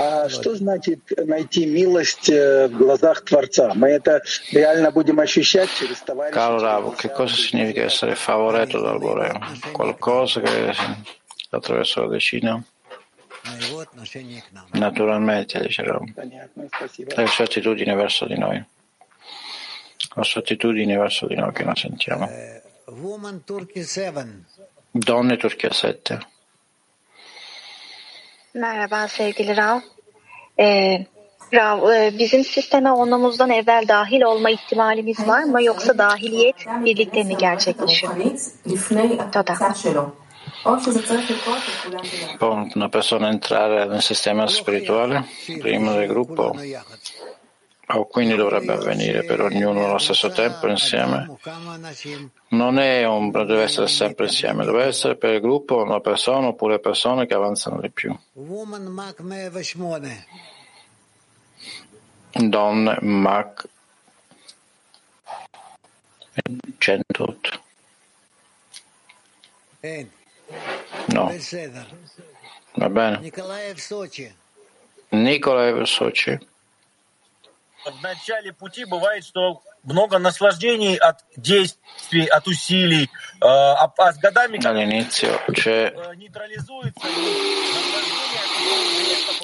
А 0.00 0.28
что 0.28 0.56
значит 0.56 1.00
найти 1.16 1.64
милость 1.64 2.28
в 2.28 2.70
глазах 2.70 3.24
Творца? 3.24 3.72
Мы 3.74 3.90
это 3.90 4.20
реально 4.50 4.90
будем 4.90 5.20
ощущать 5.20 5.70
через 5.78 6.00
товарища? 6.00 6.34
Caro 6.34 6.58
Rav, 6.58 6.96
che 6.96 7.08
cosa 7.08 7.36
significa 7.36 7.82
essere 7.82 8.16
favoreto 8.16 8.80
dal 8.80 8.98
Bore? 8.98 9.32
Qualcosa 9.72 10.40
che 10.40 10.74
attraverso 11.50 12.00
la 12.02 12.08
decina? 12.08 12.60
Naturalmente, 14.72 15.60
dice 15.60 15.84
Rav. 15.84 16.02
È 16.12 17.20
la 17.20 17.26
sua 17.28 17.44
attitudine 17.44 17.94
verso 17.94 18.26
di 18.26 18.36
noi. 18.36 18.64
La 20.16 20.24
sua 20.24 20.40
attitudine 20.40 20.96
verso 20.96 21.28
di 21.28 21.36
noi 21.36 21.52
che 21.52 21.62
noi 21.62 21.76
sentiamo. 21.76 22.28
Donne 24.90 25.36
Turchia 25.36 25.72
7. 25.72 26.26
Merhaba 28.53 29.07
sevgili 29.07 29.57
Rav. 29.57 29.79
Ee, 30.59 31.05
Rav, 31.53 31.91
e, 31.91 32.19
bizim 32.19 32.43
sisteme 32.43 32.91
onumuzdan 32.91 33.49
evvel 33.49 33.87
dahil 33.87 34.21
olma 34.21 34.49
ihtimalimiz 34.49 35.27
var 35.27 35.43
mı 35.43 35.63
yoksa 35.63 35.97
dahiliyet 35.97 36.55
birlikte 36.85 37.23
mi 37.23 37.37
gerçekleşiyor? 37.37 38.13
Toda. 39.31 39.53
Può 42.39 42.69
una 42.75 42.89
persona 42.89 43.29
entrare 43.29 43.89
nel 43.89 44.01
sistema 44.01 44.47
spirituale 44.47 45.23
prima 45.61 45.93
del 45.93 46.07
gruppo? 46.07 46.55
o 47.93 48.07
quindi 48.07 48.35
dovrebbe 48.35 48.73
avvenire 48.73 49.23
per 49.23 49.41
ognuno 49.41 49.85
allo 49.85 49.97
stesso 49.97 50.29
tempo 50.31 50.67
insieme. 50.67 51.37
Non 52.49 52.79
è 52.79 53.07
ombra, 53.07 53.43
deve 53.45 53.63
essere 53.63 53.87
sempre 53.87 54.25
insieme, 54.25 54.65
deve 54.65 54.85
essere 54.85 55.15
per 55.15 55.33
il 55.33 55.41
gruppo, 55.41 55.81
una 55.81 55.99
persona 55.99 56.47
oppure 56.47 56.79
persone 56.79 57.25
che 57.25 57.33
avanzano 57.33 57.79
di 57.79 57.89
più. 57.89 58.15
Donne 62.33 62.97
Mach 63.01 63.67
108. 66.77 67.63
No. 71.07 71.31
Va 72.73 72.89
bene. 72.89 73.19
Nicolaev 75.09 75.83
Sochi 75.83 76.49
в 77.90 78.02
начале 78.02 78.52
пути 78.52 78.84
бывает, 78.84 79.24
что 79.24 79.62
много 79.84 80.18
наслаждений 80.18 80.96
от 80.96 81.24
действий, 81.36 82.26
от 82.26 82.48
усилий, 82.48 83.08
а, 83.40 83.84
а 83.96 84.12
с 84.12 84.18
годами 84.18 84.58
All'inizio 84.66 85.44
c'è 85.52 85.92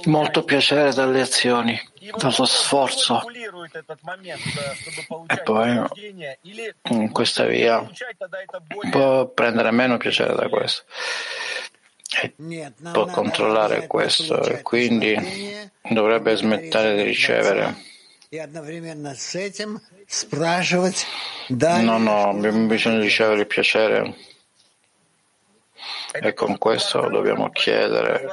molto 0.06 0.42
piacere 0.42 0.92
dalle 0.92 1.20
azioni, 1.20 1.80
dallo 2.16 2.44
sforzo 2.44 3.22
e 5.26 5.42
poi 5.42 5.84
in 6.88 7.12
questa 7.12 7.44
via 7.44 7.86
può 8.90 9.26
prendere 9.28 9.70
meno 9.70 9.96
piacere 9.98 10.34
da 10.34 10.48
questo 10.48 10.84
e 12.20 12.34
può 12.92 13.06
controllare 13.06 13.86
questo 13.86 14.42
e 14.42 14.62
quindi 14.62 15.70
dovrebbe 15.82 16.34
smettere 16.34 16.96
di 16.96 17.02
ricevere 17.02 17.90
No, 21.81 21.97
no, 21.97 22.29
abbiamo 22.29 22.65
bisogno 22.65 22.97
di 22.97 23.03
ricevere 23.03 23.41
il 23.41 23.47
piacere 23.47 24.15
e 26.11 26.33
con 26.33 26.57
questo 26.57 27.07
dobbiamo 27.07 27.49
chiedere, 27.51 28.27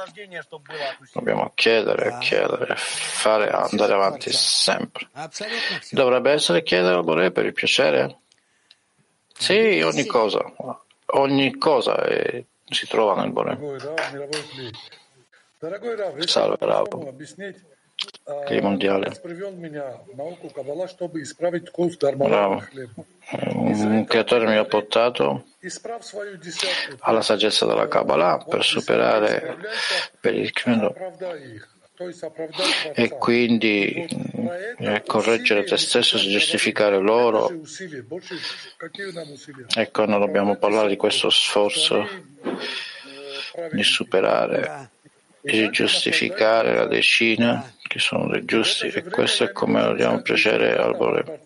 dobbiamo 1.13 1.51
chiedere, 1.55 2.17
chiedere, 2.19 2.75
fare, 2.75 3.49
andare 3.49 3.93
avanti 3.93 4.31
sempre. 4.33 5.07
Dovrebbe 5.91 6.31
essere 6.31 6.63
chiedere 6.63 6.95
al 6.95 7.03
Bore 7.03 7.31
per 7.31 7.45
il 7.45 7.53
piacere? 7.53 8.17
Sì, 9.37 9.81
ogni 9.81 10.05
cosa, 10.05 10.43
ogni 11.05 11.57
cosa 11.57 12.03
è, 12.03 12.43
si 12.69 12.87
trova 12.87 13.21
nel 13.21 13.31
Bore. 13.31 13.57
Salve, 16.25 16.57
Rabo 16.59 17.13
che 18.45 18.57
è 18.57 18.61
mondiale. 18.61 19.21
Bravo. 22.15 22.63
Un 23.53 24.05
creatore 24.05 24.45
mi 24.45 24.55
ha 24.55 24.65
portato 24.65 25.45
alla 26.99 27.21
saggezza 27.21 27.65
della 27.65 27.87
Kabbalah 27.87 28.45
per 28.47 28.63
superare 28.63 29.57
per 30.19 30.35
il 30.35 30.51
credo 30.51 30.93
e 32.93 33.09
quindi 33.09 34.07
correggere 35.05 35.63
te 35.63 35.77
stesso 35.77 36.17
e 36.17 36.19
giustificare 36.19 36.99
loro. 36.99 37.49
Ecco, 39.75 40.05
noi 40.05 40.19
dobbiamo 40.19 40.55
parlare 40.57 40.89
di 40.89 40.97
questo 40.97 41.29
sforzo 41.29 42.07
di 43.71 43.83
superare 43.83 44.89
di 45.45 45.69
giustificare 45.69 46.73
la 46.73 46.87
decina 46.87 47.71
che 47.87 47.99
sono 47.99 48.27
dei 48.27 48.43
giusti 48.45 48.87
e 48.87 49.03
questo 49.03 49.45
è 49.45 49.51
come 49.51 49.81
dobbiamo 49.81 50.21
piacere 50.21 50.75
al 50.75 50.95
Bore. 50.95 51.41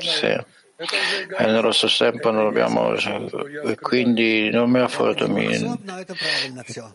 Sì. 0.00 0.26
E 0.26 1.46
nello 1.46 1.70
stesso 1.70 2.04
tempo 2.04 2.30
non 2.30 2.44
dobbiamo 2.44 2.94
e 2.94 3.76
quindi 3.78 4.50
non 4.50 4.70
mi 4.70 4.80
ha 4.80 4.88
fatto 4.88 5.28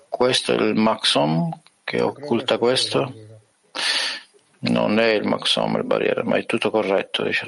questo 0.10 0.54
è 0.54 0.56
il 0.56 0.76
maxom 0.76 1.50
che 1.84 2.02
occulta 2.02 2.58
questo 2.58 3.14
non 4.60 5.00
è 5.00 5.08
il 5.12 5.26
maxom 5.26 5.78
il 5.78 5.84
barriera 5.86 6.24
ma 6.24 6.36
è 6.36 6.46
tutto 6.46 6.70
corretto 6.70 7.24
dice 7.24 7.46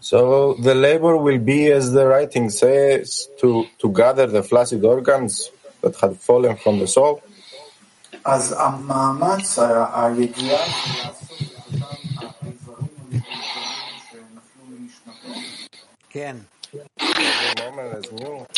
So 0.00 0.56
the 0.60 0.74
labor 0.74 1.14
will 1.14 1.38
be, 1.38 1.70
as 1.70 1.92
the 1.92 2.04
writing 2.04 2.50
says, 2.50 3.30
to, 3.38 3.68
to 3.78 3.88
gather 3.92 4.28
the 4.28 4.42
flaccid 4.42 4.84
organs 4.84 5.48
that 5.82 5.96
had 6.00 6.16
fallen 6.16 6.56
from 6.56 6.78
the 6.78 6.86
soul? 6.86 7.20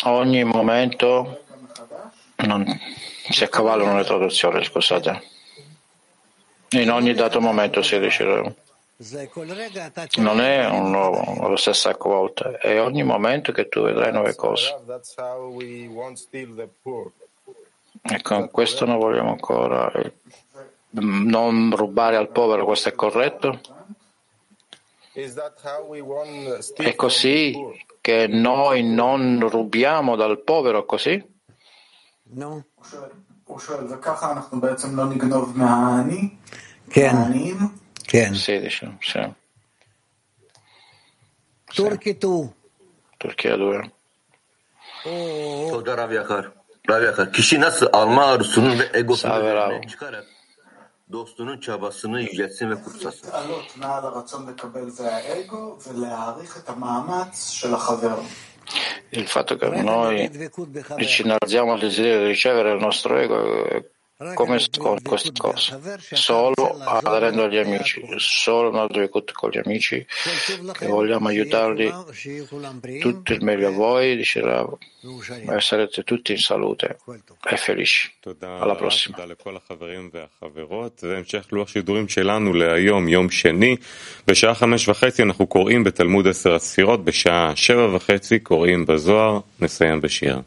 Ogni 0.03 0.43
momento 0.43 1.39
non, 2.37 2.79
si 3.29 3.43
accavallano 3.43 3.97
le 3.97 4.03
traduzioni, 4.03 4.63
scusate. 4.63 5.21
In 6.71 6.91
ogni 6.91 7.13
dato 7.13 7.39
momento 7.39 7.81
si 7.81 7.97
riuscirà. 7.97 8.53
Non 10.21 10.39
è 10.39 10.65
un 10.69 10.89
nuovo, 10.89 11.49
la 11.49 11.57
stessa 11.57 11.95
volta, 11.99 12.57
è 12.57 12.81
ogni 12.81 13.03
momento 13.03 13.51
che 13.51 13.67
tu 13.67 13.81
vedrai 13.81 14.13
nuove 14.13 14.35
cose. 14.35 14.73
E 18.01 18.21
con 18.21 18.49
questo 18.51 18.85
non 18.85 18.97
vogliamo 18.97 19.31
ancora 19.31 19.91
eh, 19.91 20.13
non 20.91 21.75
rubare 21.75 22.15
al 22.15 22.29
povero, 22.29 22.63
questo 22.63 22.89
è 22.89 22.93
corretto? 22.93 23.59
È 26.73 26.95
così 26.95 27.53
che 27.99 28.27
noi 28.27 28.83
non 28.83 29.45
rubiamo 29.49 30.15
dal 30.15 30.41
povero, 30.41 30.85
così? 30.85 31.21
No. 32.31 32.63
כן. 36.89 37.83
Sì, 38.07 38.59
diciamo, 38.59 38.97
sì. 39.01 39.19
Turchi 41.73 42.17
tu. 42.17 42.53
Turchia 43.17 43.55
2. 43.55 43.91
Tolga 45.69 45.95
Rav 45.95 46.11
Yakar. 46.11 46.51
Rav 46.87 47.03
Yakar. 47.03 47.31
Kişi 47.33 47.59
nasıl 47.59 47.87
alma 47.93 48.25
arzusunu 48.25 48.79
ve 48.79 48.89
egosunu 48.93 49.81
çıkarak 49.89 50.25
dostunun 51.11 51.59
çabasını 51.59 52.21
yüceltsin 52.21 52.69
ve 52.69 52.75
kutsasın. 52.75 53.29
Il 59.11 59.27
fatto 59.27 59.57
che 59.57 59.69
noi 59.69 60.29
ci 61.07 61.21
innalziamo 61.21 61.73
al 61.73 61.79
desiderio 61.79 62.21
di 62.21 62.27
ricevere 62.27 62.73
il 62.73 62.81
nostro 62.81 63.19
ego 63.19 63.37
come 64.33 64.65
con 64.77 65.01
queste 65.01 65.31
cose, 65.37 65.77
solo 65.99 66.53
aderendo 66.85 67.43
agli 67.43 67.57
amici, 67.57 68.01
solo 68.15 68.71
nel 68.71 68.87
Dvekut 68.87 69.33
con 69.33 69.49
gli 69.49 69.59
amici 69.63 70.05
che 70.71 70.87
vogliamo 70.87 71.27
aiutarli 71.27 71.91
tutto 73.01 73.33
il 73.33 73.43
meglio 73.43 73.67
a 73.67 73.71
voi, 73.71 74.15
dice 74.15 74.39
Rav, 74.39 74.77
e 75.49 75.59
sarete 75.59 76.03
tutti 76.03 76.31
in 76.31 76.37
salute 76.37 76.97
e 77.43 77.57
felici. 77.57 78.13
Alla 78.39 78.75
prossima. 78.75 79.17
בשעה 84.27 84.55
חמש 84.55 84.87
וחצי 84.87 85.23
אנחנו 85.23 85.47
קוראים 85.47 85.83
בתלמוד 85.83 86.27
עשר 86.27 86.55
הספירות, 86.55 87.05
בשעה 87.05 87.55
שבע 87.55 87.95
וחצי 87.95 88.39
קוראים 88.39 88.85
בזוהר, 88.85 89.39
נסיים 89.59 90.01
בשיר. 90.01 90.41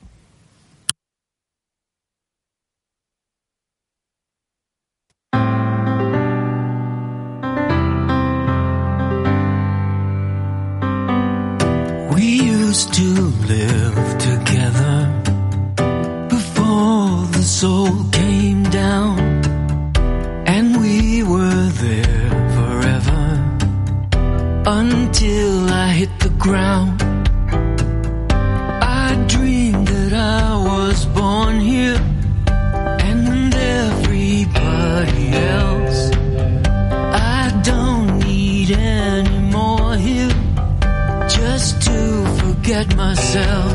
Ground. 26.49 27.03
I 28.83 29.23
dreamed 29.29 29.87
that 29.89 30.15
I 30.15 30.49
was 30.71 31.05
born 31.19 31.61
here, 31.61 32.01
and 33.09 33.55
everybody 33.55 35.27
else. 35.59 36.01
I 37.41 37.61
don't 37.71 38.09
need 38.21 38.71
any 38.71 39.41
more 39.57 39.95
here 39.97 40.35
just 41.39 41.83
to 41.83 41.99
forget 42.41 42.87
myself. 42.97 43.68